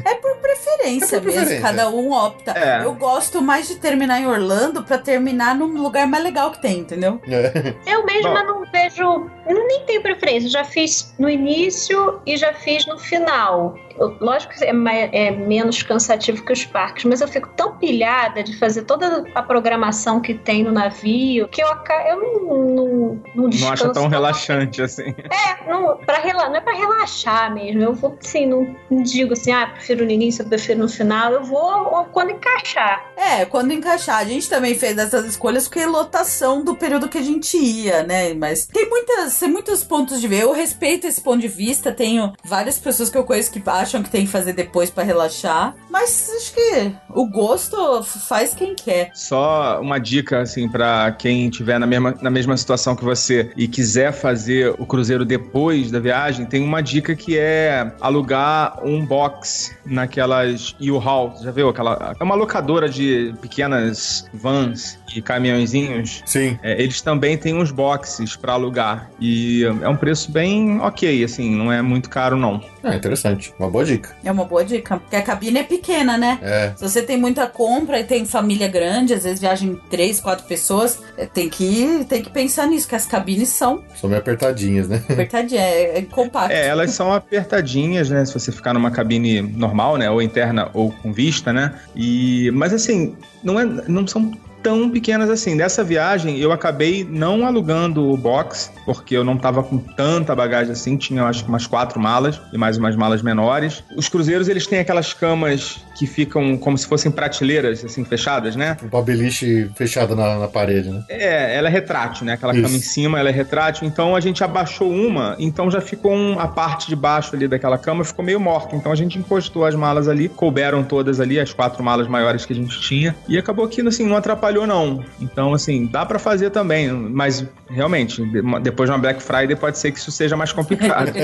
[0.89, 1.61] Preferência É por mesmo, preferência.
[1.69, 2.53] cada um opta.
[2.53, 2.85] É.
[2.85, 6.79] Eu gosto mais de terminar em Orlando pra terminar no lugar mais legal que tem,
[6.79, 7.21] entendeu?
[7.29, 7.75] É.
[7.87, 8.47] Eu mesma Bom.
[8.47, 9.31] não vejo.
[9.49, 10.49] Eu nem tenho preferência.
[10.49, 13.75] Já fiz no início e já fiz no final.
[14.21, 18.43] Lógico que é, mai- é menos cansativo que os parques, mas eu fico tão pilhada
[18.43, 22.87] de fazer toda a programação que tem no navio que eu, eu não, não,
[23.35, 23.73] não Não descanso.
[23.85, 25.15] acha tão relaxante assim.
[25.31, 27.83] É, não, pra rela, não é pra relaxar mesmo.
[27.83, 31.33] Eu vou, assim, não, não digo assim, ah, prefiro no início, eu prefiro no final.
[31.33, 33.05] Eu vou quando encaixar.
[33.17, 34.19] É, quando encaixar.
[34.19, 38.03] A gente também fez essas escolhas porque é lotação do período que a gente ia,
[38.03, 38.35] né?
[38.35, 40.43] Mas tem muitas, tem muitos pontos de ver.
[40.43, 41.93] Eu respeito esse ponto de vista.
[41.93, 45.75] Tenho várias pessoas que eu conheço que acham que tem que fazer depois pra relaxar.
[45.91, 49.11] Mas acho que o gosto faz quem quer.
[49.15, 53.67] Só uma dica, assim, pra quem tiver na mesma, na mesma situação que você e
[53.67, 59.75] quiser fazer o cruzeiro depois da viagem, tem uma dica que é alugar um box
[59.85, 61.35] naquelas U-Haul.
[61.43, 61.69] Já viu?
[61.69, 66.23] Aquela, é uma locadora de pequenas vans e caminhõezinhos.
[66.27, 66.59] Sim.
[66.63, 69.11] É, eles também têm uns boxes pra alugar.
[69.21, 72.63] E é um preço bem ok, assim, não é muito caro, não.
[72.93, 73.53] É interessante.
[73.59, 74.17] Uma boa dica.
[74.25, 74.99] É uma boa dica.
[74.99, 76.39] Porque a cabine é pequena, né?
[76.43, 76.73] É.
[76.77, 81.01] Se você tem muita compra e tem família grande, às vezes viajam três, quatro pessoas,
[81.17, 85.03] é, tem que, tem que pensar nisso, que as cabines são São meio apertadinhas, né?
[85.09, 86.53] apertadinhas, é, é compacto.
[86.53, 88.25] É, elas são apertadinhas, né?
[88.25, 90.11] Se você ficar numa cabine normal, né?
[90.11, 91.75] Ou interna ou com vista, né?
[91.95, 94.33] E, mas assim, não, é, não são
[94.63, 95.57] tão pequenas assim.
[95.57, 100.73] Dessa viagem, eu acabei não alugando o box, porque eu não tava com tanta bagagem
[100.73, 100.97] assim.
[100.97, 103.83] Tinha, acho que umas quatro malas e mais umas malas menores.
[103.97, 108.77] Os cruzeiros, eles têm aquelas camas que ficam como se fossem prateleiras, assim, fechadas, né?
[108.93, 111.03] Uma beliche fechada na, na parede, né?
[111.09, 112.35] É, ela é retrátil, né?
[112.35, 112.63] Aquela Isso.
[112.63, 113.87] cama em cima, ela é retrátil.
[113.87, 117.77] Então a gente abaixou uma, então já ficou um- a parte de baixo ali daquela
[117.79, 118.77] cama ficou meio morta.
[118.77, 122.53] Então a gente encostou as malas ali, couberam todas ali, as quatro malas maiores que
[122.53, 123.15] a gente tinha.
[123.29, 125.05] E acabou que, assim, não atrapalhou não.
[125.21, 126.91] Então, assim, dá pra fazer também.
[126.91, 131.13] Mas, realmente, de- depois de uma Black Friday pode ser que isso seja mais complicado.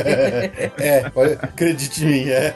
[0.78, 1.10] É,
[1.40, 2.54] acredite em mim, é.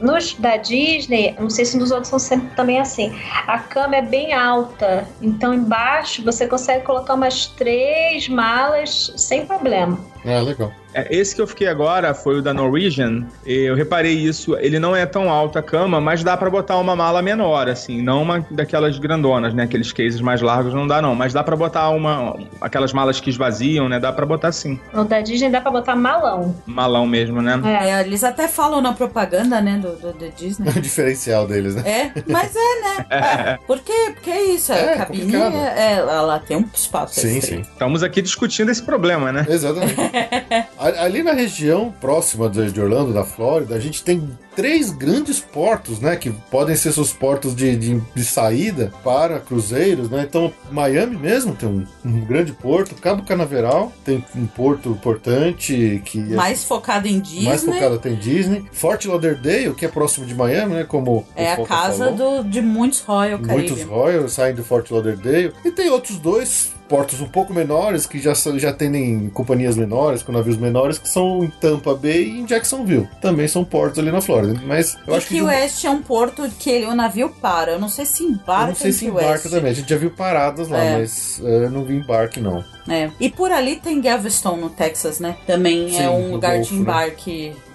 [0.00, 3.14] Nos da Disney, não sei se nos outros são sempre também assim.
[3.46, 9.98] A cama é bem alta, então embaixo você consegue colocar umas três malas sem problema.
[10.26, 10.72] Ah, legal.
[10.92, 13.26] É, esse que eu fiquei agora foi o da Norwegian.
[13.44, 14.56] Eu reparei isso.
[14.56, 18.00] Ele não é tão alto a cama, mas dá pra botar uma mala menor, assim,
[18.00, 19.64] não uma daquelas grandonas, né?
[19.64, 23.28] Aqueles cases mais largos não dá não, mas dá pra botar uma aquelas malas que
[23.28, 24.00] esvaziam, né?
[24.00, 24.80] Dá pra botar sim.
[24.92, 26.54] No da Disney dá pra botar malão.
[26.64, 27.60] Malão mesmo, né?
[27.64, 28.00] É.
[28.00, 30.70] Eles até falam na propaganda, né, do, do, do Disney.
[30.76, 31.82] O diferencial deles, né?
[31.88, 33.06] É, mas é, né?
[33.10, 33.58] É.
[33.66, 34.12] Por quê?
[34.14, 35.54] Porque é isso, a É, cabine, complicado.
[35.56, 37.60] é, ela tem um espaço Sim, sim.
[37.60, 39.44] Estamos aqui discutindo esse problema, né?
[39.48, 40.15] Exatamente.
[40.78, 46.16] Ali na região próxima de Orlando, da Flórida, a gente tem três grandes portos, né?
[46.16, 50.24] Que podem ser seus portos de, de, de saída para cruzeiros, né?
[50.28, 56.18] Então, Miami mesmo tem um, um grande porto, Cabo Canaveral tem um porto importante que
[56.18, 57.44] é Mais focado em Disney.
[57.44, 58.64] mais focado até em Disney.
[58.72, 60.84] Fort Lauderdale, que é próximo de Miami, né?
[60.84, 63.86] Como É a casa do, de muitos Royal Muitos Caribbean.
[63.86, 65.52] Royals saem do Fort Lauderdale.
[65.64, 70.32] E tem outros dois portos um pouco menores, que já, já atendem companhias menores, com
[70.32, 73.08] navios menores, que são em Tampa Bay e em Jacksonville.
[73.20, 74.60] Também são portos ali na Flórida.
[74.66, 75.34] Mas eu e acho que.
[75.34, 77.72] Key West é um porto que ele- o navio para.
[77.72, 79.50] Eu não sei se embarca eu não sei se embarca West.
[79.50, 79.70] também.
[79.70, 80.98] A gente já viu paradas lá, É.
[80.98, 82.64] mas eh, eu não vi embarque, não.
[82.88, 83.10] É.
[83.18, 85.36] E por ali tem Galveston, no Texas, né?
[85.46, 86.84] Também Sim, é um lugar Golfo, de né?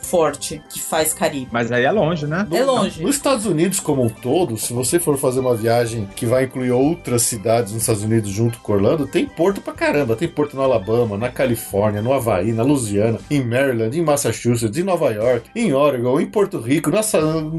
[0.01, 1.47] Forte, que faz Caribe.
[1.51, 2.47] Mas aí é longe, né?
[2.51, 3.03] É longe.
[3.03, 6.71] Nos Estados Unidos como um todo, se você for fazer uma viagem que vai incluir
[6.71, 10.15] outras cidades nos Estados Unidos junto com Orlando, tem porto pra caramba.
[10.15, 14.83] Tem porto no Alabama, na Califórnia, no Havaí, na Louisiana, em Maryland, em Massachusetts, em
[14.83, 17.01] Nova York, em Oregon, em Porto Rico, na,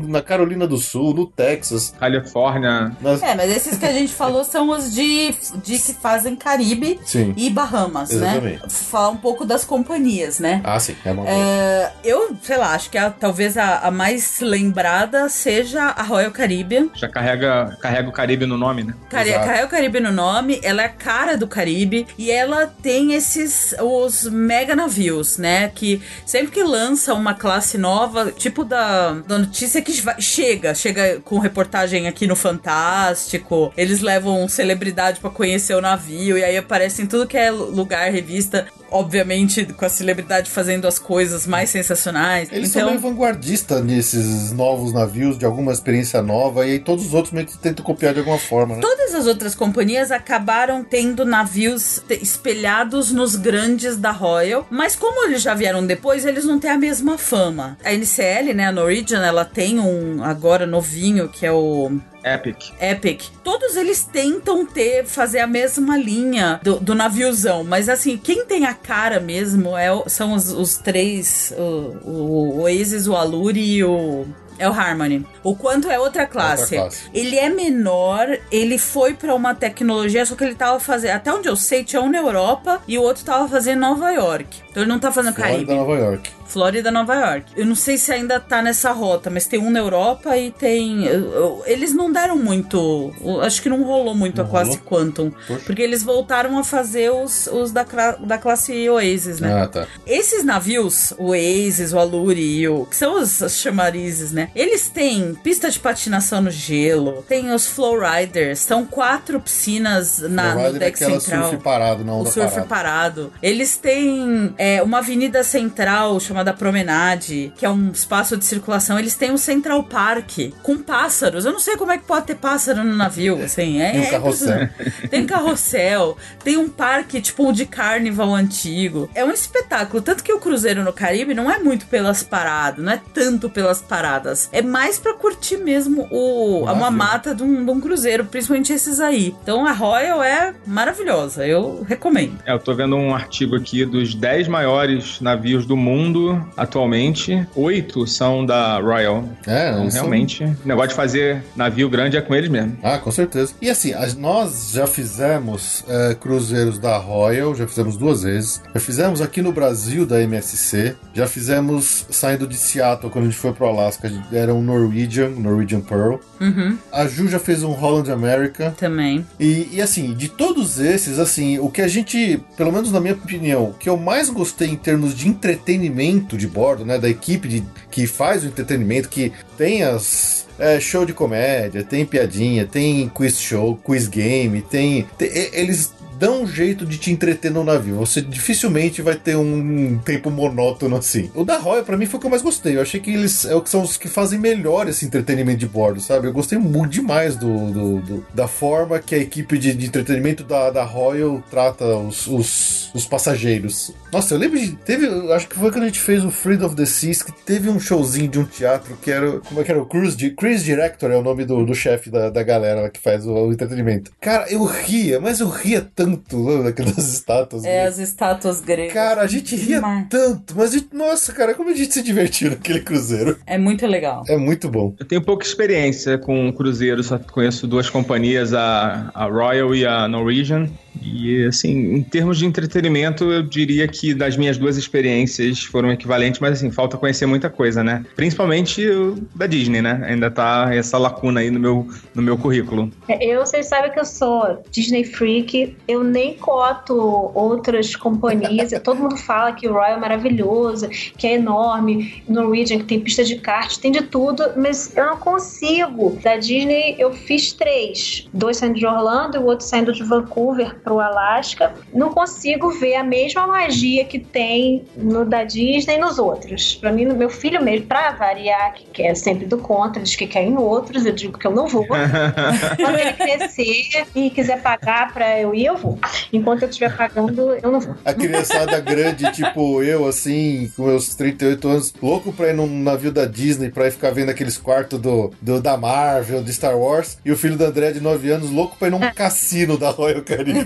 [0.09, 1.95] na Carolina do Sul, no Texas.
[1.99, 2.97] Califórnia.
[3.01, 3.22] Nas...
[3.22, 7.34] É, mas esses que a gente falou são os de, de que fazem Caribe Sim.
[7.36, 8.62] e Bahamas, Exatamente.
[8.62, 8.68] né?
[8.68, 10.61] Falar um pouco das companhias, né?
[10.64, 10.95] Ah, sim.
[11.05, 11.34] É uma boa.
[11.34, 16.30] É, eu, sei lá, acho que a- talvez a, a mais lembrada seja a Royal
[16.30, 16.89] Caribbean.
[16.95, 18.95] Já carrega, carrega o Caribe no nome, né?
[19.11, 19.47] Cari Exato.
[19.49, 24.24] Royal Caribe no nome, ela é a cara do Caribe e ela tem esses os
[24.24, 25.70] mega navios, né?
[25.74, 31.39] Que sempre que lança uma classe nova, tipo da, da notícia que chega, chega com
[31.39, 37.07] reportagem aqui no Fantástico, eles levam celebridade pra conhecer o navio e aí aparece em
[37.07, 42.49] tudo que é lugar, revista obviamente, com a celebridade fazendo as coisas mais sensacionais.
[42.53, 47.07] Eles então, são meio vanguardistas nesses novos navios, de alguma experiência nova, e aí todos
[47.07, 48.80] os outros meio que tentam copiar de alguma forma, né?
[48.80, 55.43] Todas as outras companhias acabaram tendo navios espelhados nos grandes da Royal, mas como eles
[55.43, 57.76] já vieram depois, eles não têm a mesma fama.
[57.84, 61.90] A NCL, né, a Norwegian, ela tem um agora novinho que é o
[62.25, 62.70] Epic.
[62.81, 63.23] Epic.
[63.43, 68.64] Todos eles tentam ter, fazer a mesma linha do, do naviozão, mas assim, quem tem
[68.64, 74.27] a cara mesmo é, são os, os três, o, o Oasis, o Allure e o...
[74.59, 75.27] É o Harmony.
[75.43, 76.77] O quanto é outra classe.
[76.77, 77.11] classe.
[77.12, 81.12] Ele é menor, ele foi pra uma tecnologia, só que ele tava fazendo.
[81.12, 84.12] Até onde eu sei, tinha um na Europa e o outro tava fazendo em Nova
[84.12, 84.61] York.
[84.70, 85.75] Então ele não tá fazendo Caribe.
[85.75, 86.31] Nova York.
[86.53, 87.53] Flórida, Nova York.
[87.57, 91.05] Eu não sei se ainda tá nessa rota, mas tem um na Europa e tem.
[91.05, 93.12] eu- eu- Eles não deram muito.
[93.42, 94.84] Acho que não rolou muito Não a classe rolou?
[94.84, 95.30] Quantum.
[95.46, 95.62] Poxa.
[95.64, 97.84] Porque eles voltaram a fazer os, os da,
[98.20, 99.62] da classe Oasis, né?
[99.62, 99.86] Ah, tá.
[100.07, 102.84] Esses navios, o Oasis, o Allure e o.
[102.86, 104.50] que são os, os chamarizes, né?
[104.55, 110.55] Eles têm pista de patinação no gelo, tem os Flow Riders, são quatro piscinas na,
[110.55, 112.68] no é deck aquela central surf parado, não o surf parado.
[112.68, 113.32] parado.
[113.42, 118.99] Eles têm é, uma avenida central chamada Promenade, que é um espaço de circulação.
[118.99, 121.45] Eles têm um Central Park com pássaros.
[121.45, 123.80] Eu não sei como é que pode ter pássaro no navio, assim.
[123.80, 124.62] É, E um é carrossel.
[124.62, 125.09] impressionante.
[125.09, 129.11] Tem carrossel, tem um parque tipo de carnival antigo.
[129.14, 130.03] É um espetáculo.
[130.03, 133.80] Tanto que o Cruzeiro no Caribe não é muito pelas paradas, não é tanto pelas
[133.82, 134.49] paradas.
[134.53, 136.80] É mais pra curtir mesmo o, a navio.
[136.80, 139.34] mamata de um, de um cruzeiro, principalmente esses aí.
[139.43, 142.38] Então a Royal é maravilhosa, eu recomendo.
[142.47, 147.47] É, eu tô vendo um artigo aqui dos 10 maiores navios do mundo atualmente.
[147.55, 149.24] Oito são da Royal.
[149.47, 152.76] É, Então, eles são- realmente, o negócio de fazer navio grande é com eles mesmo.
[152.83, 153.53] Ah, com certeza.
[153.61, 158.62] E assim, nós já fizemos é, cruzeiros da Royal, já fizemos duas vezes.
[158.74, 160.95] Já fizemos aqui no Brasil da MSC.
[161.14, 164.11] Já fizemos saindo de Seattle quando a gente foi pro Alasca.
[164.33, 166.16] Era um Norwegian, Norwegian Pearl.
[166.41, 168.74] Uhum, A Ju já fez um Holland America.
[168.76, 169.24] também.
[169.39, 173.14] E, e, assim, de todos esses, assim, o que a gente, pelo menos na minha
[173.14, 177.49] opinião, o que eu mais gostei em termos de entretenimento de bordo, né, da equipe
[177.49, 183.09] de, que faz o entretenimento, que tem as é, show de comédia, tem piadinha, tem
[183.09, 185.93] quiz show, quiz game, tem, tem- eles
[186.23, 187.97] dão um jeito de te entreter no navio.
[187.97, 191.31] Você dificilmente vai ter um tempo monótono assim.
[191.35, 192.77] O da Royal, pra mim, foi o que eu mais gostei.
[192.77, 195.66] Eu achei que eles é o que são os que fazem melhor esse entretenimento de
[195.66, 196.29] bordo, sabe?
[196.29, 200.45] Eu gostei muito demais do, do- do- da forma que a equipe de, de entretenimento
[200.45, 203.93] da, da Royal trata os, os, os passageiros.
[204.12, 204.73] Nossa, eu lembro de.
[204.77, 205.07] Teve.
[205.33, 207.81] Acho que foi quando a gente fez o Freedom of the Seas, que teve um
[207.81, 209.41] showzinho de um teatro que era.
[209.41, 209.83] Como é que era?
[209.83, 213.01] O Cruise, Di- Cruise Director é o nome do, do chefe da, da galera que
[213.01, 214.12] faz o, o entretenimento.
[214.20, 217.65] Cara, eu ria, mas eu ria tanto lembra daquelas estátuas.
[217.65, 217.87] É, né?
[217.87, 218.93] as estátuas gregas.
[218.93, 222.51] Cara, a gente ria tanto, mas a gente- nossa, cara, como a gente se divertiu
[222.51, 223.39] naquele cruzeiro.
[223.47, 224.25] É muito legal.
[224.29, 224.95] É muito bom.
[224.99, 230.07] Eu tenho pouca experiência com cruzeiro, só conheço duas companhias, a, a Royal e a
[230.09, 230.69] Norwegian.
[231.01, 236.40] E, assim, em termos de entretenimento, eu diria que das minhas duas experiências foram equivalentes,
[236.40, 238.05] mas, assim, falta conhecer muita coisa, né?
[238.14, 238.86] Principalmente
[239.34, 240.03] da Disney, né?
[240.05, 242.90] Ainda tá essa lacuna aí no meu, no meu currículo.
[243.09, 246.95] É, Eu, vocês sabem que eu sou Disney Freak, eu nem coto
[247.34, 248.70] outras companhias.
[248.82, 253.24] Todo mundo fala que o Royal é maravilhoso, que é enorme, Norwegian, que tem pista
[253.24, 256.18] de kart, tem de tudo, mas eu não consigo.
[256.22, 260.76] Da Disney, eu fiz três: dois saindo de Orlando e o outro saindo de Vancouver
[260.83, 261.72] pro Alasca.
[261.93, 266.74] Não consigo ver a mesma magia que tem no da Disney e nos outros.
[266.76, 270.26] Pra mim, no meu filho mesmo, pra variar, que quer sempre do contra, diz que
[270.26, 271.87] quer ir em outros, eu digo que eu não vou.
[272.76, 275.99] Quando ele crescer e quiser pagar pra eu ir, eu vou.
[276.33, 277.95] Enquanto eu estiver pagando, eu não vou.
[278.05, 283.12] A criançada grande, tipo eu, assim, com meus 38 anos, louco pra ir num navio
[283.12, 287.18] da Disney pra ir ficar vendo aqueles quartos do, do- da Marvel, de Star Wars,
[287.24, 290.22] e o filho da André, de 9 anos, louco pra ir num cassino da Royal
[290.22, 290.64] Caribbean.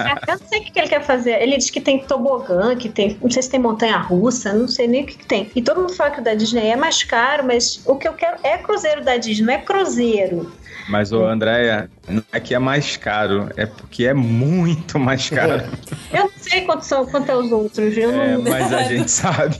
[0.00, 1.40] Eu não sei o que ele quer fazer.
[1.42, 3.16] Ele diz que tem tobogã, que tem.
[3.22, 5.50] Não sei se tem montanha russa, não sei nem o que, que tem.
[5.54, 8.12] E todo mundo fala que o da Disney é mais caro, mas o que eu
[8.14, 10.52] quero é cruzeiro da Disney, não é cruzeiro.
[10.90, 15.62] Mas, o Andréia, não é que é mais caro, é porque é muito mais caro.
[16.12, 17.96] Eu não sei quanto são, quanto é os outros.
[17.96, 18.42] Eu É, não.
[18.42, 19.56] mas a gente sabe.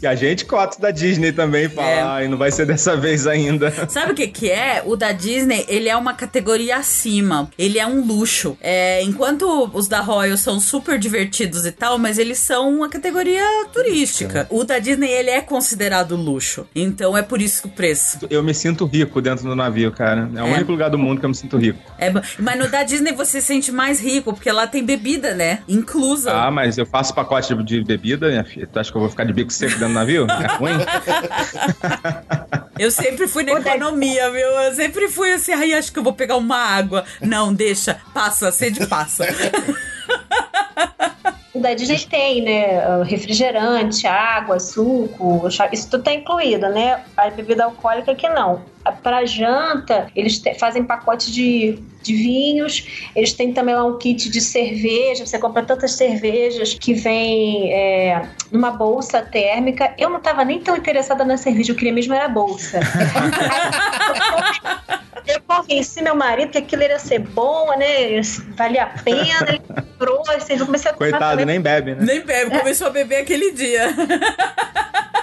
[0.00, 2.02] que a gente cota da Disney também fala, É.
[2.02, 3.70] "Ai, não vai ser dessa vez ainda.
[3.88, 4.82] Sabe o que que é?
[4.86, 7.50] O da Disney, ele é uma categoria acima.
[7.58, 8.56] Ele é um luxo.
[8.60, 13.44] É, enquanto os da Royal são super divertidos e tal, mas eles são uma categoria
[13.72, 14.46] turística.
[14.50, 16.66] O da Disney, ele é considerado luxo.
[16.74, 18.18] Então é por isso que o preço.
[18.30, 20.21] Eu me sinto rico dentro do navio, cara.
[20.34, 20.52] É o É.
[20.54, 21.78] único lugar do mundo que eu me sinto rico.
[21.98, 25.60] É, mas no da Disney você se sente mais rico, porque lá tem bebida, né?
[25.68, 26.32] inclusa.
[26.32, 28.66] Ah, mas eu faço pacote de bebida, minha filha.
[28.70, 30.26] Tu acha que eu vou ficar de bico seco dentro do navio?
[30.30, 30.72] É ruim?
[32.78, 34.40] Eu sempre fui na economia, viu?
[34.46, 37.04] Eu sempre fui assim, ai, acho que eu vou pegar uma água.
[37.20, 39.24] Não, deixa, passa, sede passa.
[41.54, 43.02] Da Disney tem, né?
[43.04, 47.00] Refrigerante, água, suco, chá- isso tudo tá incluído, né?
[47.16, 48.62] A bebida alcoólica que não.
[49.02, 54.28] Para janta, eles te- fazem pacote de, de vinhos, eles têm também lá um kit
[54.30, 55.24] de cerveja.
[55.26, 59.94] Você compra tantas cervejas que vem é, numa bolsa térmica.
[59.98, 62.80] Eu não tava nem tão interessada na cerveja, eu queria mesmo era a bolsa.
[65.24, 68.20] Eu convenci meu marido que aquilo ia ser bom, né?
[68.56, 69.46] Valia a pena.
[69.48, 72.04] Ele comprou, assim, eu comecei a comprar Coitado, nem bebe, né?
[72.04, 73.88] Nem bebe, começou a beber aquele dia.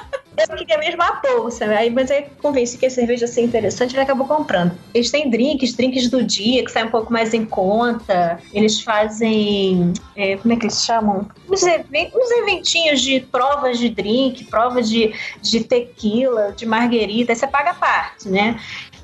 [0.50, 3.94] Eu queria mesmo a bolsa, aí, mas aí convenci que a cerveja ia ser interessante
[3.96, 4.72] ele acabou comprando.
[4.94, 8.40] Eles têm drinks, drinks do dia, que saem um pouco mais em conta.
[8.54, 9.92] Eles fazem.
[10.16, 11.28] é, como é que eles chamam?
[11.50, 17.32] Uns, even- uns eventinhos de provas de drink, provas de, de tequila, de marguerita.
[17.32, 18.60] Aí você paga a parte, né?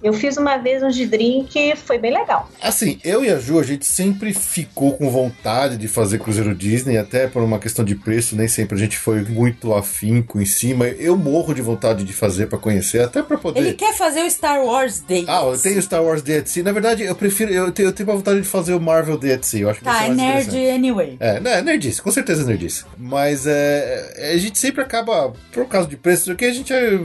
[0.05, 2.47] Eu fiz uma vez um de drink, foi bem legal.
[2.61, 6.95] Assim, eu e a Ju, a gente sempre ficou com vontade de fazer Cruzeiro Disney,
[6.95, 10.87] até por uma questão de preço, nem sempre a gente foi muito afinco em cima.
[10.87, 13.59] Eu morro de vontade de fazer pra conhecer, até pra poder.
[13.59, 15.25] Ele quer fazer o Star Wars Day.
[15.27, 16.63] Ah, eu tenho Star Wars Day at Sea.
[16.63, 17.51] Na verdade, eu prefiro.
[17.51, 19.61] Eu tenho, eu tenho uma vontade de fazer o Marvel Day at Sea.
[19.61, 21.17] Eu acho que Tá, é nerd anyway.
[21.19, 22.85] É, né, nerdice, com certeza é nerdice.
[22.95, 26.99] Mas é, a gente sempre acaba, por causa de preço, porque a gente é,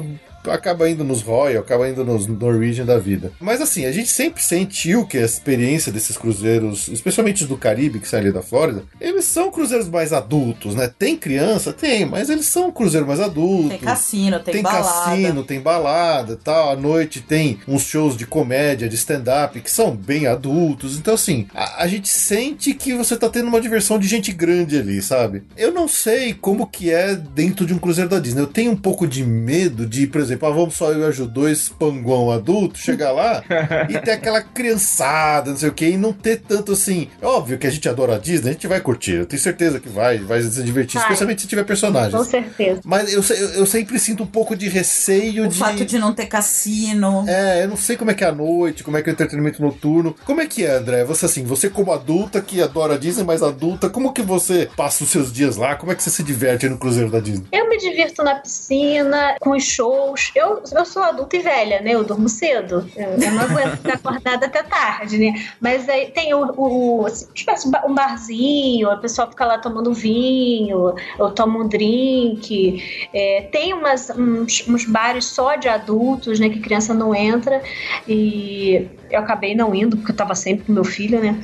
[0.47, 3.32] acaba indo nos Royal, acaba indo nos Norwegian da vida.
[3.41, 7.99] Mas assim, a gente sempre sentiu que a experiência desses cruzeiros, especialmente os do Caribe,
[8.01, 10.91] que saem ali da Flórida, eles são cruzeiros mais adultos, né?
[10.99, 11.72] Tem criança?
[11.72, 13.70] Tem, mas eles são cruzeiros mais adultos.
[13.70, 15.11] Tem cassino, tem, Tem balada.
[15.11, 16.70] cassino, tem balada tal.
[16.70, 20.97] À noite tem uns shows de comédia, de stand-up, que são bem adultos.
[20.97, 24.78] Então, assim, a, a gente sente que você tá tendo uma diversão de gente grande
[24.78, 25.43] ali, sabe?
[25.57, 28.41] Eu não sei como que é dentro de um cruzeiro da Disney.
[28.43, 31.11] Eu tenho um pouco de medo de, por exemplo, ah, vamos só eu e a
[31.11, 33.43] Ju, dois panguão adulto, chegar lá
[33.89, 37.09] e ter aquela criançada, não sei o que, e não ter tanto assim.
[37.20, 39.12] É óbvio que a gente adora a Disney, a gente vai curtir.
[39.12, 41.05] Eu tenho certeza que vai, vai se divertir, Vai.
[41.05, 42.14] especialmente se tiver personagens.
[42.14, 42.81] Com certeza.
[42.85, 45.59] Mas eu, eu, eu sempre sinto um pouco de receio O de.
[45.59, 47.24] fato de não ter cassino.
[47.28, 49.14] É, eu não sei como é que é a noite, como é que é o
[49.14, 50.14] entretenimento noturno.
[50.24, 51.05] Como é que é, André?
[51.05, 55.05] Você assim, você como adulta que adora a Disney, mas adulta, como que você passa
[55.05, 55.74] os seus dias lá?
[55.74, 57.47] Como é que você se diverte no cruzeiro da Disney?
[57.53, 60.20] Eu me divirto na piscina, com os shows.
[60.35, 61.93] Eu, eu sou adulta e velha, né?
[61.93, 62.89] Eu durmo cedo.
[62.97, 65.47] Eu, não aguento ficar acordada até tarde, né?
[65.61, 69.93] Mas aí tem o, o assim, de ba- um barzinho, o pessoal fica lá tomando
[69.93, 73.09] vinho, eu tomo um drink.
[73.12, 76.49] É, tem umas, uns, uns bares só de adultos, né?
[76.49, 77.62] Que criança não entra.
[78.07, 81.38] E eu acabei não indo, porque eu tava sempre com meu filho, né?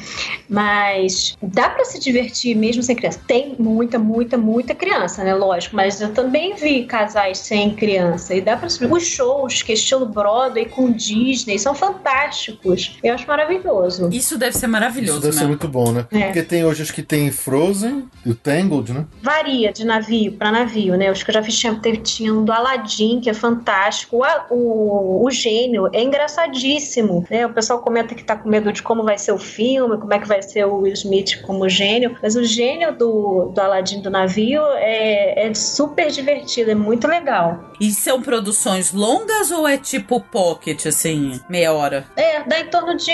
[0.48, 3.20] Mas dá pra se divertir mesmo sem criança.
[3.26, 5.34] Tem muita, muita, muita criança, né?
[5.34, 8.34] Lógico, mas eu também vi casais sem criança.
[8.34, 12.98] E dá pra se Os shows, que é estilo Broadway com Disney, são fantásticos.
[13.02, 14.08] Eu acho maravilhoso.
[14.12, 15.48] Isso deve ser Isso maravilhoso, deve ser né?
[15.48, 16.06] muito bom, né?
[16.12, 16.26] É.
[16.26, 19.04] Porque tem hoje, acho que tem Frozen e o Tangled, né?
[19.22, 21.10] Varia de navio pra navio, né?
[21.10, 24.18] Os que eu já fiz tinha, tinha um do Aladdin, que é fantástico.
[24.18, 27.46] O, a- o, o gênio é engraçadíssimo, né?
[27.57, 30.18] O pessoal comenta que tá com medo de como vai ser o filme, como é
[30.18, 32.14] que vai ser o Will Smith como gênio.
[32.22, 37.64] Mas o gênio do, do Aladdin do navio é, é super divertido, é muito legal.
[37.80, 42.04] E são produções longas ou é tipo pocket, assim, meia hora?
[42.14, 43.11] É, dá em torno de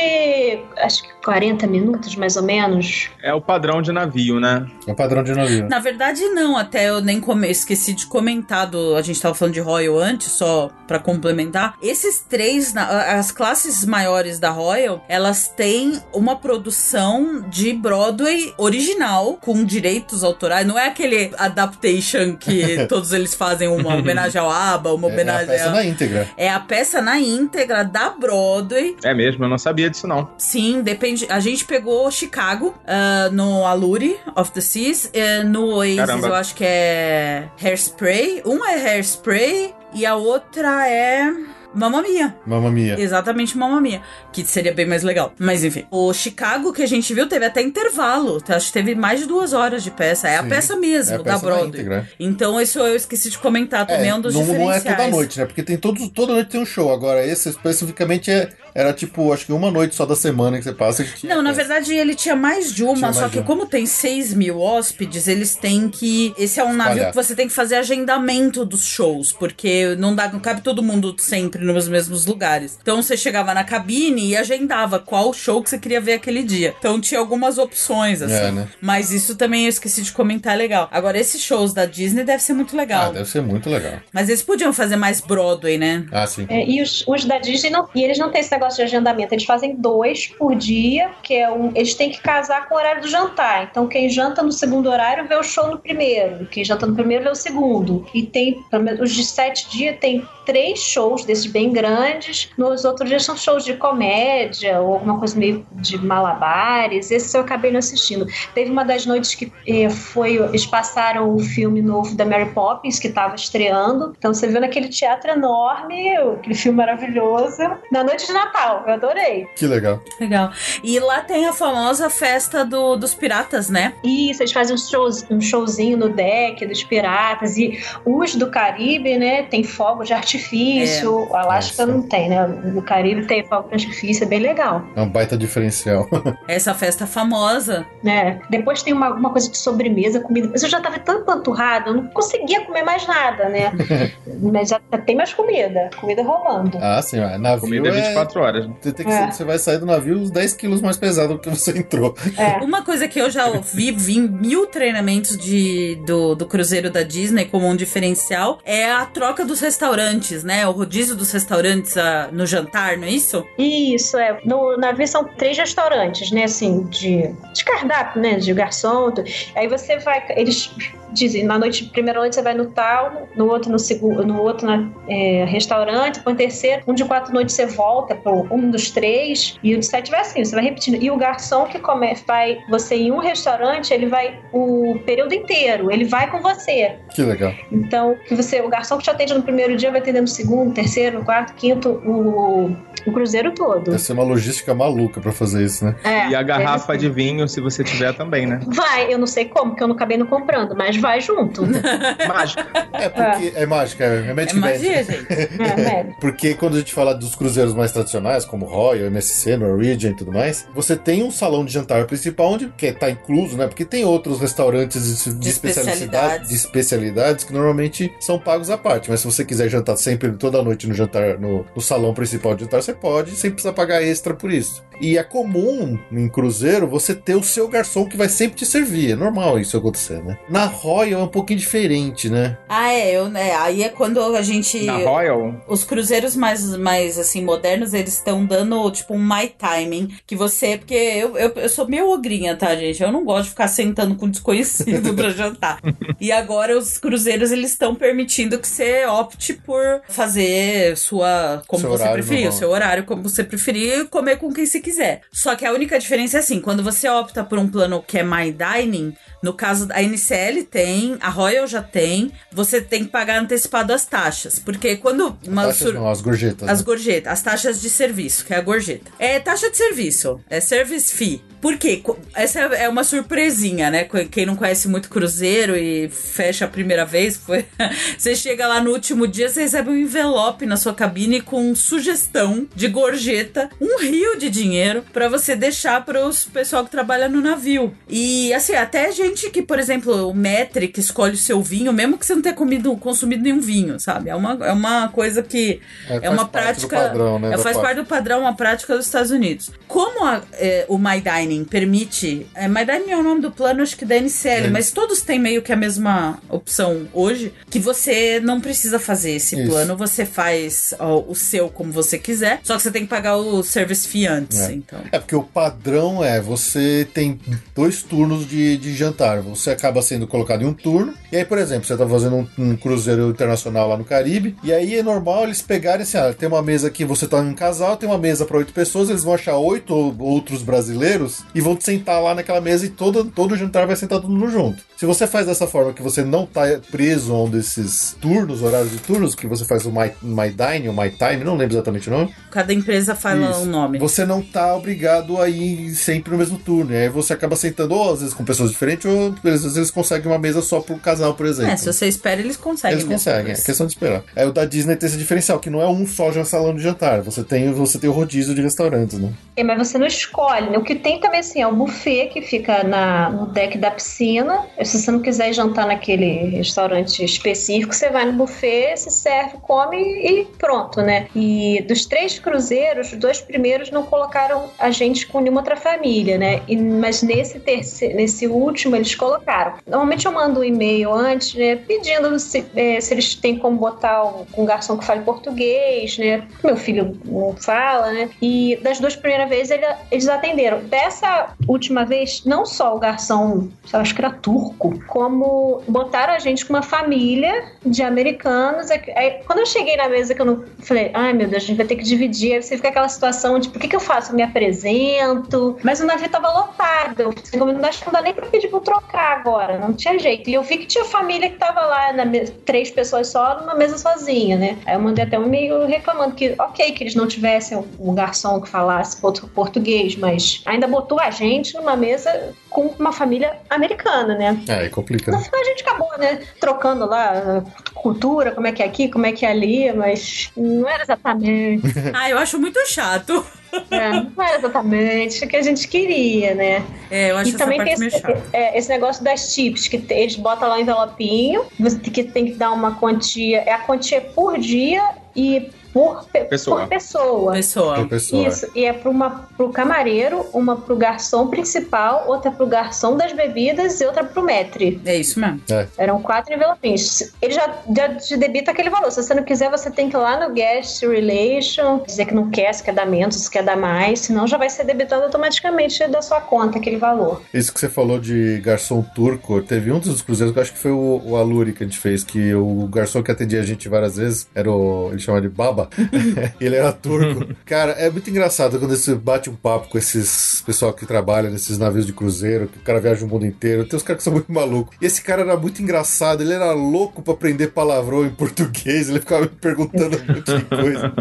[0.76, 3.10] acho que 40 minutos, mais ou menos.
[3.22, 4.66] É o padrão de navio, né?
[4.88, 5.68] É o padrão de navio.
[5.68, 7.48] Na verdade, não, até eu nem come...
[7.48, 8.96] esqueci de comentar do.
[8.96, 11.74] A gente tava falando de Royal antes, só pra complementar.
[11.80, 19.38] Esses três, na- as classes maiores da Royal, elas têm uma produção de Broadway original,
[19.40, 20.66] com direitos autorais.
[20.66, 25.12] Não é aquele adaptation que todos eles fazem uma homenagem ao ABBA, uma É, é
[25.12, 26.28] a homenagem peça na íntegra.
[26.36, 28.96] É a peça na íntegra da Broadway.
[29.02, 30.30] É mesmo, eu não sabia disso não.
[30.38, 31.26] Sim, depende.
[31.28, 35.10] A gente pegou Chicago ah, no Allure of the Seas.
[35.12, 36.26] eh, no Oasis, Caramba.
[36.28, 38.42] eu acho que é Hairspray.
[38.44, 41.32] Um é Hairspray e a outra é.
[41.74, 42.36] Mamma Mia.
[42.46, 43.00] Mamma mia.
[43.00, 44.02] Exatamente Mamma Mia.
[44.32, 45.32] Que seria bem mais legal.
[45.38, 45.84] Mas enfim.
[45.90, 48.42] O Chicago que a gente viu teve até intervalo.
[48.48, 50.28] Acho que teve mais de duas horas de peça.
[50.28, 51.68] É a Sim, peça mesmo, é a da peça na Broadway.
[51.68, 52.08] íntegra.
[52.18, 54.10] Então, isso eu esqueci de comentar também.
[54.10, 54.96] É, um dos não, não é diferenciais.
[54.96, 55.46] toda noite, né?
[55.46, 56.92] Porque tem todos, toda noite tem um show.
[56.92, 60.72] Agora, esse especificamente é era tipo, acho que uma noite só da semana que você
[60.72, 61.04] passa.
[61.04, 61.68] Que tinha Não, na festa.
[61.74, 63.44] verdade ele tinha mais de uma, Tinha só de que uma.
[63.46, 66.34] como tem 6 mil hóspedes, eles têm que.
[66.38, 67.10] Esse é um navio Espalhar.
[67.10, 71.14] que você tem que fazer agendamento dos shows, porque não dá, não cabe todo mundo
[71.18, 72.78] sempre nos mesmos lugares.
[72.80, 76.74] Então você chegava na cabine e agendava qual show que você queria ver aquele dia.
[76.78, 78.34] Então tinha algumas opções, assim.
[78.34, 78.68] É, né?
[78.80, 80.88] Mas isso também eu esqueci de comentar é legal.
[80.90, 83.12] Agora, esses shows da Disney deve ser muito Ah, legal.
[83.12, 84.00] deve ser muito legal.
[84.12, 86.04] Mas eles podiam fazer mais Broadway, né?
[86.10, 86.46] Ah, sim.
[86.48, 89.34] É, e os, os da Disney não, e eles não têm esse negócio de agendamento,
[89.34, 91.72] eles fazem dois por dia, que é um.
[91.74, 93.68] Eles têm que casar com o horário do jantar.
[93.70, 96.46] Então, quem janta no segundo horário vê o show no primeiro.
[96.46, 98.06] Quem janta no primeiro vê o segundo.
[98.14, 102.50] E tem, pelo menos, os de sete dias tem três shows desses bem grandes.
[102.56, 107.10] Nos outros dias são shows de comédia ou alguma coisa meio de malabares.
[107.10, 108.26] Esse eu acabei não assistindo.
[108.54, 110.36] Teve uma das noites que eh, foi.
[110.36, 114.14] Eles passaram o filme novo da Mary Poppins, que estava estreando.
[114.16, 117.62] Então você viu naquele teatro enorme, aquele filme maravilhoso.
[117.90, 118.51] Na noite de Natal,
[118.86, 119.46] eu adorei.
[119.56, 120.00] Que legal.
[120.20, 120.50] Legal.
[120.82, 123.94] E lá tem a famosa festa do- dos piratas, né?
[124.04, 127.56] Isso, eles fazem um, shows, um showzinho no deck dos piratas.
[127.56, 129.42] E os do Caribe, né?
[129.44, 131.28] Tem fogo de artifício.
[131.30, 131.98] O Alasca Nossa.
[131.98, 132.46] não tem, né?
[132.46, 134.82] No Caribe tem fogo de artifício, é bem legal.
[134.94, 136.08] É um baita diferencial.
[136.46, 137.86] Essa festa famosa.
[138.02, 138.40] né?
[138.50, 140.48] Depois tem uma, uma coisa de sobremesa, comida.
[140.50, 143.72] Mas eu já tava tão empanturrada, eu não conseguia comer mais nada, né?
[144.42, 146.78] Mas já tem mais comida, comida rolando.
[146.80, 147.18] ah, sim.
[147.38, 147.92] Navio Comida é...
[147.92, 148.41] 24 horas.
[148.50, 148.68] Né?
[148.80, 149.30] Você, tem que- É.
[149.30, 152.14] você vai sair do navio uns 10 quilos mais pesado do que você entrou.
[152.36, 152.58] É.
[152.64, 157.02] Uma coisa que eu já vi, vi em mil treinamentos de, do, do cruzeiro da
[157.02, 160.66] Disney como um diferencial é a troca dos restaurantes, né?
[160.66, 163.44] O rodízio dos restaurantes ah, no jantar, não é isso?
[163.58, 164.40] Isso, é.
[164.44, 166.44] No navio são três restaurantes, né?
[166.44, 168.36] Assim, de, de cardápio, né?
[168.38, 169.10] De garçom.
[169.10, 169.24] tudo.
[169.54, 170.24] Aí você vai.
[170.30, 170.70] Eles
[171.12, 174.66] dizem, na noite, primeira noite você vai no tal, no outro no segundo, no outro
[174.66, 179.58] na, é, restaurante, no terceiro, um de quatro noites você volta para um dos três,
[179.62, 181.02] e o de sete vai assim, você vai repetindo.
[181.02, 185.90] E o garçom que come, vai você em um restaurante, ele vai o período inteiro,
[185.90, 186.96] ele vai com você.
[187.14, 187.52] Que legal.
[187.70, 190.72] Então, que você, o garçom que te atende no primeiro dia vai atender no segundo,
[190.72, 193.84] terceiro, no quarto, quinto, o, o cruzeiro todo.
[193.90, 195.96] Deve ser uma logística maluca pra fazer isso, né?
[196.04, 198.60] É, E a garrafa deve de vinho, se você tiver também, né?
[198.66, 201.62] Vai, eu não sei como, porque eu não acabei não comprando, mas vai junto.
[202.26, 202.66] Mágica.
[202.92, 204.60] É porque é, mágica, é É Magic Band.
[204.60, 205.26] magia, gente.
[205.62, 206.14] É, né?
[206.20, 210.32] Porque quando a gente fala dos cruzeiros mais tradicionais, como Royal, MSC, Norwegian e tudo
[210.32, 213.66] mais, você tem um salão de jantar principal onde que tá incluso, né?
[213.66, 216.48] Porque tem outros restaurantes de, de De especialidade, especialidades.
[216.48, 219.10] de especialidades que normalmente são pagos à parte.
[219.10, 222.64] Mas se você quiser jantar sempre toda noite no jantar no, no salão principal de
[222.64, 224.84] jantar, você pode, sem precisar pagar extra por isso.
[225.00, 229.12] E é comum em cruzeiro você ter o seu garçom que vai sempre te servir.
[229.12, 230.38] É normal isso acontecer, né?
[230.48, 232.58] Na Royal é um pouquinho diferente, né?
[232.68, 233.54] Ah, é, eu, né?
[233.56, 234.82] Aí é quando a gente.
[234.84, 240.08] Na Royal, Os cruzeiros mais, mais assim, modernos, eles estão dando, tipo, um my timing.
[240.26, 240.78] Que você.
[240.78, 243.02] Porque eu, eu, eu sou meio ogrinha, tá, gente?
[243.02, 245.80] Eu não gosto de ficar sentando com desconhecido pra jantar.
[246.20, 251.62] E agora os cruzeiros, eles estão permitindo que você opte por fazer sua.
[251.66, 254.80] Como Seu você preferir, o seu horário como você preferir e comer com quem você
[254.80, 255.22] quiser.
[255.32, 258.22] Só que a única diferença é assim: quando você opta por um plano que é
[258.22, 263.40] my dining, no caso a NCL tem, a Royal já tem, você tem que pagar
[263.40, 264.58] antecipado as taxas.
[264.58, 266.68] Porque quando uma Taxas sur- não, as gorjetas.
[266.68, 266.84] as né?
[266.84, 269.10] gorjetas, as taxas de serviço, que é a gorjeta.
[269.18, 271.42] É taxa de serviço, é service fee.
[271.62, 272.02] Por quê?
[272.34, 274.04] Essa é uma surpresinha, né?
[274.30, 277.64] Quem não conhece muito cruzeiro e fecha a primeira vez, foi...
[278.18, 282.66] você chega lá no último dia, você recebe um envelope na sua cabine com sugestão
[282.74, 287.40] de gorjeta, um rio de dinheiro pra você deixar para os pessoal que trabalha no
[287.40, 287.94] navio.
[288.08, 292.18] E assim, até gente que, por exemplo, o metre que escolhe o seu vinho, mesmo
[292.18, 294.30] que você não tenha comido, consumido nenhum vinho, sabe?
[294.30, 296.96] É uma, é uma coisa que É, é, uma prática.
[296.96, 297.80] padrão, né, é, faz parte.
[297.82, 299.70] parte do padrão, uma prática dos Estados Unidos.
[299.86, 302.46] Como a- é, o My Dining permite.
[302.54, 304.70] É, My Dining é o nome do plano, acho que da NCL, É.
[304.70, 307.52] mas todos têm meio que a mesma opção hoje.
[307.70, 309.68] Que você não precisa fazer esse Isso.
[309.70, 312.60] plano, você faz ó, o seu como você quiser.
[312.62, 314.58] Só que você tem que pagar o service fee antes.
[314.60, 314.72] É.
[314.72, 315.00] Então.
[315.12, 317.38] É porque o padrão é você tem
[317.74, 319.40] dois turnos de, de jantar.
[319.42, 321.14] Você acaba sendo colocado em um turno.
[321.30, 324.56] E aí, por exemplo, você tá fazendo um, um cruzeiro internacional lá no Caribe.
[324.62, 327.48] E aí é normal eles pegarem assim: ah, tem uma mesa aqui, você tá em
[327.48, 329.08] um casal, tem uma mesa para oito pessoas.
[329.10, 333.24] Eles vão achar oito ou- outros brasileiros e vão sentar lá naquela mesa e todo,
[333.24, 334.82] todo jantar vai sentar todo mundo junto.
[334.96, 338.92] Se você faz dessa forma que você não tá preso a um desses turnos, horários
[338.92, 342.08] de turnos, que você faz o My, My Dine ou My Time, não lembro exatamente
[342.08, 342.32] o nome.
[342.50, 343.62] Cada empresa fala Isso.
[343.62, 343.98] um nome.
[343.98, 346.92] Você não tá obrigado a ir sempre no mesmo turno.
[346.92, 349.90] E aí você acaba sentando, ou às vezes com pessoas diferentes, ou às vezes eles
[349.90, 351.72] conseguem uma mesa só pro casal, por exemplo.
[351.72, 352.96] É, se você espera, eles conseguem.
[352.96, 353.18] Eles mesmo.
[353.18, 354.22] conseguem, é questão de esperar.
[354.36, 356.82] Aí o da Disney tem esse diferencial, que não é um só já salão de
[356.82, 357.22] jantar.
[357.22, 359.32] Você tem, você tem o rodízio de restaurantes, né?
[359.56, 360.78] É, mas você não escolhe, né?
[360.78, 364.66] O que tem também, assim, é o buffet que fica na, no deck da piscina.
[364.82, 369.96] Se você não quiser jantar naquele restaurante específico, você vai no buffet, se serve, come
[369.96, 371.28] e pronto, né?
[371.34, 376.38] E dos três cruzeiros, os dois primeiros não colocaram a gente com nenhuma outra família,
[376.38, 376.62] né?
[376.68, 379.74] E, mas nesse, terceiro, nesse último eles colocaram.
[379.86, 381.76] Normalmente eu mando um e-mail antes, né?
[381.76, 386.46] Pedindo se, é, se eles têm como botar um, um garçom que fale português, né?
[386.62, 388.30] Meu filho não fala, né?
[388.40, 390.80] E das duas primeiras vezes ele, eles atenderam.
[390.84, 391.21] Dessa
[391.66, 396.64] última vez, não só o garçom, eu acho que era turco, como botaram a gente
[396.64, 398.90] com uma família de americanos.
[398.90, 401.76] Aí, quando eu cheguei na mesa que eu não falei, ai meu Deus, a gente
[401.76, 402.54] vai ter que dividir.
[402.54, 404.32] Aí você fica aquela situação de, por que, que eu faço?
[404.32, 405.76] Eu me apresento.
[405.82, 407.34] Mas o navio tava lotado.
[407.54, 409.78] Não acho que não dá nem pra pedir pra eu trocar agora.
[409.78, 410.48] Não tinha jeito.
[410.48, 413.74] E eu vi que tinha família que tava lá, na mesa, três pessoas só, numa
[413.74, 414.78] mesa sozinha, né?
[414.86, 418.60] Aí eu mandei até um e-mail reclamando que, ok, que eles não tivessem um garçom
[418.60, 419.20] que falasse
[419.54, 424.62] português, mas ainda botou a gente numa mesa com uma família americana, né?
[424.68, 425.30] É, complica.
[425.30, 425.44] No Né?
[425.44, 427.62] final a gente acabou, né, trocando lá
[427.94, 431.82] cultura, como é que é aqui, como é que é ali, mas não era exatamente.
[432.14, 433.44] Ah, eu acho muito chato.
[433.90, 436.84] é, não era exatamente o que a gente queria, né?
[437.10, 438.22] É, eu acho E também tem esse,
[438.52, 442.54] é, esse negócio das tips, que eles botam lá um envelopinho, você que, tem que
[442.54, 445.02] dar uma quantia, é a quantia por dia
[445.34, 446.80] e por, pe- Pessoa.
[446.80, 447.52] por pessoa.
[447.52, 448.06] Pessoa.
[448.08, 448.48] Pessoa.
[448.48, 453.32] Isso, e é para uma pro camareiro, uma pro garçom principal, outra pro garçom das
[453.32, 455.00] bebidas e outra pro maître.
[455.04, 455.60] É isso mesmo.
[455.98, 457.32] Eram quatro envelopinhos.
[457.40, 459.10] Ele já, já te debita aquele valor.
[459.10, 462.50] Se você não quiser, você tem que ir lá no Guest Relation, dizer que não
[462.50, 466.06] quer, se quer dar menos, se quer dar mais, senão já vai ser debitado automaticamente
[466.08, 467.42] da sua conta aquele valor.
[467.52, 470.78] Isso que você falou de garçom turco, teve um dos cruzeiros que eu acho que
[470.78, 473.88] foi o, o Aluri que a gente fez, que o garçom que atendia a gente
[473.88, 475.08] várias vezes era o.
[475.10, 475.81] ele chama de Baba.
[476.60, 477.46] ele era turco.
[477.64, 481.78] Cara, é muito engraçado quando você bate um papo com esses pessoal que trabalha nesses
[481.78, 483.84] navios de cruzeiro, que o cara viaja o mundo inteiro.
[483.84, 484.96] Tem uns caras que são muito malucos.
[485.00, 489.20] E esse cara era muito engraçado, ele era louco pra aprender palavrão em português, ele
[489.20, 491.12] ficava me perguntando um monte de coisa.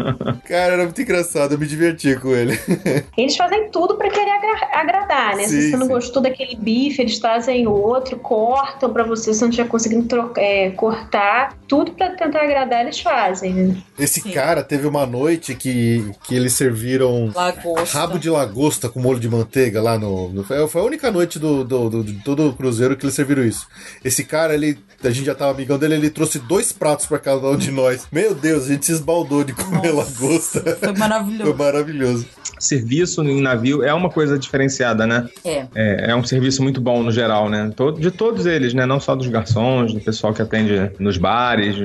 [0.48, 2.58] Cara, era muito engraçado, eu me divertia com ele.
[3.16, 5.44] Eles fazem tudo pra querer agra- agradar, né?
[5.44, 5.92] Sim, se você não sim.
[5.92, 10.70] gostou daquele bife, eles trazem outro, cortam pra você, se você não estiver conseguindo é,
[10.70, 11.56] cortar.
[11.68, 13.54] Tudo pra tentar agradar, eles fazem.
[13.54, 13.76] né?
[13.98, 14.30] Esse Sim.
[14.32, 17.96] cara teve uma noite que, que eles serviram Lagosta.
[17.96, 20.28] rabo de lagosta com molho de manteiga lá no.
[20.30, 23.44] no- foi a única noite do, do, do- de todo o cruzeiro que eles serviram
[23.44, 23.68] isso.
[24.04, 24.76] Esse cara, ele.
[25.04, 28.06] A gente já tava amigão dele, ele trouxe dois pratos pra cada um de nós.
[28.10, 30.60] Meu Deus, a gente se esbaldou de comer lagosta.
[30.60, 31.54] Foi Foi maravilhoso.
[31.54, 32.26] maravilhoso.
[32.58, 35.28] Serviço em navio é uma coisa diferenciada, né?
[35.44, 35.66] É.
[35.74, 37.72] É, é um serviço muito bom no geral, né?
[37.74, 38.86] Todo, de todos eles, né?
[38.86, 41.76] Não só dos garçons, do pessoal que atende nos bares,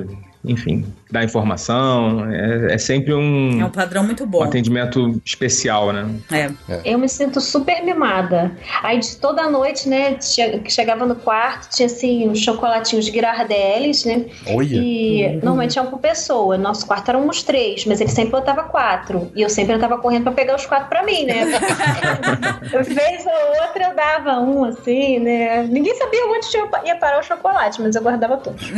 [0.45, 2.25] enfim, dá informação.
[2.31, 4.43] É, é sempre um, É um padrão muito um bom.
[4.43, 6.07] atendimento especial, né?
[6.31, 6.49] É.
[6.85, 8.51] Eu me sinto super mimada.
[8.83, 14.25] Aí de toda noite, né, che- chegava no quarto, tinha assim uns chocolatinhos Girardellis, né?
[14.47, 14.75] Olha.
[14.75, 16.57] E normalmente eram por pessoa.
[16.57, 19.31] Nosso quarto eram uns três, mas ele sempre botava quatro.
[19.35, 21.45] E eu sempre tava correndo pra pegar os quatro pra mim, né?
[22.87, 25.63] Vez ou outra eu dava um assim, né?
[25.63, 28.71] Ninguém sabia onde tinha- ia parar o chocolate, mas eu guardava todos.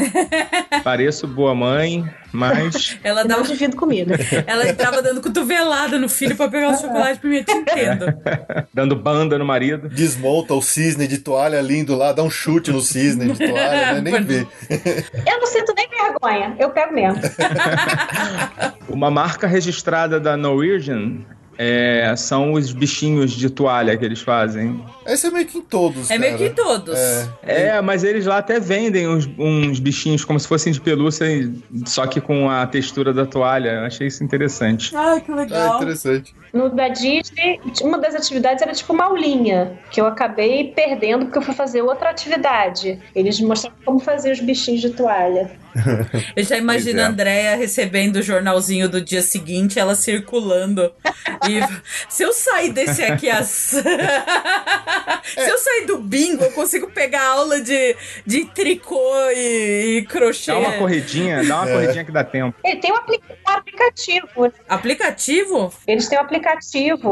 [0.84, 4.16] Pareço boa mãe, mas Ela, dava, divido comida.
[4.46, 7.20] ela entrava dando cotovelada no filho pra pegar o chocolate.
[7.24, 8.06] Eu te entendo.
[8.74, 9.90] dando banda no marido.
[9.90, 14.02] Desmonta o cisne de toalha lindo lá, dá um chute no cisne de toalha, né?
[14.02, 14.48] Nem vê.
[14.70, 17.20] Eu não sinto nem vergonha, eu pego mesmo.
[18.88, 21.20] Uma marca registrada da Norwegian
[21.62, 24.82] é, são os bichinhos de toalha que eles fazem.
[25.06, 26.10] Esse é meio que em todos.
[26.10, 26.52] É meio que cara.
[26.52, 26.98] em todos.
[26.98, 27.30] É.
[27.44, 31.28] É, mas eles lá até vendem uns, uns bichinhos como se fossem de pelúcia,
[31.86, 33.72] só que com a textura da toalha.
[33.72, 34.96] Eu achei isso interessante.
[34.96, 35.76] Ai, que É legal.
[35.76, 36.34] interessante.
[36.54, 41.38] No da Disney, uma das atividades era tipo uma aulinha, que eu acabei perdendo porque
[41.38, 43.00] eu fui fazer outra atividade.
[43.16, 45.52] Eles mostraram como fazer os bichinhos de toalha.
[46.36, 47.04] Eu já imagino é.
[47.04, 50.92] a Andrea recebendo o jornalzinho do dia seguinte, ela circulando.
[51.48, 51.60] E
[52.10, 53.48] se eu sair desse aqui às.
[53.78, 53.80] se
[55.38, 57.96] eu sair do bingo, eu consigo pegar aula de,
[58.26, 60.52] de tricô e, e crochê.
[60.52, 62.58] Dá uma corridinha, dá uma corridinha que dá tempo.
[62.64, 64.44] Ele tem um aplicativo um aplicativo.
[64.44, 64.52] né?
[64.68, 65.74] Aplicativo?
[65.88, 66.39] Eles têm um aplicativo,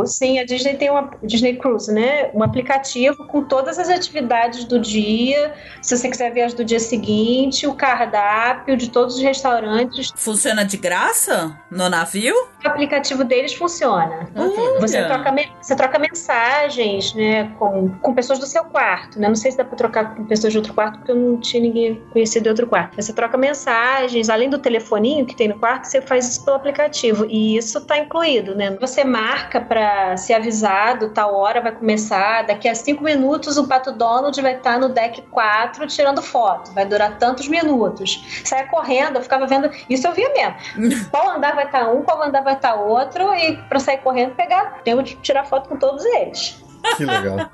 [0.06, 2.32] sim, a Disney tem um Disney Cruise, né?
[2.34, 5.54] Um aplicativo com todas as atividades do dia.
[5.82, 10.12] Se você quiser ver as do dia seguinte, o cardápio de todos os restaurantes.
[10.16, 12.36] Funciona de graça no navio?
[12.64, 14.28] O aplicativo deles funciona.
[14.36, 14.80] Olha.
[14.80, 19.28] Você troca, você troca mensagens, né, com, com pessoas do seu quarto, né?
[19.28, 21.62] Não sei se dá pra trocar com pessoas de outro quarto, porque eu não tinha
[21.62, 22.96] ninguém conhecido de outro quarto.
[22.96, 27.26] Você troca mensagens, além do telefoninho que tem no quarto, você faz isso pelo aplicativo.
[27.30, 28.76] E isso tá incluído, né?
[28.80, 33.92] Você marca pra ser avisado, tal hora vai começar, daqui a cinco minutos o Pato
[33.92, 36.72] Donald vai estar no deck 4 tirando foto.
[36.74, 38.42] Vai durar tantos minutos.
[38.46, 39.72] Saia correndo, eu ficava vendo.
[39.90, 41.08] Isso eu via mesmo.
[41.10, 44.82] Qual andar vai estar um, qual andar vai estar outro, e pra sair correndo pegar
[44.84, 46.67] tempo de tirar foto com todos eles.
[46.96, 47.50] Que legal.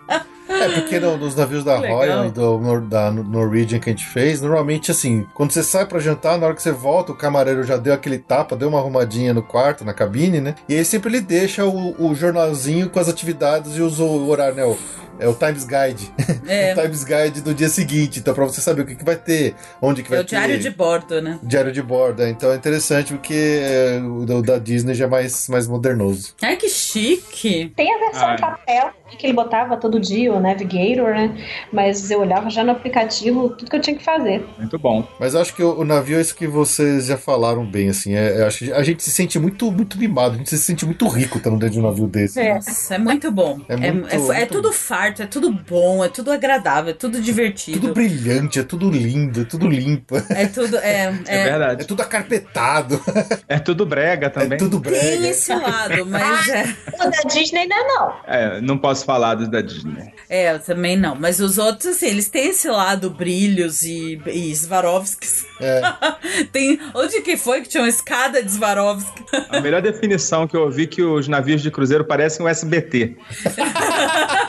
[0.50, 1.98] É, porque no- nos navios da Legal.
[1.98, 5.86] Royal e do, Nor- da Norwegian que a gente fez, normalmente assim, quando você sai
[5.86, 8.80] pra jantar, na hora que você volta, o camareiro já deu aquele tapa, deu uma
[8.80, 10.56] arrumadinha no quarto, na cabine, né?
[10.70, 14.56] E aí sempre ele deixa o, o jornalzinho com as atividades e os, o horário,
[14.56, 14.64] né?
[14.66, 14.78] O,
[15.20, 16.12] é o Times Guide.
[16.48, 16.74] É.
[16.78, 18.20] o Times Guide do dia seguinte.
[18.20, 20.30] Então, pra você saber o que, que vai ter, onde que vai É o ter.
[20.36, 21.40] diário de bordo, né?
[21.44, 22.24] Diário de bordo.
[22.24, 22.30] é.
[22.30, 26.34] Então é interessante porque é, o da Disney já é mais, mais modernoso.
[26.42, 27.72] Ai, que chique.
[27.76, 28.38] Tem a versão Ah, é.
[28.38, 31.38] papel que ele botava todo dia, o Navigator, né?
[31.72, 34.44] Mas eu olhava já no aplicativo tudo que eu tinha que fazer.
[34.58, 35.08] Muito bom.
[35.20, 38.16] Mas eu acho que o, o navio é isso que vocês já falaram bem, assim.
[38.16, 40.84] É, eu acho que a gente se sente muito, muito mimado, a gente se sente
[40.84, 42.40] muito rico estando dentro de um navio desse.
[42.40, 42.56] né?
[42.56, 43.60] Nossa, é muito bom.
[43.70, 44.72] É É, muito- é- é muito tudo
[45.04, 47.80] farto, é tudo bom, é tudo agradável, é tudo divertido.
[47.80, 50.78] Tudo brilhante, é tudo lindo, é tudo limpo, É tudo.
[50.78, 51.86] É, É, é, é verdade.
[51.86, 53.02] tudo acarpetado,
[53.48, 54.58] É tudo brega é também.
[54.58, 55.28] tudo tem brega.
[55.28, 56.64] esse lado, mas é.
[56.96, 58.14] O da Disney ainda não.
[58.26, 60.14] É, não posso falar do da Disney.
[60.30, 61.16] É, eu também não.
[61.16, 65.46] Mas os outros, assim, eles têm esse lado brilhos e, e Swarovskis.
[65.60, 65.82] É.
[66.52, 66.80] Tem.
[66.94, 69.24] Onde que foi que tinha uma escada de Swarovski?
[69.50, 73.16] A melhor definição que eu ouvi é que os navios de cruzeiro parecem um SBT.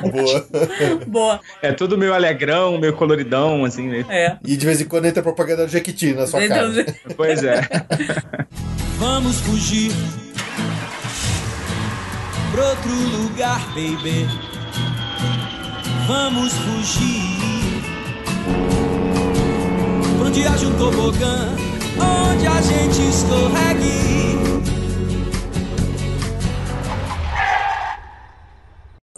[0.00, 0.46] Boa.
[1.06, 1.40] Boa.
[1.62, 3.88] É tudo meio alegrão, meio coloridão, assim.
[3.88, 4.36] meio- É.
[4.44, 6.84] E de vez em quando entra propaganda do Jequiti na sua cara.
[7.16, 7.60] Pois é.
[8.98, 9.90] Vamos fugir
[12.52, 14.26] pra outro lugar, baby.
[16.06, 17.82] Vamos fugir
[20.18, 21.48] pra onde haja um tobogã,
[21.98, 24.73] onde a gente escorregue.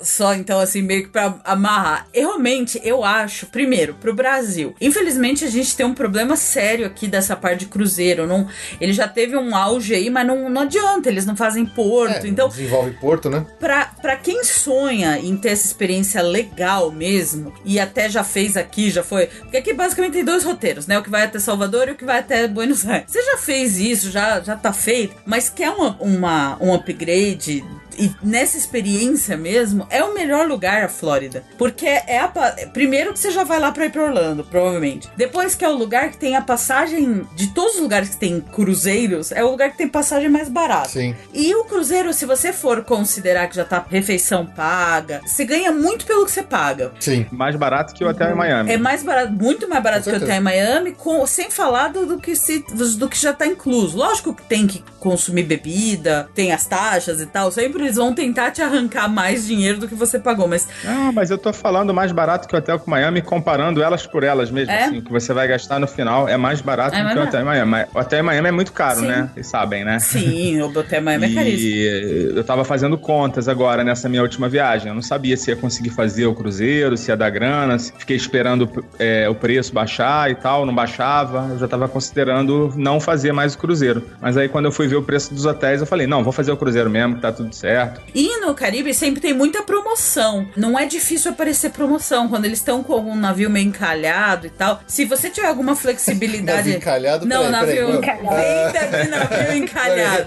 [0.02, 2.06] Só então, assim, meio que pra amarrar.
[2.12, 4.74] Eu, realmente, eu acho, primeiro, pro Brasil.
[4.78, 8.26] Infelizmente, a gente tem um problema sério aqui dessa parte de cruzeiro.
[8.26, 8.46] Não,
[8.78, 12.26] ele já teve um auge aí, mas não, não adianta, eles não fazem porto.
[12.26, 13.46] É, então, Desenvolve Porto, né?
[13.58, 18.90] Pra, pra quem sonha em ter essa experiência legal mesmo, e até já fez aqui,
[18.90, 19.28] já foi.
[19.28, 20.98] Porque aqui basicamente tem dois roteiros, né?
[20.98, 23.10] O que vai até Salvador e o que vai até Buenos Aires.
[23.10, 27.64] Você já fez isso, já, já tá feito, mas quer uma, uma, um upgrade.
[27.98, 31.44] E nessa experiência mesmo, é o melhor lugar a Flórida.
[31.58, 32.28] Porque é a.
[32.72, 35.08] Primeiro que você já vai lá pra ir pra Orlando, provavelmente.
[35.16, 37.26] Depois que é o lugar que tem a passagem.
[37.34, 40.88] De todos os lugares que tem cruzeiros, é o lugar que tem passagem mais barata.
[40.88, 41.14] Sim.
[41.32, 46.06] E o cruzeiro, se você for considerar que já tá refeição paga, você ganha muito
[46.06, 46.92] pelo que você paga.
[47.00, 47.26] Sim.
[47.30, 48.72] Mais barato que o hotel em Miami.
[48.72, 52.06] É mais barato, muito mais barato que o hotel em Miami, com, sem falar do,
[52.06, 52.64] do que se,
[52.98, 53.96] do que já tá incluso.
[53.96, 57.50] Lógico que tem que consumir bebida, tem as taxas e tal.
[57.50, 61.30] Sempre eles vão tentar te arrancar mais dinheiro do que você pagou, mas Ah, mas
[61.30, 64.70] eu tô falando mais barato que o hotel com Miami, comparando elas por elas mesmo.
[64.72, 64.84] É?
[64.84, 67.22] Assim, o que você vai gastar no final é mais barato É do que o
[67.22, 67.84] hotel em Miami.
[67.94, 69.06] O hotel em Miami é muito caro, Sim.
[69.06, 69.30] né?
[69.34, 69.98] Vocês sabem, né?
[69.98, 71.68] sim, o hotel em Miami é caríssimo.
[71.70, 74.88] E eu tava fazendo contas agora nessa minha última viagem.
[74.88, 77.78] Eu não sabia se ia conseguir fazer o cruzeiro, se ia dar grana.
[77.78, 81.48] se- Fiquei esperando é, o preço baixar e tal, não baixava.
[81.50, 84.02] Eu já tava considerando não fazer mais o cruzeiro.
[84.20, 86.52] Mas aí quando eu fui ver o preço dos hotéis, eu falei, não, vou fazer
[86.52, 88.00] o cruzeiro mesmo, que tá tudo certo.
[88.14, 90.48] E no Caribe sempre tem muita promoção.
[90.56, 94.80] Não é difícil aparecer promoção quando eles estão com algum navio meio encalhado e tal.
[94.86, 96.46] Se você tiver alguma flexibilidade.
[96.56, 98.00] Navio encalhado, Não, peraí, peraí, navio.
[98.00, 100.26] vamos- Venda de navio encalhado.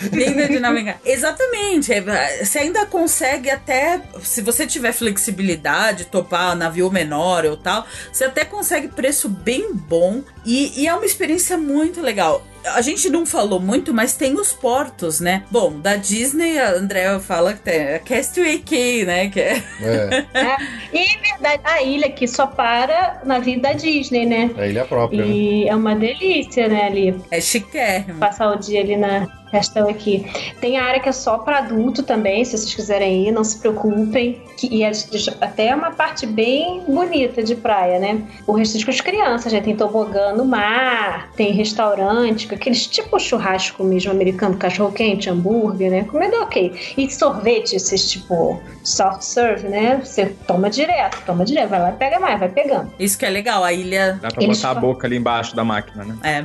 [0.00, 1.00] Peraí, Venda de navio encalhado.
[1.04, 1.92] Exatamente.
[1.92, 4.00] É, Você ainda consegue até.
[4.22, 10.22] Se você tiver flexibilidade, topar navio menor ou tal, você até consegue preço bem bom.
[10.44, 12.46] E, e é uma experiência muito legal.
[12.64, 15.44] A gente não falou muito, mas tem os portos, né?
[15.50, 19.28] Bom, da Disney, a Andrea fala que tem a Castaway Cay, né?
[19.28, 20.56] Que é, É,
[20.92, 24.50] E é verdade, a ilha que só para na vida da Disney, né?
[24.56, 25.30] é a ilha própria, né?
[25.30, 27.14] E é uma delícia, né, ali.
[27.30, 28.18] é chiquérrimo.
[28.18, 29.41] Passar o dia ali na.
[29.52, 30.26] Hostel aqui.
[30.60, 33.58] Tem a área que é só para adulto também, se vocês quiserem ir, não se
[33.58, 34.42] preocupem.
[34.56, 38.22] Que, e é de- até uma parte bem bonita de praia, né?
[38.46, 43.18] O restante com as crianças, já tem tobogã no mar, tem restaurante, com aqueles tipo
[43.18, 46.04] churrasco mesmo americano, cachorro quente, hambúrguer, né?
[46.04, 46.72] Comida ok.
[46.96, 50.00] E sorvete, esses tipo soft serve, né?
[50.04, 52.92] Você toma direto, toma direto, vai lá e pega mais, vai pegando.
[52.98, 54.18] Isso que é legal, a ilha.
[54.20, 56.16] Dá pra Eles botar a boca ali embaixo da máquina, né?
[56.22, 56.42] É.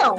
[0.00, 0.16] Não.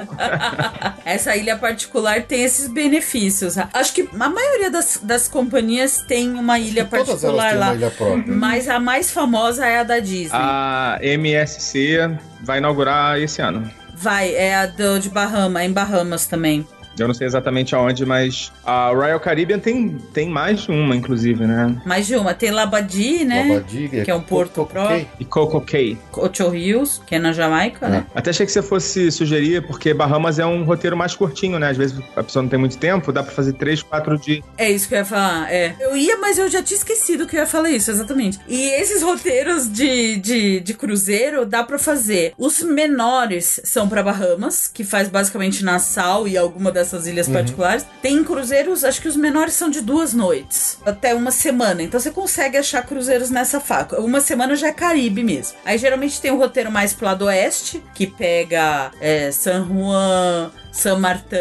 [1.04, 1.91] Essa ilha particular
[2.26, 3.56] tem esses benefícios.
[3.72, 7.66] Acho que a maioria das, das companhias tem uma ilha particular lá.
[7.66, 8.34] uma ilha própria.
[8.34, 10.30] Mas a mais famosa é a da Disney.
[10.32, 11.98] A MSC
[12.42, 13.70] vai inaugurar esse ano.
[13.94, 16.66] Vai, é a do, de Bahama, em Bahamas também.
[16.98, 21.46] Eu não sei exatamente aonde, mas a Royal Caribbean tem, tem mais de uma, inclusive,
[21.46, 21.80] né?
[21.86, 22.34] Mais de uma.
[22.34, 23.46] Tem Labadi, né?
[23.48, 25.06] Labadiga, Que é um porto próprio.
[25.18, 25.98] E Coco Cay.
[26.12, 28.06] Ocho Rios, que é na Jamaica, né?
[28.14, 31.70] Até achei que você fosse sugerir, porque Bahamas é um roteiro mais curtinho, né?
[31.70, 34.44] Às vezes a pessoa não tem muito tempo, dá pra fazer três, quatro dias.
[34.58, 35.74] É isso que eu ia falar, é.
[35.80, 38.38] Eu ia, mas eu já tinha esquecido que eu ia falar isso, exatamente.
[38.48, 42.32] E esses roteiros de, de, de cruzeiro dá pra fazer.
[42.36, 47.86] Os menores são pra Bahamas, que faz basicamente Nassau e alguma dessas ilhas particulares.
[48.00, 51.82] Tem cruzeiros, acho que os menores são de duas noites, até uma semana.
[51.82, 54.00] Então você consegue achar cruzeiros nessa faca.
[54.00, 55.56] Uma semana já é Caribe mesmo.
[55.64, 60.98] Aí geralmente tem o roteiro mais pro lado oeste, que pega é, San Juan, San
[60.98, 61.36] Martin,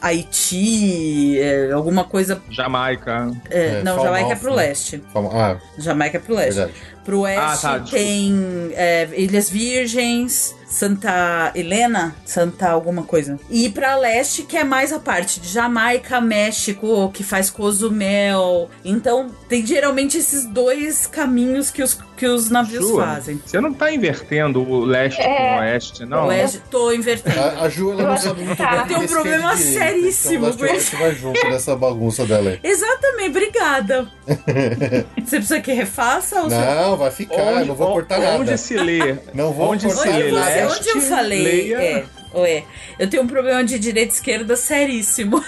[0.00, 3.30] Haiti, é, alguma coisa Jamaica.
[3.50, 4.56] é, É, não, Falmouth, Jamaica é pro né?
[4.56, 5.02] leste.
[5.14, 6.56] Ah, Jamaica é pro leste.
[6.56, 6.74] verdade.
[7.04, 13.38] Pro oeste Ah, tá, tem é, Ilhas Virgens, Santa Helena, Santa alguma coisa.
[13.48, 18.68] E pra leste, que é mais a parte de Jamaica, México, que faz Cozumel.
[18.84, 23.40] Então, tem geralmente esses dois caminhos que os, que os navios Ju, fazem.
[23.46, 25.24] Você não tá invertendo o leste É.
[25.36, 26.26] com o oeste, não?
[26.26, 27.38] Oeste, tô invertendo.
[27.38, 28.70] A, a Ju, ela não sabe que muito tá.
[28.70, 32.26] bem Eu tenho um problema direita, seríssimo Então, com leste oeste vai junto nessa bagunça
[32.26, 32.60] dela aí.
[32.64, 34.08] Exatamente, obrigada.
[35.24, 38.56] Você precisa que refaça ou você- Não, vai ficar, eu não vou cortar onde nada.
[38.56, 39.16] se lê?
[39.32, 40.63] Não vou onde se cortar Onde, lê nada.
[40.66, 41.42] Leste, onde eu falei?
[41.42, 42.04] leia- É,
[42.34, 42.64] ué,
[42.98, 45.42] eu tenho um problema de direita e esquerda seríssimo.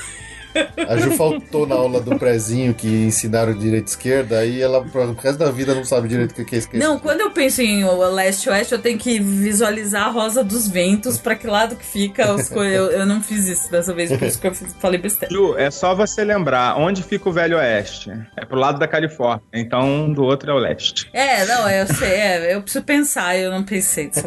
[0.88, 5.12] A Ju faltou na aula do prezinho que ensinaram direita e esquerda, aí ela pro
[5.14, 6.86] resto da vida não sabe direito o que é esquerda.
[6.86, 10.42] Não, quando eu penso em o leste e oeste, eu tenho que visualizar a rosa
[10.44, 12.74] dos ventos, pra que lado que fica as coisas.
[12.76, 15.32] Eu, eu não fiz isso dessa vez, por isso que eu fiz- falei besteira.
[15.34, 18.10] Ju, é só você lembrar onde fica o Velho Oeste.
[18.36, 19.42] É pro lado da Califórnia.
[19.52, 21.08] Então, do outro é o leste.
[21.12, 24.10] É, não, eu sei, é, eu preciso pensar, eu não pensei.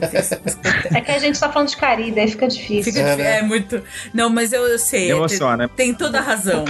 [0.93, 2.91] É que a gente tá falando de Caribe, aí fica difícil.
[2.93, 3.38] fica, É, difí- né?
[3.39, 3.81] é muito.
[4.14, 5.10] Não, mas eu, eu sei.
[5.10, 5.68] é, Emociona.
[5.68, 6.66] Tem, tem toda a razão.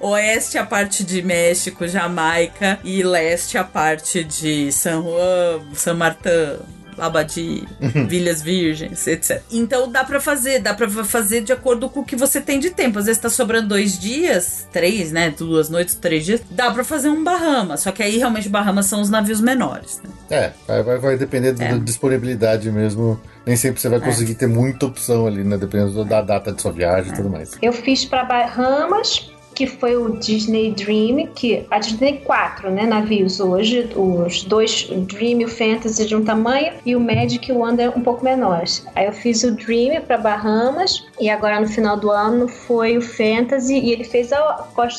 [0.00, 6.58] Oeste a parte de México, Jamaica, e leste a parte de San Juan, San Martin,
[6.98, 7.66] Labadi,
[8.08, 9.40] Vilhas Virgens, etc.
[9.50, 12.70] Então dá pra fazer, dá pra fazer de acordo com o que você tem de
[12.70, 12.98] tempo.
[12.98, 15.30] Às vezes tá sobrando dois dias, três, né?
[15.30, 16.40] Duas noites, três dias.
[16.50, 17.80] Dá pra fazer um Bahamas.
[17.80, 20.00] Só que aí realmente Bahamas são os navios menores.
[20.02, 20.10] Né?
[20.30, 21.78] É, vai, vai, vai depender da É.
[21.78, 23.20] disponibilidade mesmo.
[23.46, 25.56] Nem sempre você vai conseguir ter muita opção ali, né?
[25.56, 27.52] Dependendo da data de sua viagem e tudo mais.
[27.62, 32.84] Eu fiz pra Bahamas, que foi o Disney Dream, que a Disney tem quatro, né,
[32.86, 37.52] navios hoje, os dois Dream e o Fantasy de um tamanho e o Magic e
[37.52, 38.86] o Wonder um pouco menores.
[38.94, 43.02] Aí eu fiz o Dream para Bahamas e agora no final do ano foi o
[43.02, 44.38] Fantasy e ele fez a,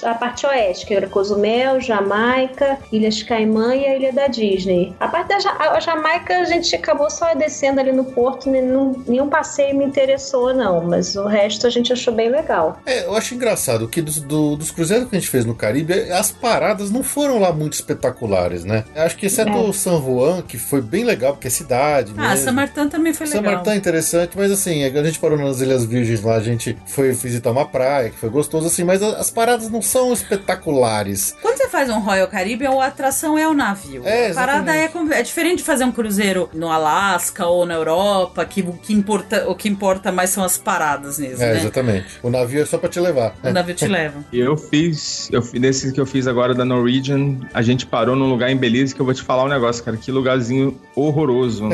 [0.04, 4.94] a parte oeste, que era Cozumel, Jamaica, Ilhas Caimã e a Ilha da Disney.
[5.00, 9.02] A parte da Ja- a Jamaica a gente acabou só descendo ali no porto, nenhum,
[9.08, 12.78] nenhum passeio me interessou não, mas o resto a gente achou bem legal.
[12.86, 16.32] É, eu acho engraçado que do- dos cruzeiros que a gente fez no Caribe, as
[16.32, 18.84] paradas não foram lá muito espetaculares, né?
[18.96, 19.56] Acho que exceto É.
[19.56, 22.46] o San Juan, que foi bem legal, porque é cidade Ah, mesmo.
[22.46, 23.54] San Martin também foi San legal.
[23.56, 27.12] Martin é interessante, mas assim, a gente parou nas Ilhas Virgens lá, a gente foi
[27.12, 31.36] visitar uma praia, que foi gostoso, assim, mas as paradas não são espetaculares.
[31.42, 34.02] Quando você faz um Royal Caribbean, a atração é o navio.
[34.06, 38.46] É, a parada é, é diferente de fazer um cruzeiro no Alasca ou na Europa,
[38.46, 41.60] que o que importa, o que importa mais são as paradas mesmo, É, né?
[41.60, 42.08] exatamente.
[42.24, 43.34] O navio é só pra te levar.
[43.44, 44.20] O navio te leva.
[44.40, 48.30] Eu fiz, eu fiz nesse que eu fiz agora da Norwegian, a gente parou num
[48.30, 51.70] lugar em Belize que eu vou te falar um negócio, cara, que lugarzinho horroroso.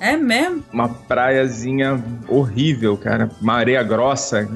[0.00, 0.62] É mesmo?
[0.72, 3.30] Uma praiazinha horrível, cara.
[3.40, 4.48] Uma areia grossa.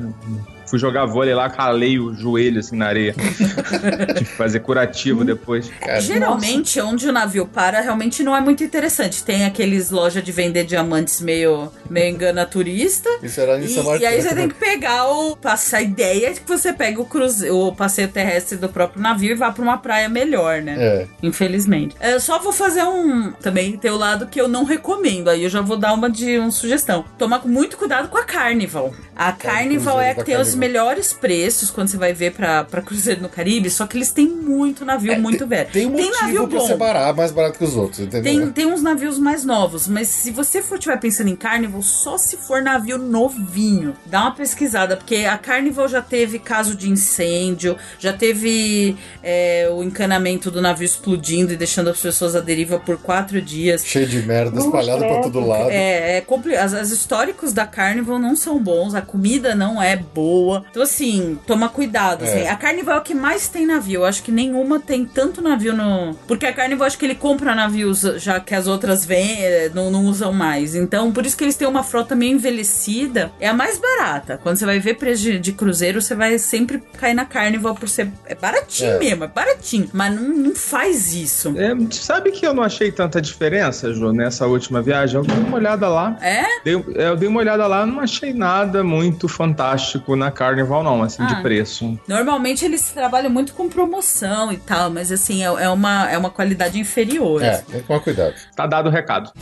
[0.68, 3.14] Fui jogar vôlei lá, calei o joelho assim na areia.
[4.14, 5.70] Tive que fazer curativo depois.
[5.80, 9.22] Cara, Geralmente, onde o navio para, realmente não é muito interessante.
[9.24, 13.08] Tem aqueles lojas de vender diamantes meio meio engana turista.
[13.22, 15.36] Isso era em E, e aí você tem que pegar o.
[15.36, 19.32] Passar a ideia de que você pega o cruzeiro, o passeio terrestre do próprio navio
[19.32, 20.76] e vá pra uma praia melhor, né?
[20.78, 21.06] É.
[21.22, 21.96] Infelizmente.
[22.00, 23.32] Eu só vou fazer um.
[23.32, 25.28] Também tem o lado que eu não recomendo.
[25.28, 27.04] Aí eu já vou dar uma de uma sugestão.
[27.16, 28.92] Tomar muito cuidado com a Carnival.
[29.16, 30.57] A Carnival é cruzeiro que tem os.
[30.58, 33.70] Melhores preços quando você vai ver pra, pra Cruzeiro no Caribe.
[33.70, 35.68] Só que eles têm muito navio muito velho.
[35.68, 38.22] É, Tem um motivo pra ser barato, mais barato que os outros, entendeu?
[38.22, 42.18] Tem, tem uns navios mais novos, mas se você for estiver pensando em Carnival, só
[42.18, 43.94] se for navio novinho.
[44.06, 49.82] Dá uma pesquisada, porque a Carnival já teve caso de incêndio, já teve é, o
[49.82, 53.84] encanamento do navio explodindo e deixando as pessoas à deriva por quatro dias.
[53.84, 55.70] Cheio de merda espalhado pra todo lado.
[55.70, 56.26] É, é
[56.58, 60.47] as, as históricos da Carnival não são bons, a comida não é boa.
[60.70, 62.24] Então, assim, toma cuidado.
[62.24, 62.28] É.
[62.28, 62.48] assim.
[62.48, 64.00] A Carnival é o que mais tem navio.
[64.00, 66.14] Eu acho que nenhuma tem tanto navio no.
[66.26, 69.90] Porque a Carnival, acho que ele compra navios já que as outras vêm, eh, não,
[69.90, 70.74] não usam mais.
[70.74, 73.30] Então, por isso que eles têm uma frota meio envelhecida.
[73.40, 74.38] É a mais barata.
[74.42, 77.88] Quando você vai ver preço de, de cruzeiro, você vai sempre cair na Carnival por
[77.88, 78.10] ser.
[78.26, 78.98] É baratinho É.
[78.98, 79.88] mesmo, é baratinho.
[79.92, 81.54] Mas não, não faz isso.
[81.56, 85.16] É, sabe que eu não achei tanta diferença, Ju, nessa última viagem?
[85.16, 86.16] Eu dei uma olhada lá.
[86.20, 86.44] É?
[86.64, 91.02] Dei- é, eu dei uma olhada lá, não achei nada muito fantástico na Carnival, não,
[91.02, 91.26] assim, Ah.
[91.26, 91.98] de preço.
[92.06, 96.30] Normalmente eles trabalham muito com promoção e tal, mas assim, é, é uma, é uma
[96.30, 97.42] qualidade inferior.
[97.42, 98.34] É, tem que tomar cuidado.
[98.54, 99.32] Tá dado o recado.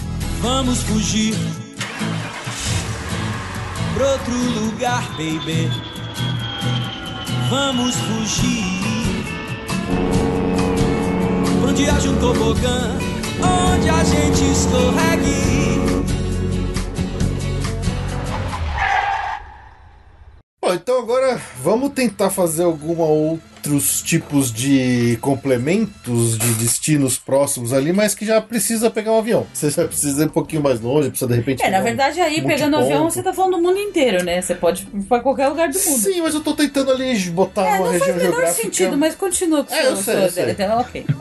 [0.40, 1.35] Vamos fugir
[3.94, 5.70] pra outro lugar, baby.
[7.51, 8.64] Vamos fugir
[11.60, 12.98] pra onde haja um tobogã,
[13.74, 15.95] onde a gente escorregue.
[20.66, 23.05] Bom, então agora vamos tentar fazer alguma
[23.56, 29.46] outros tipos de complementos de destinos próximos ali, mas que já precisa pegar um avião.
[29.52, 31.62] Você já precisa ir um pouquinho mais longe, precisa de repente.
[31.62, 32.84] É, na pegar um verdade, aí pegando multiponto.
[32.84, 34.40] avião, você tá falando do mundo inteiro, né?
[34.40, 35.98] Você pode ir pra qualquer lugar do mundo.
[35.98, 38.96] Sim, mas eu tô tentando ali botar É, uma não região faz o menor sentido,
[38.96, 40.50] mas continua com o É, seu, eu sei, eu sei.
[40.50, 41.04] Então, ok.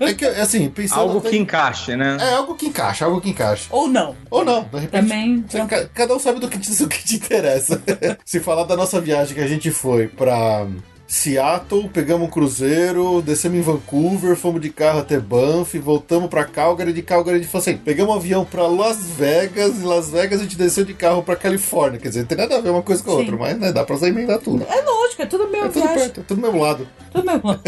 [0.00, 1.00] É que, assim, pensando.
[1.00, 2.16] Algo até- que encaixe, né?
[2.20, 3.64] É algo que encaixa, algo que encaixa.
[3.70, 4.14] Ou não.
[4.30, 4.90] Ou não, de repente.
[4.90, 5.44] Também.
[5.48, 7.82] Você- ca- Cada um sabe do que, te, do que te interessa.
[8.24, 10.66] Se falar da nossa viagem que a gente foi pra
[11.10, 16.92] Seattle, pegamos um cruzeiro, descemos em Vancouver, fomos de carro até Banff, voltamos pra Calgary,
[16.92, 20.38] de Calgary a gente falou assim, pegamos um avião pra Las Vegas, e Las Vegas
[20.38, 21.98] a gente desceu de carro pra Califórnia.
[21.98, 23.20] Quer dizer, não tem nada a ver uma coisa com a Sim.
[23.20, 24.62] outra, mas né, dá pra você emendar tudo.
[24.64, 25.98] É lógico, é tudo meu É tudo viagem.
[25.98, 26.86] perto, é tudo do mesmo lado.
[27.10, 27.40] Tudo meu.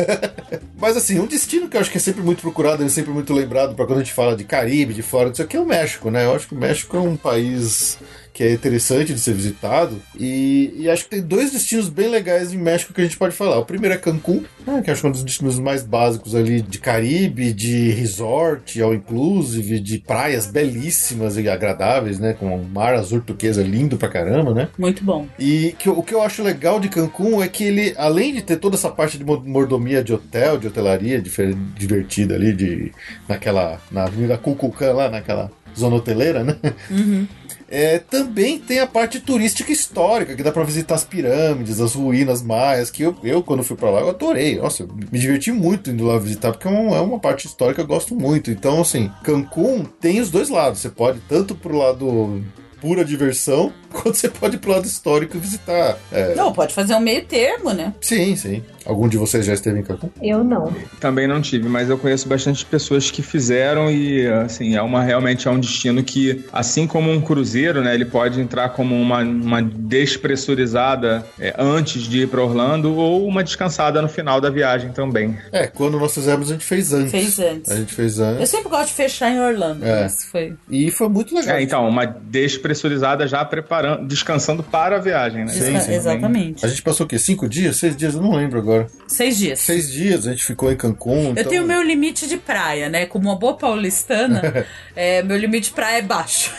[0.79, 3.33] Mas assim, um destino que eu acho que é sempre muito procurado, é sempre muito
[3.33, 6.11] lembrado pra quando a gente fala de Caribe, de fora, disso aqui é o México,
[6.11, 6.25] né?
[6.27, 7.99] Eu acho que o México é um país
[8.41, 10.01] que é interessante de ser visitado.
[10.19, 13.37] E, e acho que tem dois destinos bem legais em México que a gente pode
[13.37, 13.59] falar.
[13.59, 16.62] O primeiro é Cancún, né, que acho que é um dos destinos mais básicos ali
[16.62, 22.33] de Caribe, de resort, all inclusive, de praias belíssimas e agradáveis, né?
[22.33, 24.69] Com um mar azul turquesa lindo pra caramba, né?
[24.79, 25.27] Muito bom.
[25.39, 28.57] E que, o que eu acho legal de Cancún é que ele, além de ter
[28.57, 31.21] toda essa parte de mo- mordomia de hotel, de hotelaria
[31.77, 32.91] divertida ali, de,
[33.29, 36.57] naquela, na Avenida Cucucã lá, naquela zona hoteleira, né?
[37.71, 42.43] É, também tem a parte turística histórica, que dá pra visitar as pirâmides, as ruínas
[42.43, 44.57] maias, que eu, eu quando fui pra lá, eu adorei.
[44.59, 47.77] Nossa, eu me diverti muito indo lá visitar, porque é, um- é uma parte histórica
[47.77, 48.51] que eu gosto muito.
[48.51, 50.81] Então, assim, Cancún tem os dois lados.
[50.81, 52.43] Você pode tanto pro lado
[52.81, 55.98] pura diversão, quanto você pode ir pro lado histórico e visitar.
[56.12, 57.93] É, Não, pode fazer um meio termo, né?
[58.01, 58.62] sim, sim.
[58.86, 60.09] Algum de vocês já esteve em Cancún?
[60.23, 60.73] Eu não.
[60.98, 65.47] Também não tive, mas eu conheço bastante pessoas que fizeram e, assim, é uma realmente
[65.47, 69.61] é um destino que, assim como um cruzeiro, né, ele pode entrar como uma, uma
[69.62, 75.36] despressurizada é, antes de ir para Orlando ou uma descansada no final da viagem também.
[75.52, 77.11] É, quando nós fizemos, a gente fez antes.
[77.11, 77.70] Fez antes.
[77.70, 78.48] A gente fez Eu antes.
[78.48, 79.85] sempre gosto de fechar em Orlando.
[79.85, 80.02] É.
[80.05, 80.55] Mas foi.
[80.70, 81.57] E foi muito legal.
[81.57, 82.70] É, então, uma despressurizada
[83.27, 85.53] já preparando, descansando para a viagem, né?
[85.53, 86.65] Desca- Sim, Exatamente.
[86.65, 87.19] A gente passou o quê?
[87.19, 87.77] Cinco dias?
[87.77, 88.15] Seis dias?
[88.15, 88.87] Eu não lembro agora.
[89.07, 89.59] Seis dias.
[89.61, 91.27] Seis dias a gente ficou em Cancún.
[91.27, 93.07] Eu então- tenho meu limite de praia, né?
[93.07, 94.67] Como uma boa paulistana,
[94.97, 96.53] é, meu limite de praia é baixo.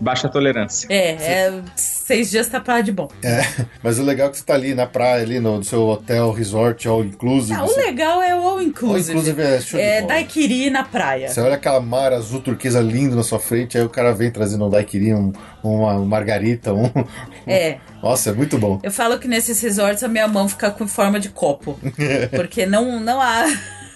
[0.00, 0.86] Baixa tolerância.
[0.90, 1.10] É,
[1.46, 1.62] é
[2.08, 3.06] seis dias tá praia de bom.
[3.22, 3.42] É,
[3.82, 6.88] mas o legal é que você tá ali na praia, ali no, seu hotel, resort,
[6.88, 7.52] all inclusive.
[7.52, 9.10] Ah, o você- legal é o all All inclusive.
[9.10, 11.28] inclusive é show É daiquiri na praia.
[11.28, 14.64] Você olha aquela mar azul turquesa lindo na sua frente, aí o cara vem trazendo
[14.66, 15.32] um daiquiri, um,
[15.62, 16.90] uma margarita, um...
[17.46, 17.76] É.
[18.02, 18.80] Nossa, é muito bom.
[18.82, 21.78] Eu falo que nesses resorts a minha mão fica com forma de copo.
[22.34, 23.44] Porque não, não há.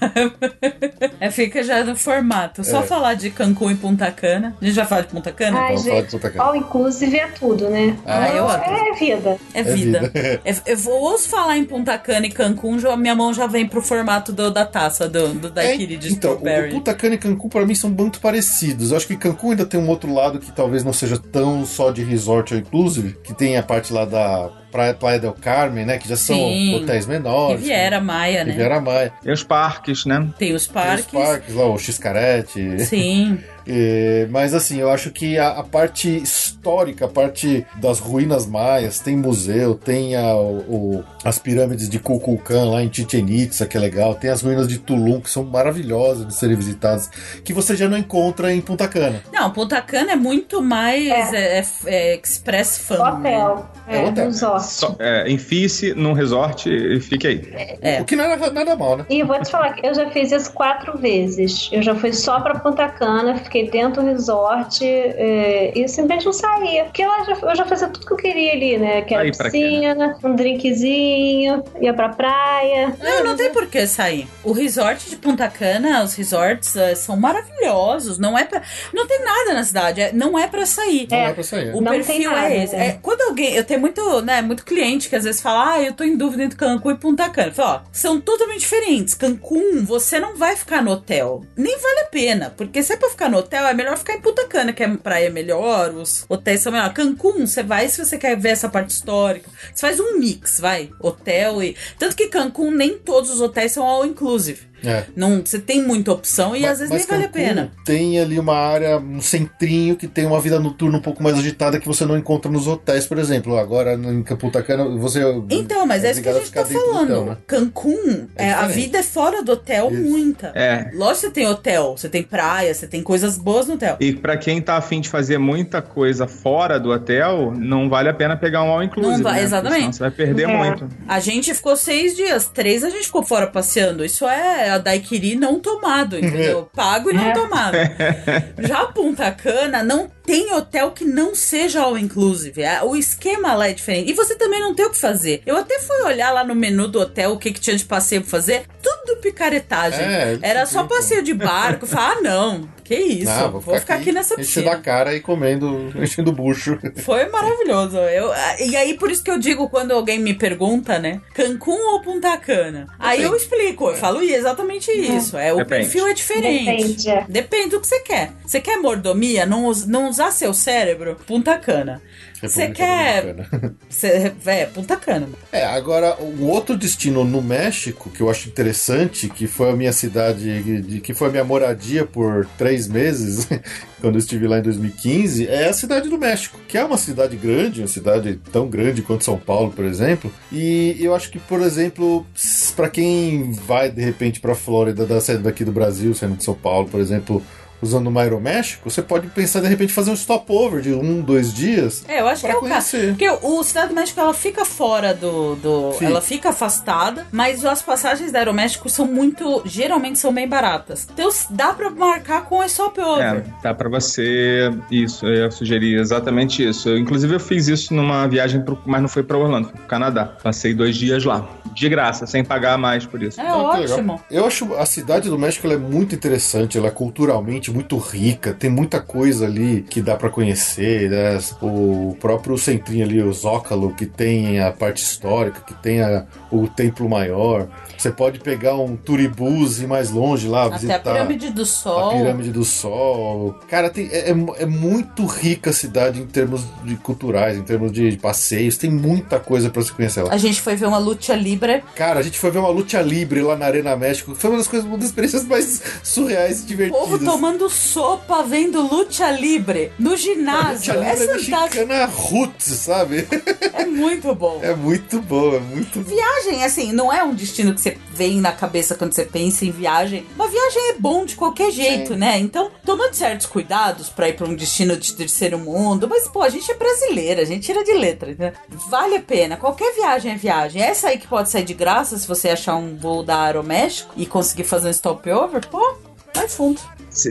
[1.20, 2.65] é, fica já no formato.
[2.65, 2.83] Só É.
[2.83, 4.57] falar de Cancún e Punta Cana.
[4.61, 5.59] A gente já fala de Punta Cana?
[5.59, 6.45] Ai, Vamos falar de gente, Punta Cana.
[6.45, 7.97] all inclusive é tudo, né?
[8.05, 8.70] Ah, eu adoro.
[8.73, 9.37] É vida.
[9.55, 10.01] É vida.
[10.01, 10.12] vida.
[10.45, 13.66] É- eu vou ouço falar em Punta Cana e Cancún, já, minha mão já vem
[13.66, 16.70] pro formato do- da taça do, do daiquiri de então, o.
[16.70, 18.91] Punta Cana e Cancún pra mim são muito parecidos.
[18.91, 21.91] Eu acho que Cancún ainda tem um outro lado que talvez não seja tão só
[21.91, 26.09] de resort inclusive, que tem a parte lá da Praia, Praia del Carmen, né, que
[26.09, 26.77] já são Sim.
[26.77, 27.61] hotéis menores.
[27.61, 28.51] Riviera Maia, né?
[28.51, 29.12] Riviera Maia.
[29.24, 30.27] E os parques, né?
[30.39, 31.07] Tem os Tem parques.
[31.07, 32.85] os parques lá, o Xcarete.
[32.86, 33.39] Sim.
[33.67, 38.99] É, mas assim, eu acho que a, a parte histórica, a parte das ruínas maias,
[39.01, 43.81] tem museu, tem a- o- as pirâmides de Kukulkan lá em Chichen Itza, que é
[43.81, 47.09] legal, tem as ruínas de Tulum, que são maravilhosas de serem visitadas,
[47.45, 49.23] que você já não encontra em Punta Cana.
[49.33, 51.59] Não, Punta Cana é muito mais é.
[51.61, 52.95] é- é express fun.
[53.21, 53.39] né?
[53.47, 53.71] Hotel.
[53.89, 54.27] É É, hotel.
[54.27, 54.65] resort.
[54.65, 57.77] Só, é, enfie-se num resort e fique aí.
[57.81, 58.01] É.
[58.01, 59.07] O que não é nada mal, né?
[59.11, 61.69] E vou te falar que eu já fiz isso quatro vezes.
[61.73, 66.33] Eu já fui só pra Punta Cana, fiquei dentro do resort é, e simplesmente não
[66.33, 66.85] saía.
[66.85, 69.03] Porque lá já- eu já fazia tudo que eu queria ali, né?
[69.03, 72.95] Que era Aí quê, piscina, um drinkzinho, ia pra praia.
[72.99, 74.27] Não, não tem por que sair.
[74.43, 78.19] O resort de Punta Cana, os resorts eh, são maravilhosos.
[78.19, 78.62] Não é pra,
[78.93, 80.01] não tem nada na cidade.
[80.01, 81.07] é- não é pra sair.
[81.11, 81.33] Não é, É.
[81.35, 81.74] pra sair.
[81.74, 82.77] O Não tem perfil nada, é esse.
[82.77, 82.87] né?
[82.89, 83.55] É, quando alguém.
[83.55, 86.45] Eu tenho muito, né, muito cliente que às vezes fala, ah, eu tô em dúvida
[86.45, 87.49] entre Cancún e Punta Cana.
[87.49, 89.15] Eu falo, ó, são totalmente diferentes.
[89.15, 91.43] Cancún, você não vai ficar no hotel.
[91.57, 92.53] Nem vale a pena.
[92.57, 94.89] Porque se é pra ficar no hotel, é melhor ficar em Punta Cana, que é
[94.97, 96.93] praia melhor, os hotéis são melhor.
[96.93, 99.51] Cancún, você vai se você quer ver essa parte histórica.
[99.73, 100.90] Você faz um mix, vai.
[101.01, 101.77] Hotel e.
[101.98, 104.72] Tanto que Cancún, nem todos os hotéis são all inclusive.
[104.85, 105.05] É.
[105.17, 107.73] Não, você tem muita opção e Mas- às vezes nem vale a pena.
[107.85, 111.79] Tem ali uma área, um centrinho que tem uma vida noturna um pouco mais agitada
[111.79, 113.57] que você não encontra nos hotéis, por exemplo.
[113.59, 115.21] Agora em Punta Cana, você.
[115.51, 117.03] Então, mas é, isso que a gente tá do falando.
[117.13, 117.37] hotel, né?
[117.47, 120.03] Cancún, É é, a vida é fora do hotel Isso.
[120.03, 120.49] muita.
[120.55, 120.91] É.
[120.95, 123.97] Lógico que você tem hotel, você tem praia, você tem coisas boas no hotel.
[124.01, 128.15] E pra quem tá afim de fazer muita coisa fora do hotel, não vale a
[128.15, 129.17] pena pegar um all inclusive.
[129.17, 129.43] Não vai- né?
[129.43, 129.81] exatamente.
[129.81, 130.57] Senão Você vai perder É.
[130.57, 130.89] muito.
[131.07, 134.05] A gente ficou seis dias, três a gente ficou fora passeando.
[134.05, 136.69] Isso é a daiquiri não tomado, entendeu?
[136.74, 137.32] Pago e não É.
[137.32, 137.77] tomado.
[138.66, 142.62] Já Punta Cana não tem hotel que não seja all inclusive.
[142.62, 144.11] É, O esquema lá é diferente.
[144.11, 145.43] E você também não tem o que fazer.
[145.47, 148.20] Eu até fui olhar lá no menu do hotel o que, que tinha de passeio
[148.23, 148.65] pra fazer.
[148.82, 150.01] Tudo picaretagem.
[150.05, 151.86] É, Era só ficam- passeio de barco.
[151.86, 152.69] Falei, ah, não.
[152.85, 153.31] Que isso?
[153.31, 154.77] Ah, vou, ficar aqui, nessa Enchendo a piscina.
[154.82, 156.78] cara e comendo, enchendo o bucho.
[156.97, 157.97] Foi maravilhoso.
[157.99, 158.31] Eu,
[158.61, 161.20] e aí, por isso que eu digo, quando alguém me pergunta, né?
[161.35, 162.86] Cancún ou Punta Cana?
[162.99, 165.36] Aí eu explico, eu falo "Ih, exatamente isso.
[165.36, 165.82] É, o Depende.
[165.85, 166.65] perfil é diferente.
[166.65, 167.24] Depende, é.
[167.28, 168.32] Depende do que você quer.
[168.44, 169.47] Você quer mordomia?
[169.47, 171.17] Não, não usar seu cérebro?
[171.27, 172.01] Punta Cana.
[172.41, 173.23] Você quer.
[173.35, 173.75] Dominicana.
[173.89, 175.29] Você, é, Punta Cana.
[175.53, 179.93] É, agora, um outro destino no México que eu acho interessante, que foi a minha
[179.93, 183.47] cidade, de- que foi a minha moradia por três meses,
[184.01, 187.37] quando eu estive lá em 2015, é a cidade do México, que é uma cidade
[187.37, 190.33] grande, uma cidade tão grande quanto São Paulo, por exemplo.
[190.51, 192.27] E eu acho que, por exemplo,
[192.75, 196.55] para quem vai de repente para Flórida, da saindo daqui do Brasil, saindo de São
[196.55, 197.41] Paulo, por exemplo.
[197.83, 202.05] Usando uma Aeroméxico, você pode pensar de repente fazer um stopover de um, dois dias
[202.09, 202.91] É, eu acho Pra que é o caso.
[202.93, 203.09] conhecer.
[203.09, 205.57] Porque o Cidade do México ela fica fora do.
[205.57, 206.07] do Sim.
[206.07, 209.63] ela fica afastada, mas as passagens da Aeroméxico são muito.
[209.65, 211.09] Geralmente são bem baratas.
[211.13, 213.23] Então dá pra marcar com a stopover.
[213.23, 214.71] É, dá pra você.
[214.91, 216.89] Isso, eu ia sugerir exatamente isso.
[216.89, 219.87] Eu, inclusive, eu fiz isso numa viagem, pro, mas não foi pra Orlando, foi pro
[219.89, 220.27] Canadá.
[220.43, 221.49] Passei dois dias lá.
[221.75, 223.41] De graça, sem pagar mais por isso.
[223.41, 223.65] É, legal.
[223.65, 224.21] ótimo.
[224.31, 228.53] Eu acho a cidade do México ela é muito interessante, ela é culturalmente muito rica,
[228.53, 231.39] tem muita coisa ali que dá pra conhecer, né?
[231.61, 236.69] O próprio centrinho ali, o Zócalo, que tem a parte histórica, que tem a- o
[236.69, 237.66] templo maior.
[237.97, 241.65] Você pode pegar um turibus e ir mais longe lá, Até visitar a Pirâmide do
[241.65, 242.11] Sol.
[242.11, 243.55] a Pirâmide do Sol.
[243.69, 247.93] Cara, tem- é, é- é muito rica a cidade em termos de culturais, em termos
[247.93, 250.32] de passeios, tem muita coisa pra se conhecer lá.
[250.32, 251.82] A gente foi ver uma luta libre.
[251.94, 254.35] Cara, a gente foi ver uma luta livre lá na Arena México.
[254.35, 257.01] Foi uma das coisas, uma das experiências mais surreais e O divertidas.
[257.01, 260.95] povo tomando sopa vendo luta libre no ginásio.
[260.95, 261.87] luta É livre fantástico.
[262.31, 263.27] roots, sabe?
[263.73, 264.61] É muito bom.
[264.63, 266.11] É muito bom, é muito bom.
[266.11, 269.71] Viagem, assim, não é um destino que você vem na cabeça quando você pensa em
[269.71, 270.27] viagem.
[270.35, 272.39] Uma viagem é bom de qualquer jeito, né?
[272.39, 276.09] Então, tomando certos cuidados pra ir pra um destino de terceiro mundo.
[276.09, 278.53] Mas, pô, a gente é brasileira, a gente tira de letra, né?
[278.89, 279.57] Vale a pena.
[279.57, 280.83] Qualquer viagem é viagem.
[280.83, 284.27] Essa aí que pode sair de graça se você achar um voo da Aeroméxico e
[284.27, 285.97] conseguir fazer um stopover, pô,
[286.35, 286.81] vai fundo.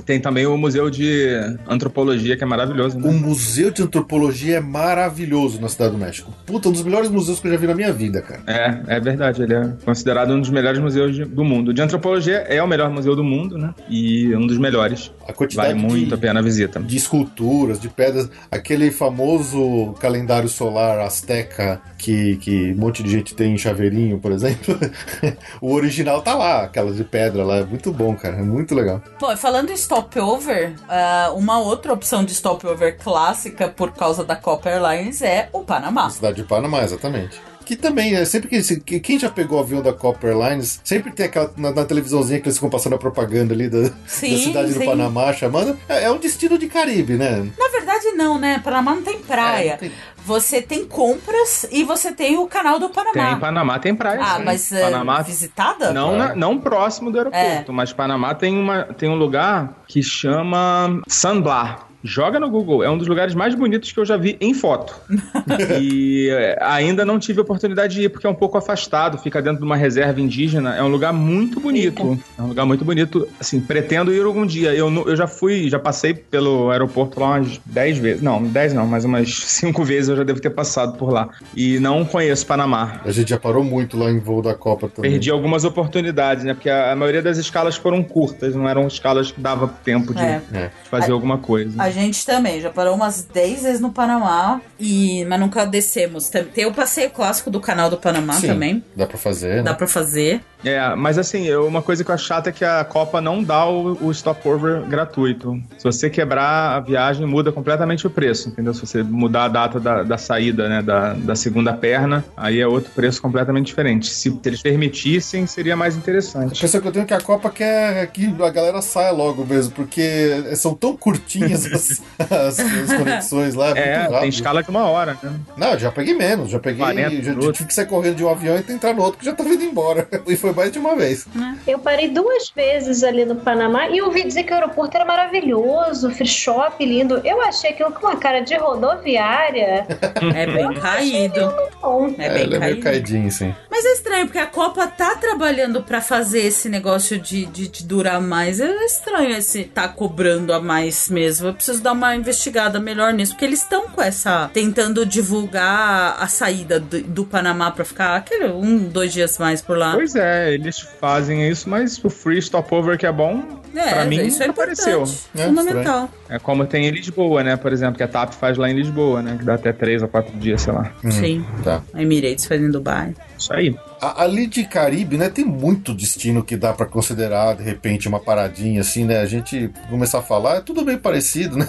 [0.06, 1.28] Tem também o Museu de
[1.68, 3.12] Antropologia, que é maravilhoso, O né?
[3.12, 6.32] Museu de Antropologia é maravilhoso na Cidade do México.
[6.46, 8.42] Puta, um dos melhores museus que eu já vi na minha vida, cara.
[8.48, 11.74] É, é verdade, ele é considerado um dos melhores museus de- do mundo.
[11.74, 13.74] De antropologia é o melhor museu do mundo, né?
[13.90, 15.12] E um dos melhores.
[15.28, 16.80] A quantidade Vale muito de, a pena a visita.
[16.80, 23.36] de esculturas, de pedras, aquele famoso calendário solar azteca que, que um monte de gente
[23.36, 24.78] tem em chaveirinho, por exemplo.
[25.62, 27.58] o original tá lá, aquela de pedra lá.
[27.58, 28.38] É muito bom, cara.
[28.38, 29.02] É muito legal.
[29.20, 34.70] Pô, falando em stopover, ah, uma outra opção de stopover clássica por causa da Copa
[34.70, 36.04] Airlines é o Panamá.
[36.06, 37.40] Na cidade de Panamá, exatamente.
[37.64, 41.12] Que também, é sempre que, que- quem já pegou o avião da Copper Airlines, sempre
[41.12, 44.38] tem aquela na, na televisãozinha que eles ficam passando a propaganda ali da, Sim, da
[44.40, 44.80] cidade sim.
[44.80, 45.78] do Panamá, chamando.
[45.88, 47.48] É, é um destino de Caribe, né?
[47.58, 47.81] Na verdade,
[48.14, 48.60] não, né?
[48.64, 49.72] Panamá não tem praia.
[49.74, 49.92] É, tem-
[50.24, 53.36] Você tem compras e você tem o canal do Tem Panamá.
[53.38, 54.20] Panamá, tem praia.
[54.22, 54.44] ah, sim.
[54.46, 55.92] mas é, Panamá visitada?
[55.92, 57.74] Não, na- não próximo do aeroporto, É.
[57.74, 61.78] mas Panamá tem, uma, tem um lugar que chama San Blas.
[62.04, 64.96] Joga no Google, é um dos lugares mais bonitos que eu já vi em foto.
[65.80, 69.42] e é, ainda não tive a oportunidade de ir, porque é um pouco afastado, fica
[69.42, 70.76] dentro de uma reserva indígena.
[70.76, 72.20] É um lugar muito bonito.
[72.38, 73.28] É um lugar muito bonito.
[73.40, 74.74] Assim, pretendo ir algum dia.
[74.74, 78.22] Eu, eu já fui, já passei pelo aeroporto lá umas 10 vezes.
[78.22, 81.30] Não, 10 não, mas umas 5 vezes eu já devo ter passado por lá.
[81.56, 83.02] E não conheço Panamá.
[83.06, 85.12] A gente já parou muito lá em voo da Copa também.
[85.12, 86.54] Perdi algumas oportunidades, né?
[86.54, 90.22] Porque a, a maioria das escalas foram curtas, não eram escalas que dava tempo de,
[90.22, 90.42] É.
[90.52, 90.68] É.
[90.68, 91.82] de fazer alguma coisa.
[91.82, 96.30] A gente também, já parou umas 10 vezes no Panamá, e mas nunca descemos.
[96.30, 98.84] Tem- Tem o passeio clássico do canal do Panamá Sim, também.
[98.96, 99.78] Dá pra fazer, Dá né?
[99.78, 100.42] pra fazer.
[100.64, 103.44] É, mas assim, eu- uma coisa que eu acho chata é que a Copa não
[103.44, 105.60] dá o, o stopover gratuito.
[105.78, 108.72] Se você quebrar a viagem, muda completamente o preço, entendeu?
[108.74, 112.68] Se você mudar a data da, da saída, né, da, da segunda perna, aí é
[112.68, 114.08] outro preço completamente diferente.
[114.14, 116.56] Se, eles permitissem, seria mais A interessante.
[116.58, 119.72] impressão que eu tenho é que a Copa quer que a galera saia logo mesmo,
[119.74, 121.81] porque são tão curtinhas as,
[122.20, 125.34] as- as conexões lá, é, É, muito tem escala de uma hora, né?
[125.58, 126.82] Não, já peguei menos, já peguei.
[126.82, 127.58] 40 Já, minutos.
[127.58, 129.64] tive que sair correndo de um avião e entrar no outro que já tava indo
[129.64, 130.08] embora.
[130.28, 131.26] E foi mais de uma vez.
[131.68, 136.10] Eu parei duas vezes ali no Panamá e ouvi dizer que o aeroporto era maravilhoso,
[136.12, 137.20] free shop lindo.
[137.26, 139.86] Eu achei aquilo com uma cara de rodoviária.
[140.36, 141.52] É bem caído.
[141.82, 142.82] Bom, É bem ela é meio caído.
[142.82, 143.54] caidinho, sim.
[143.70, 147.84] Mas é estranho, porque a Copa tá trabalhando pra fazer esse negócio de, de, de
[147.86, 148.60] durar mais.
[148.60, 151.54] É estranho esse tá cobrando a mais mesmo.
[151.72, 154.50] Preciso dar uma investigada melhor nisso, porque eles estão com essa.
[154.54, 159.78] tentando divulgar a saída do, do Panamá pra ficar aquele um, dois dias mais por
[159.78, 159.94] lá.
[159.94, 164.22] Pois é, eles fazem isso, mas o free stopover que é bom, É, pra mim
[164.26, 165.04] isso é apareceu.
[165.36, 166.10] É, Fundamental.
[166.30, 167.56] É como tem em Lisboa, né?
[167.56, 169.38] Por exemplo, que a TAP faz lá em Lisboa, né?
[169.38, 170.92] Que dá até três ou quatro dias, sei lá.
[171.10, 171.46] Sim.
[171.64, 171.82] Tá.
[171.94, 173.14] A Emirates faz em Dubai.
[173.38, 173.76] Isso aí.
[174.02, 178.20] A- Ali de Caribe, né, tem muito destino que dá pra considerar, de repente, uma
[178.20, 179.20] paradinha assim, né?
[179.20, 181.68] A gente começar a falar, é tudo bem parecido, né?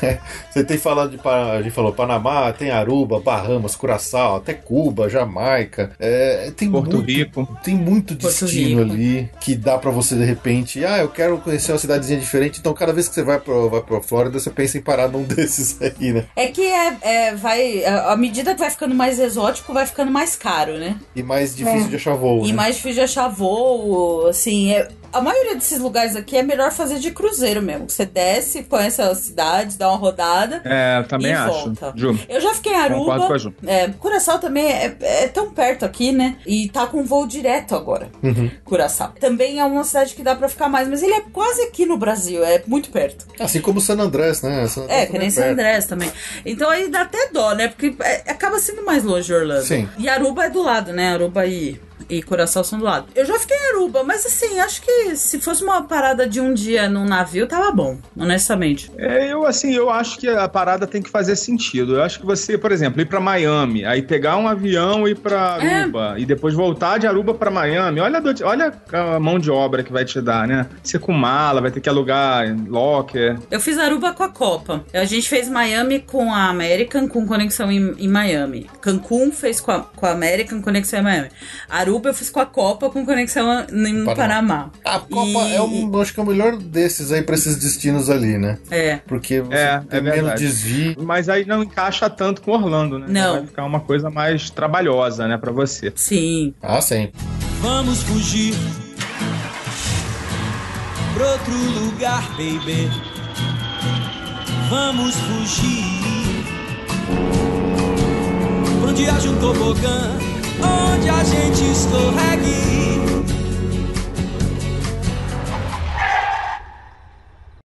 [0.50, 5.92] Você tem falado de, a gente falou Panamá, tem Aruba, Bahamas, Curaçao, até Cuba, Jamaica.
[5.98, 7.58] É, tem Porto muito, Rico.
[7.62, 8.92] Tem muito destino Rico.
[8.92, 12.72] ali que dá pra você, de repente, ah, eu quero conhecer uma cidadezinha diferente, então
[12.72, 15.80] cada vez que você vai pra, vai pra Flórida, você pensa em parar num desses
[15.82, 16.24] aí, né?
[16.36, 17.84] É que é, é, vai.
[17.84, 20.96] a- À medida que vai ficando mais exótico, vai ficando mais caro, né?
[21.16, 21.88] E mais difícil É.
[21.88, 22.54] de achar voo, E né?
[22.54, 26.98] mais difícil de achar voo, assim, é- a maioria desses lugares aqui é melhor fazer
[26.98, 27.88] de cruzeiro mesmo.
[27.88, 30.60] Você desce, conhece as cidades, dá uma rodada.
[30.64, 31.52] É, também E acho.
[31.74, 31.92] volta.
[31.96, 32.18] Ju.
[32.28, 33.26] Eu já fiquei em Aruba.
[33.26, 33.54] com a Ju.
[33.66, 36.36] É, Curaçao também é, é tão perto aqui, né?
[36.46, 38.08] E tá com voo direto agora.
[38.22, 38.50] Uhum.
[38.64, 39.12] Curaçao.
[39.20, 41.96] Também é uma cidade que dá pra ficar mais, mas ele é quase aqui no
[41.96, 43.26] Brasil, é muito perto.
[43.38, 44.66] Assim como San Andrés, né?
[44.66, 45.52] San Andrés É, que nem San perto.
[45.52, 46.10] Andrés também.
[46.44, 47.68] Então aí dá até dó, né?
[47.68, 49.62] Porque é, acaba sendo mais longe de Orlando.
[49.64, 49.88] Sim.
[49.98, 51.12] E Aruba é do lado, né?
[51.12, 53.06] Aruba e, e Curaçao são do lado.
[53.14, 56.52] Eu já fiquei em Aruba, mas assim, acho que se fosse uma parada de um
[56.54, 58.90] dia num navio, tava bom, honestamente.
[58.96, 61.96] É, eu assim, eu acho que a parada tem que fazer sentido.
[61.96, 65.14] Eu acho que você, por exemplo, ir pra Miami, aí pegar um avião e ir
[65.16, 65.82] pra É.
[65.82, 69.82] Aruba e depois voltar de Aruba pra Miami, olha a, olha a mão de obra
[69.82, 70.66] que vai te dar, né?
[70.82, 73.38] Você com mala, vai ter que alugar locker.
[73.50, 74.84] Eu fiz Aruba com a Copa.
[74.92, 78.68] A gente fez Miami com a American, com conexão em, em Miami.
[78.80, 81.28] Cancún fez com a, com a American, conexão em Miami.
[81.68, 84.14] Aruba eu fiz com a Copa, com conexão em Panamá.
[84.14, 84.70] Panamá.
[84.84, 88.08] A Copa E- é um, acho que é o melhor desses aí pra esses destinos
[88.10, 88.58] ali, né?
[88.70, 88.96] É.
[89.06, 90.96] Porque você É, tem é menos desvio.
[91.02, 93.06] Mas aí não encaixa tanto com Orlando, né?
[93.08, 93.32] Não.
[93.38, 95.92] Vai ficar uma coisa mais trabalhosa, né, pra você.
[95.94, 96.54] Sim.
[96.62, 97.10] Ah, sim.
[97.60, 98.54] Vamos fugir
[101.14, 101.54] pra outro
[101.84, 102.90] lugar, baby.
[104.68, 105.84] Vamos fugir
[108.80, 110.18] pra onde haja um tobogã,
[110.64, 112.64] onde a gente escorregue.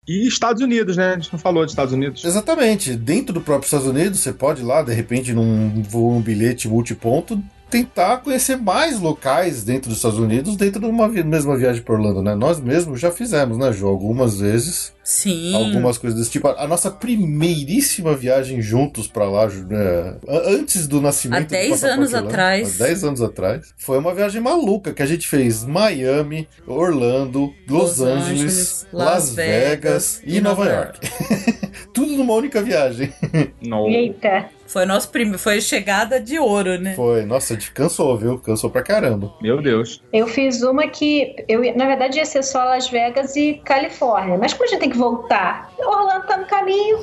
[0.08, 1.12] E Estados Unidos, né?
[1.12, 2.26] A gente não falou de Estados Unidos.
[2.26, 2.96] Exatamente.
[2.96, 6.68] Dentro do próprio Estados Unidos, você pode ir lá, de repente, num voo, um bilhete
[6.68, 11.82] multiponto, tentar conhecer mais locais dentro dos Estados Unidos dentro de uma vi- mesma viagem
[11.82, 12.36] por Orlando, né?
[12.36, 13.88] Nós mesmos já fizemos, né, Ju?
[13.88, 14.94] Algumas vezes.
[15.04, 15.56] Sim.
[15.56, 16.48] Algumas coisas desse tipo.
[16.50, 20.18] A nossa primeiríssima viagem juntos pra lá, né?
[20.46, 22.82] Antes do nascimento Há do 10 Passaporte anos Orlando, atrás.
[22.82, 23.74] Há 10 anos atrás.
[23.78, 29.06] Foi uma viagem maluca que a gente fez Miami, Orlando, Los, Los Angeles, Angeles, Las
[29.14, 31.00] Las Vegas Vegas e Nova Nova York.
[31.94, 33.12] Tudo numa única viagem.
[33.62, 33.88] No.
[33.88, 34.46] Eita.
[34.70, 35.36] Foi nosso prime...
[35.38, 36.94] foi chegada de ouro, né?
[36.94, 38.38] Foi, nossa, a gente cansou, viu?
[38.38, 39.34] Cansou pra caramba.
[39.42, 40.02] Meu Deus.
[40.14, 44.38] Eu fiz uma que, eu, na verdade, ia ser só Las Vegas e Califórnia.
[44.38, 45.72] Mas como a gente tem que voltar?
[45.80, 47.00] Orlando tá no caminho.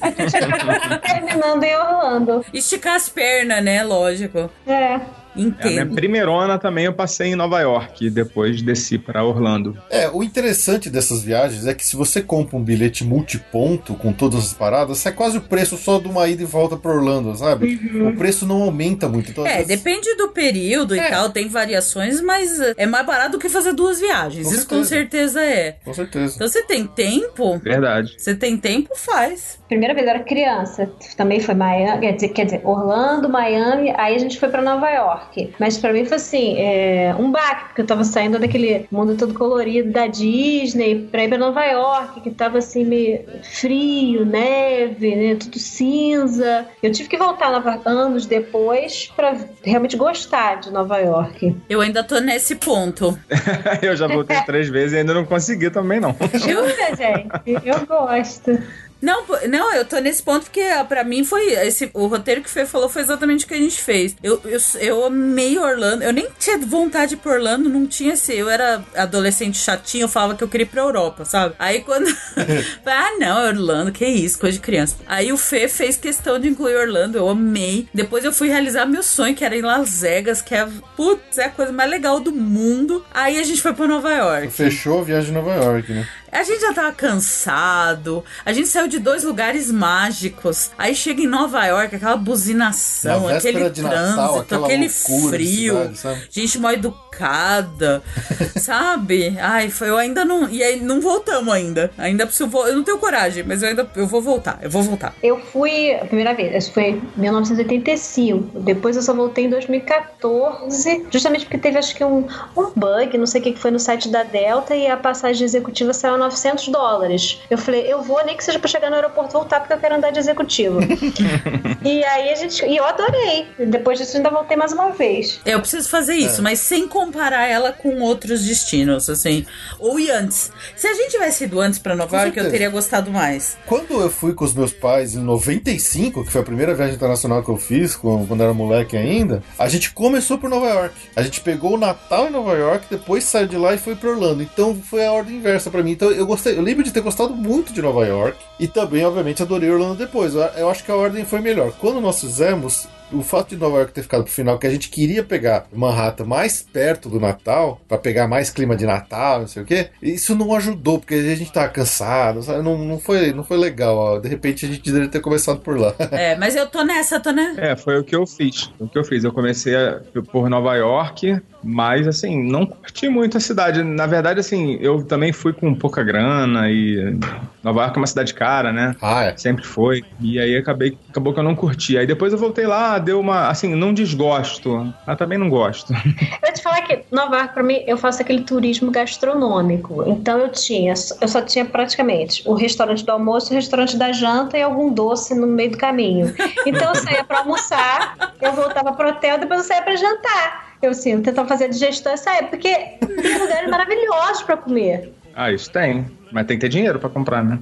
[0.00, 2.44] A gente acabou terminando em Orlando.
[2.54, 3.84] Esticar as pernas, né?
[3.84, 4.50] Lógico.
[4.66, 5.00] É.
[5.40, 5.94] A minha Entendo.
[5.94, 9.76] primeirona também eu passei em Nova York e depois desci pra Orlando.
[9.90, 14.40] É, o interessante dessas viagens é que se você compra um bilhete multiponto com todas
[14.40, 17.80] as paradas, sai quase o preço só de uma ida e volta pra Orlando, sabe?
[18.08, 19.30] O preço não aumenta muito.
[19.30, 21.06] Então, É, vezes- depende do período É.
[21.06, 24.46] e tal, tem variações, mas é mais barato do que fazer duas viagens.
[24.46, 25.76] Com Isso com certeza é.
[25.84, 26.34] Com certeza.
[26.36, 28.14] Então você tem tempo, Verdade.
[28.18, 29.58] você tem tempo, faz.
[29.68, 30.90] Primeira vez eu era criança.
[31.16, 34.88] Também foi Miami, quer dizer, quer dizer, Orlando, Miami, aí a gente foi pra Nova
[34.90, 35.29] York.
[35.58, 39.34] Mas pra mim foi assim, é, um baque, porque eu tava saindo daquele mundo todo
[39.34, 45.34] colorido da Disney pra ir pra Nova York, que tava assim meio frio, neve, né,
[45.36, 46.66] tudo cinza.
[46.82, 51.56] Eu tive que voltar Nova- anos depois pra realmente gostar de Nova York.
[51.68, 53.18] Eu ainda tô nesse ponto.
[53.82, 56.14] eu já voltei três vezes e ainda não consegui também, não.
[56.34, 57.66] Jura, gente?
[57.66, 58.58] Eu gosto.
[59.00, 62.52] Não, não, eu tô nesse ponto porque pra mim foi esse o roteiro que o
[62.52, 64.14] Fê falou foi exatamente o que a gente fez.
[64.22, 66.02] Eu, eu, eu amei Orlando.
[66.02, 68.34] Eu nem tinha vontade pra Orlando, não tinha esse.
[68.34, 71.54] Eu era adolescente chatinho, eu falava que eu queria ir pra Europa, sabe?
[71.58, 72.06] Aí quando.
[72.86, 74.96] ah, não, Orlando, que isso, coisa de criança.
[75.06, 77.88] Aí o Fê fez questão de incluir Orlando, eu amei.
[77.94, 80.66] Depois eu fui realizar meu sonho, que era em Las Vegas, que é,
[80.96, 83.04] putz, é a coisa mais legal do mundo.
[83.12, 84.50] Aí a gente foi pra Nova York.
[84.50, 86.06] Fechou a viagem de Nova York, né?
[86.32, 88.24] A gente já tava cansado.
[88.44, 90.70] A gente saiu de dois lugares mágicos.
[90.78, 95.94] Aí chega em Nova York, aquela buzinação, aquele de Natal, trânsito, aquela aquele frio.
[95.94, 96.28] cidade?
[96.30, 98.02] Gente mal educada,
[98.56, 99.36] sabe?
[99.40, 100.48] Ai, foi, eu ainda não.
[100.48, 101.90] E aí não voltamos ainda.
[101.98, 102.48] Ainda preciso.
[102.48, 104.58] vo- Eu não tenho coragem, mas eu ainda eu vou voltar.
[104.62, 105.14] Eu vou voltar.
[105.22, 108.60] Eu fui a primeira vez, isso foi em 1985.
[108.60, 112.26] Depois eu só voltei em 2014, justamente porque teve acho que um,
[112.56, 115.44] um bug, não sei o que que foi no site da Delta e a passagem
[115.44, 117.40] executiva saiu 900 dólares.
[117.50, 119.78] Eu falei, eu vou nem que seja pra chegar no aeroporto e voltar porque eu
[119.78, 120.78] quero andar de executivo.
[121.84, 123.48] e aí a gente, e eu adorei.
[123.58, 125.40] Depois disso ainda voltei mais uma vez.
[125.44, 129.46] Eu preciso fazer isso, mas sem comparar ela com outros destinos, assim.
[129.78, 130.52] Ou ir antes.
[130.76, 133.56] Se a gente tivesse ido antes pra Nova York, eu teria gostado mais.
[133.66, 137.42] Quando eu fui com os meus pais em 95, que foi a primeira viagem internacional
[137.42, 140.94] que eu fiz, quando era moleque ainda, a gente começou por Nova York.
[141.16, 144.10] A gente pegou o Natal em Nova York, depois saiu de lá e foi pra
[144.10, 144.42] Orlando.
[144.42, 145.92] Então foi a ordem inversa pra mim.
[145.92, 149.42] Então eu gostei, eu lembro de ter gostado muito de Nova York e também, obviamente,
[149.42, 150.34] adorei Orlando depois.
[150.34, 151.72] Eu, eu acho que a ordem foi melhor.
[151.78, 154.88] Quando nós fizemos, o fato de Nova York ter ficado pro final, que a gente
[154.88, 159.62] queria pegar Manhattan mais perto do Natal, pra pegar mais clima de Natal, não sei
[159.62, 162.62] o quê, isso não ajudou, porque a gente tava cansado, sabe?
[162.62, 163.96] Não, não, foi, não foi legal.
[163.96, 164.18] ó.
[164.18, 165.94] De repente a gente deveria ter começado por lá.
[166.12, 167.54] É, mas eu tô nessa, tô né?
[167.56, 168.70] É, foi o que eu fiz.
[168.78, 169.24] O que eu fiz.
[169.24, 170.00] Eu comecei a-
[170.30, 173.82] por Nova York, mas assim, não curti muito a cidade.
[173.82, 177.16] Na verdade, assim, eu também fui com pouca grana e
[177.62, 178.94] Nova York é uma cidade cara, né?
[179.00, 179.36] Ah, é.
[179.36, 180.02] Sempre foi.
[180.20, 181.96] E aí acabei, acabou que eu não curti.
[181.96, 183.48] Aí depois eu voltei lá, deu uma.
[183.48, 185.92] Assim, não desgosto, mas também não gosto.
[185.92, 190.04] Eu vou te falar que Nova York, pra mim, eu faço aquele turismo gastronômico.
[190.06, 194.58] Então eu tinha, eu só tinha praticamente o restaurante do almoço, o restaurante da janta
[194.58, 196.34] e algum doce no meio do caminho.
[196.66, 200.70] Então eu saía pra almoçar, eu voltava pro hotel, depois eu saía pra jantar.
[200.82, 205.12] Eu assim, eu tentava fazer a digestão e sair, porque tem lugares maravilhosos pra comer.
[205.34, 206.06] Ah, isso tem.
[206.32, 207.58] Mas tem que ter dinheiro pra comprar, né?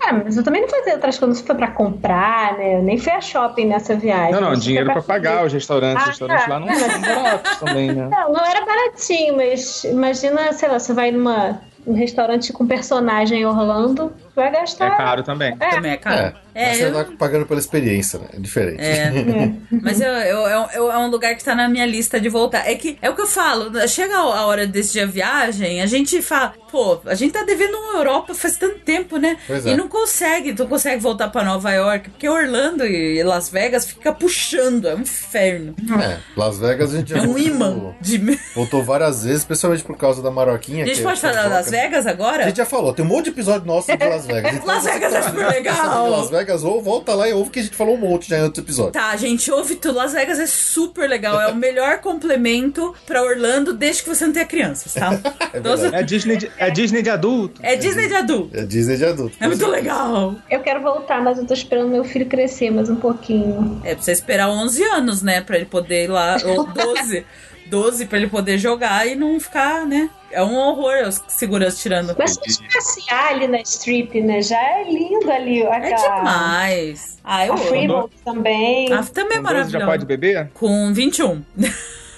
[0.00, 2.76] Ah, mas eu também não fazia outras coisas, não foi pra comprar, né?
[2.76, 4.32] Eu nem fui a shopping nessa viagem.
[4.32, 5.06] Não, não, dinheiro pra comer.
[5.06, 5.96] pagar os restaurantes.
[5.98, 6.50] Ah, Os restaurantes tá.
[6.50, 8.08] lá não são baratos também, né?
[8.10, 13.42] Não, não era baratinho, mas imagina, sei lá, você vai numa um restaurante com personagem
[13.42, 14.96] em Orlando, vai É gastar.
[14.96, 15.56] caro também.
[15.56, 16.36] Também é caro.
[16.40, 16.44] É.
[16.56, 18.26] É, Mas você eu- tá pagando pela experiência, né?
[18.32, 18.80] É diferente.
[18.80, 19.10] É.
[19.82, 22.68] Mas eu, eu- eu- eu- é um lugar que tá na minha lista de voltar.
[22.70, 26.22] É que é o que eu falo, chega a hora desse dia viagem, a gente
[26.22, 29.36] fala, pô, a gente tá devendo uma Europa faz tanto tempo, né?
[29.48, 29.76] Pois e é.
[29.76, 34.86] não consegue, não consegue voltar pra Nova York, porque Orlando e Las Vegas fica puxando,
[34.86, 35.74] é um inferno.
[36.00, 38.18] É, Las Vegas a gente já É um imã de.
[38.54, 40.84] Voltou várias vezes, especialmente por causa da Maroquinha.
[40.84, 41.82] A gente que pode é falar das fofoca.
[41.82, 42.44] Vegas A agora?
[42.44, 44.54] gente já falou, tem um monte de episódio nosso de Las Vegas.
[44.54, 46.10] Então, Las Vegas é super de legal.
[46.10, 48.42] Las Vegas, ou volta lá e ouve que a gente falou um monte já em
[48.42, 48.92] outro episódio.
[48.92, 49.96] Tá, gente, ouve tudo.
[49.96, 51.40] Las Vegas é super legal.
[51.40, 55.12] É o melhor complemento pra Orlando desde que você não tenha crianças, tá?
[55.52, 55.96] É Então, verdade.
[55.96, 57.60] É Disney de, é Disney de adulto.
[57.62, 58.56] é Disney de adulto.
[58.58, 59.36] É Disney de adulto.
[59.40, 60.34] É muito legal.
[60.50, 63.80] Eu quero voltar, mas eu tô esperando meu filho crescer mais um pouquinho.
[63.84, 65.40] É, precisa esperar 11 anos, né?
[65.40, 66.36] Pra ele poder ir lá.
[66.44, 67.24] Ou 12.
[67.66, 70.10] 12 pra ele poder jogar e não ficar, né?
[70.34, 72.14] É um horror os seguranças tirando.
[72.18, 74.42] Mas se passear ali na strip, né?
[74.42, 75.62] Já é lindo ali.
[75.62, 77.18] É Aquela, demais.
[77.22, 77.56] Ah, eu A.
[77.56, 78.92] Fremont também.
[78.92, 80.06] Ah, também é 12 já pode maravilhoso.
[80.06, 80.50] beber?
[80.52, 81.42] Com 21.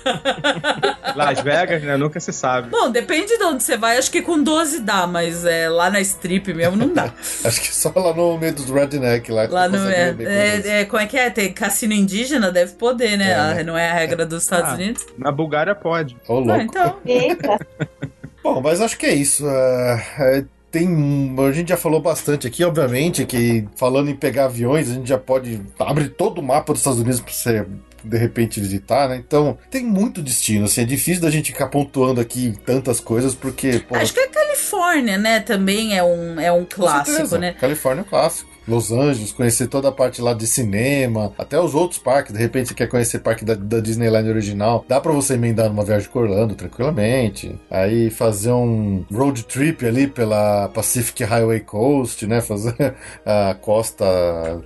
[1.15, 1.97] Las Vegas, né?
[1.97, 2.69] Nunca se sabe.
[2.70, 3.97] Bom, depende de onde você vai.
[3.99, 7.12] Acho que com 12 dá, mas é, lá na strip mesmo não dá.
[7.45, 9.47] Acho que só lá no meio dos redneck lá.
[9.49, 9.89] Lá no.
[9.89, 11.31] É, é, é, como é que é?
[11.31, 12.51] Tem cassino indígena?
[12.53, 13.31] Deve poder, né?
[13.31, 13.62] É, Ah, né?
[13.65, 14.74] não é a regra dos Estados Ah.
[14.74, 15.07] Unidos?
[15.19, 16.16] Na Bulgária pode.
[16.28, 16.61] Ô, Ah, louco.
[16.62, 16.97] então.
[17.05, 17.59] Eita.
[18.43, 19.47] Bom, mas acho que é isso.
[19.49, 24.45] é, é, tem, um- a gente já falou bastante aqui, obviamente, que falando em pegar
[24.45, 27.66] aviões, a gente já pode abrir todo o mapa dos Estados Unidos para você
[28.09, 29.16] de repente visitar, né?
[29.16, 33.81] Então, tem muito destino, assim, é difícil da gente ficar pontuando aqui tantas coisas, porque,
[33.81, 37.55] pô, Acho que a Califórnia, né, também é um, é um clássico, né?
[37.59, 38.56] Califórnia é um clássico.
[38.66, 42.32] Los Angeles, conhecer toda a parte lá de cinema, até os outros parques.
[42.32, 44.84] De repente você quer conhecer o parque da, da Disneyland original.
[44.88, 47.55] Dá pra você emendar numa viagem com Orlando tranquilamente.
[47.70, 52.40] Aí fazer um road trip ali pela Pacific Highway Coast, né?
[52.40, 52.74] Fazer
[53.24, 54.05] a costa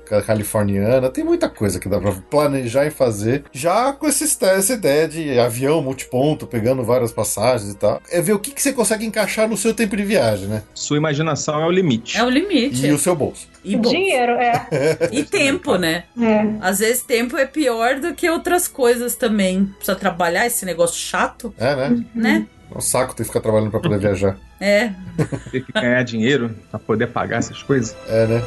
[0.07, 1.11] ca- californiana.
[1.11, 3.45] Tem muita coisa que dá pra planejar e fazer.
[3.53, 8.01] Já com esse, essa ideia de avião multiponto, pegando várias passagens e tal.
[8.11, 10.63] É ver o que, que você consegue encaixar no seu tempo de viagem, né?
[10.75, 12.17] Sua imaginação é o limite.
[12.17, 12.87] É o limite.
[12.87, 13.49] E o seu bolso.
[13.65, 14.67] E, bom, Dinheiro, é.
[15.13, 16.05] e tempo, né?
[16.21, 16.57] é.
[16.61, 19.67] Às vezes tempo é pior do que outras coisas também.
[19.77, 22.05] Precisa trabalhar esse negócio chato, É, né?
[22.15, 22.47] né?
[22.73, 24.39] É um saco ter que ficar trabalhando pra poder viajar.
[24.61, 24.93] É.
[25.51, 27.97] Ter que ganhar dinheiro pra poder pagar essas coisas.
[28.09, 28.43] É, né?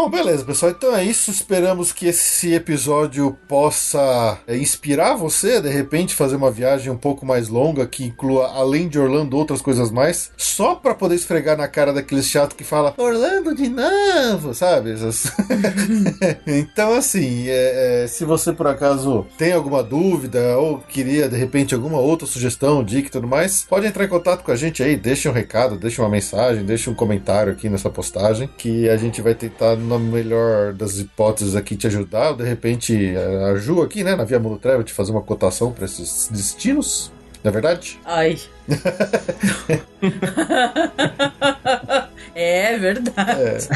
[0.00, 0.72] Bom, beleza, pessoal.
[0.72, 1.30] Então é isso.
[1.30, 7.26] Esperamos que esse episódio possa é, inspirar você, de repente, fazer uma viagem um pouco
[7.26, 11.68] mais longa, que inclua, além de Orlando, outras coisas mais, só pra poder esfregar na
[11.68, 14.94] cara daquele chato que fala Orlando de novo, sabe?
[16.46, 21.74] Então, assim, é, é, se você por acaso tem alguma dúvida ou queria, de repente,
[21.74, 24.96] alguma outra sugestão, dica e tudo mais, pode entrar em contato com a gente aí,
[24.96, 29.20] deixa um recado, deixa uma mensagem, deixa um comentário aqui nessa postagem, que a gente
[29.20, 32.32] vai tentar, na melhor das hipóteses aqui, te ajudar.
[32.32, 33.14] De repente,
[33.50, 37.12] a Ju aqui, né, na Via Mundo Travel, te fazer uma cotação para esses destinos.
[37.42, 37.98] Não é verdade?
[38.04, 38.38] Ai.
[42.34, 43.68] é verdade.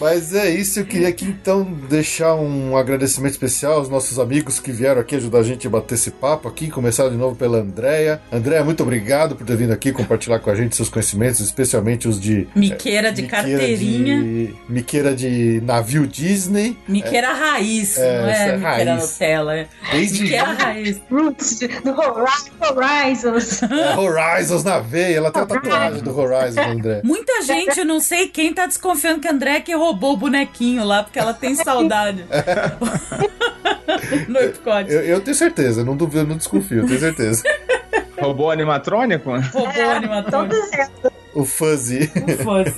[0.00, 4.70] Mas é isso, eu queria aqui então deixar um agradecimento especial aos nossos amigos que
[4.72, 6.68] vieram aqui ajudar a gente a bater esse papo aqui.
[6.70, 8.20] Começar de novo pela Andréia.
[8.32, 12.20] Andréia, muito obrigado por ter vindo aqui compartilhar com a gente seus conhecimentos, especialmente os
[12.20, 12.46] de.
[12.54, 14.22] Miqueira de miqueira carteirinha.
[14.22, 16.76] De, miqueira de navio Disney.
[16.88, 19.10] Miqueira raiz, É, não é, é miqueira raiz.
[19.12, 19.56] Nutella.
[19.56, 19.66] É.
[19.92, 21.00] Desde Miqueira raiz.
[21.10, 23.62] Roots do Hori- Horizons.
[23.62, 25.16] é, Horizons na veia.
[25.16, 27.00] Ela tem a tatuagem do Horizon, André.
[27.04, 30.84] Muita gente, eu não sei quem tá desconfiando que a André que roubou o bonequinho
[30.84, 32.24] lá, porque ela tem saudade.
[34.28, 34.90] no Epcot.
[34.90, 37.42] Eu, eu tenho certeza, não duvido, não desconfio, tenho certeza.
[38.20, 39.30] Robô animatrônico?
[39.30, 40.56] Roubou o animatrônico.
[41.36, 41.42] Tô dizendo.
[41.42, 42.10] O Fuzzy.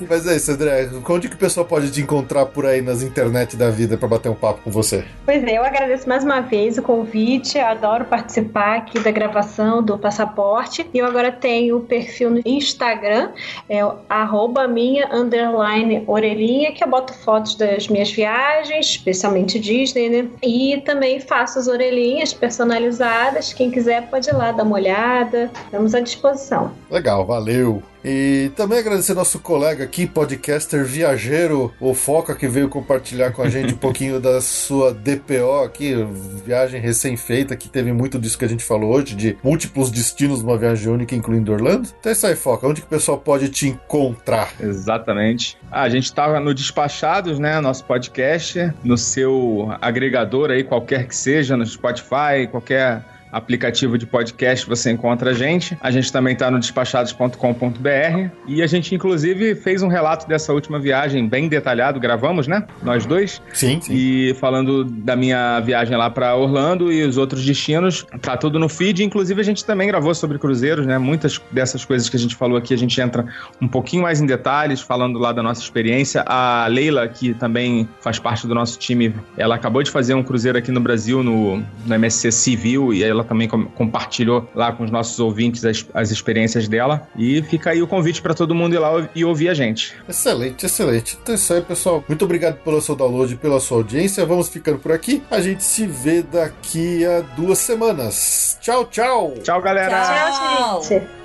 [0.08, 0.88] Mas é isso, André.
[1.08, 4.28] Onde que o pessoal pode te encontrar por aí nas internet da vida pra bater
[4.28, 5.04] um papo com você?
[5.24, 7.58] Pois é, eu agradeço mais uma vez o convite.
[7.58, 10.88] Adoro participar aqui da gravação do passaporte.
[10.92, 13.30] E eu agora tenho o perfil no Instagram,
[13.68, 20.08] é o arroba minha underline orelhinha, que eu boto fotos das minhas viagens, especialmente Disney,
[20.08, 20.28] né?
[20.42, 23.52] E também faço as orelhinhas personalizadas.
[23.52, 25.50] Quem quiser pode ir lá dar uma olhada.
[25.64, 26.72] Estamos à disposição.
[26.90, 27.82] Legal, valeu.
[28.10, 33.50] E também agradecer nosso colega aqui, podcaster viajeiro, o Foca, que veio compartilhar com a
[33.50, 35.94] gente um pouquinho da sua DPO aqui,
[36.42, 40.56] viagem recém-feita, que teve muito disso que a gente falou hoje, de múltiplos destinos numa
[40.56, 41.90] viagem única, incluindo Orlando.
[42.00, 42.66] Então é isso aí, Foca.
[42.66, 44.54] Onde que o pessoal pode te encontrar?
[44.58, 45.58] Exatamente.
[45.70, 47.60] Ah, a gente tá no Despachados, né?
[47.60, 54.66] Nosso podcast, no seu agregador aí, qualquer que seja, no Spotify, qualquer aplicativo de podcast
[54.66, 55.76] você encontra a gente.
[55.80, 60.78] A gente também está no despachados.com.br e a gente inclusive fez um relato dessa última
[60.78, 62.64] viagem bem detalhado, gravamos, né?
[62.82, 63.42] Nós dois.
[63.52, 63.92] Sim, sim.
[63.94, 68.68] E falando da minha viagem lá para Orlando e os outros destinos, tá tudo no
[68.68, 69.04] feed.
[69.04, 70.98] Inclusive a gente também gravou sobre cruzeiros, né?
[70.98, 73.26] Muitas dessas coisas que a gente falou aqui, a gente entra
[73.60, 76.22] um pouquinho mais em detalhes, falando lá da nossa experiência.
[76.26, 80.58] A Leila, que também faz parte do nosso time, ela acabou de fazer um cruzeiro
[80.58, 84.90] aqui no Brasil, no, no MSC Civil, e ela também com, compartilhou lá com os
[84.90, 87.08] nossos ouvintes as, as experiências dela.
[87.16, 89.94] E fica aí o convite para todo mundo ir lá e ouvir a gente.
[90.08, 91.18] Excelente, excelente.
[91.22, 92.04] Então é isso aí, pessoal.
[92.08, 94.24] Muito obrigado pelo seu download e pela sua audiência.
[94.24, 95.22] Vamos ficando por aqui.
[95.30, 98.58] A gente se vê daqui a duas semanas.
[98.60, 99.34] Tchau, tchau.
[99.42, 100.02] Tchau, galera.
[100.04, 100.80] Tchau.
[100.80, 101.17] Tchau, gente.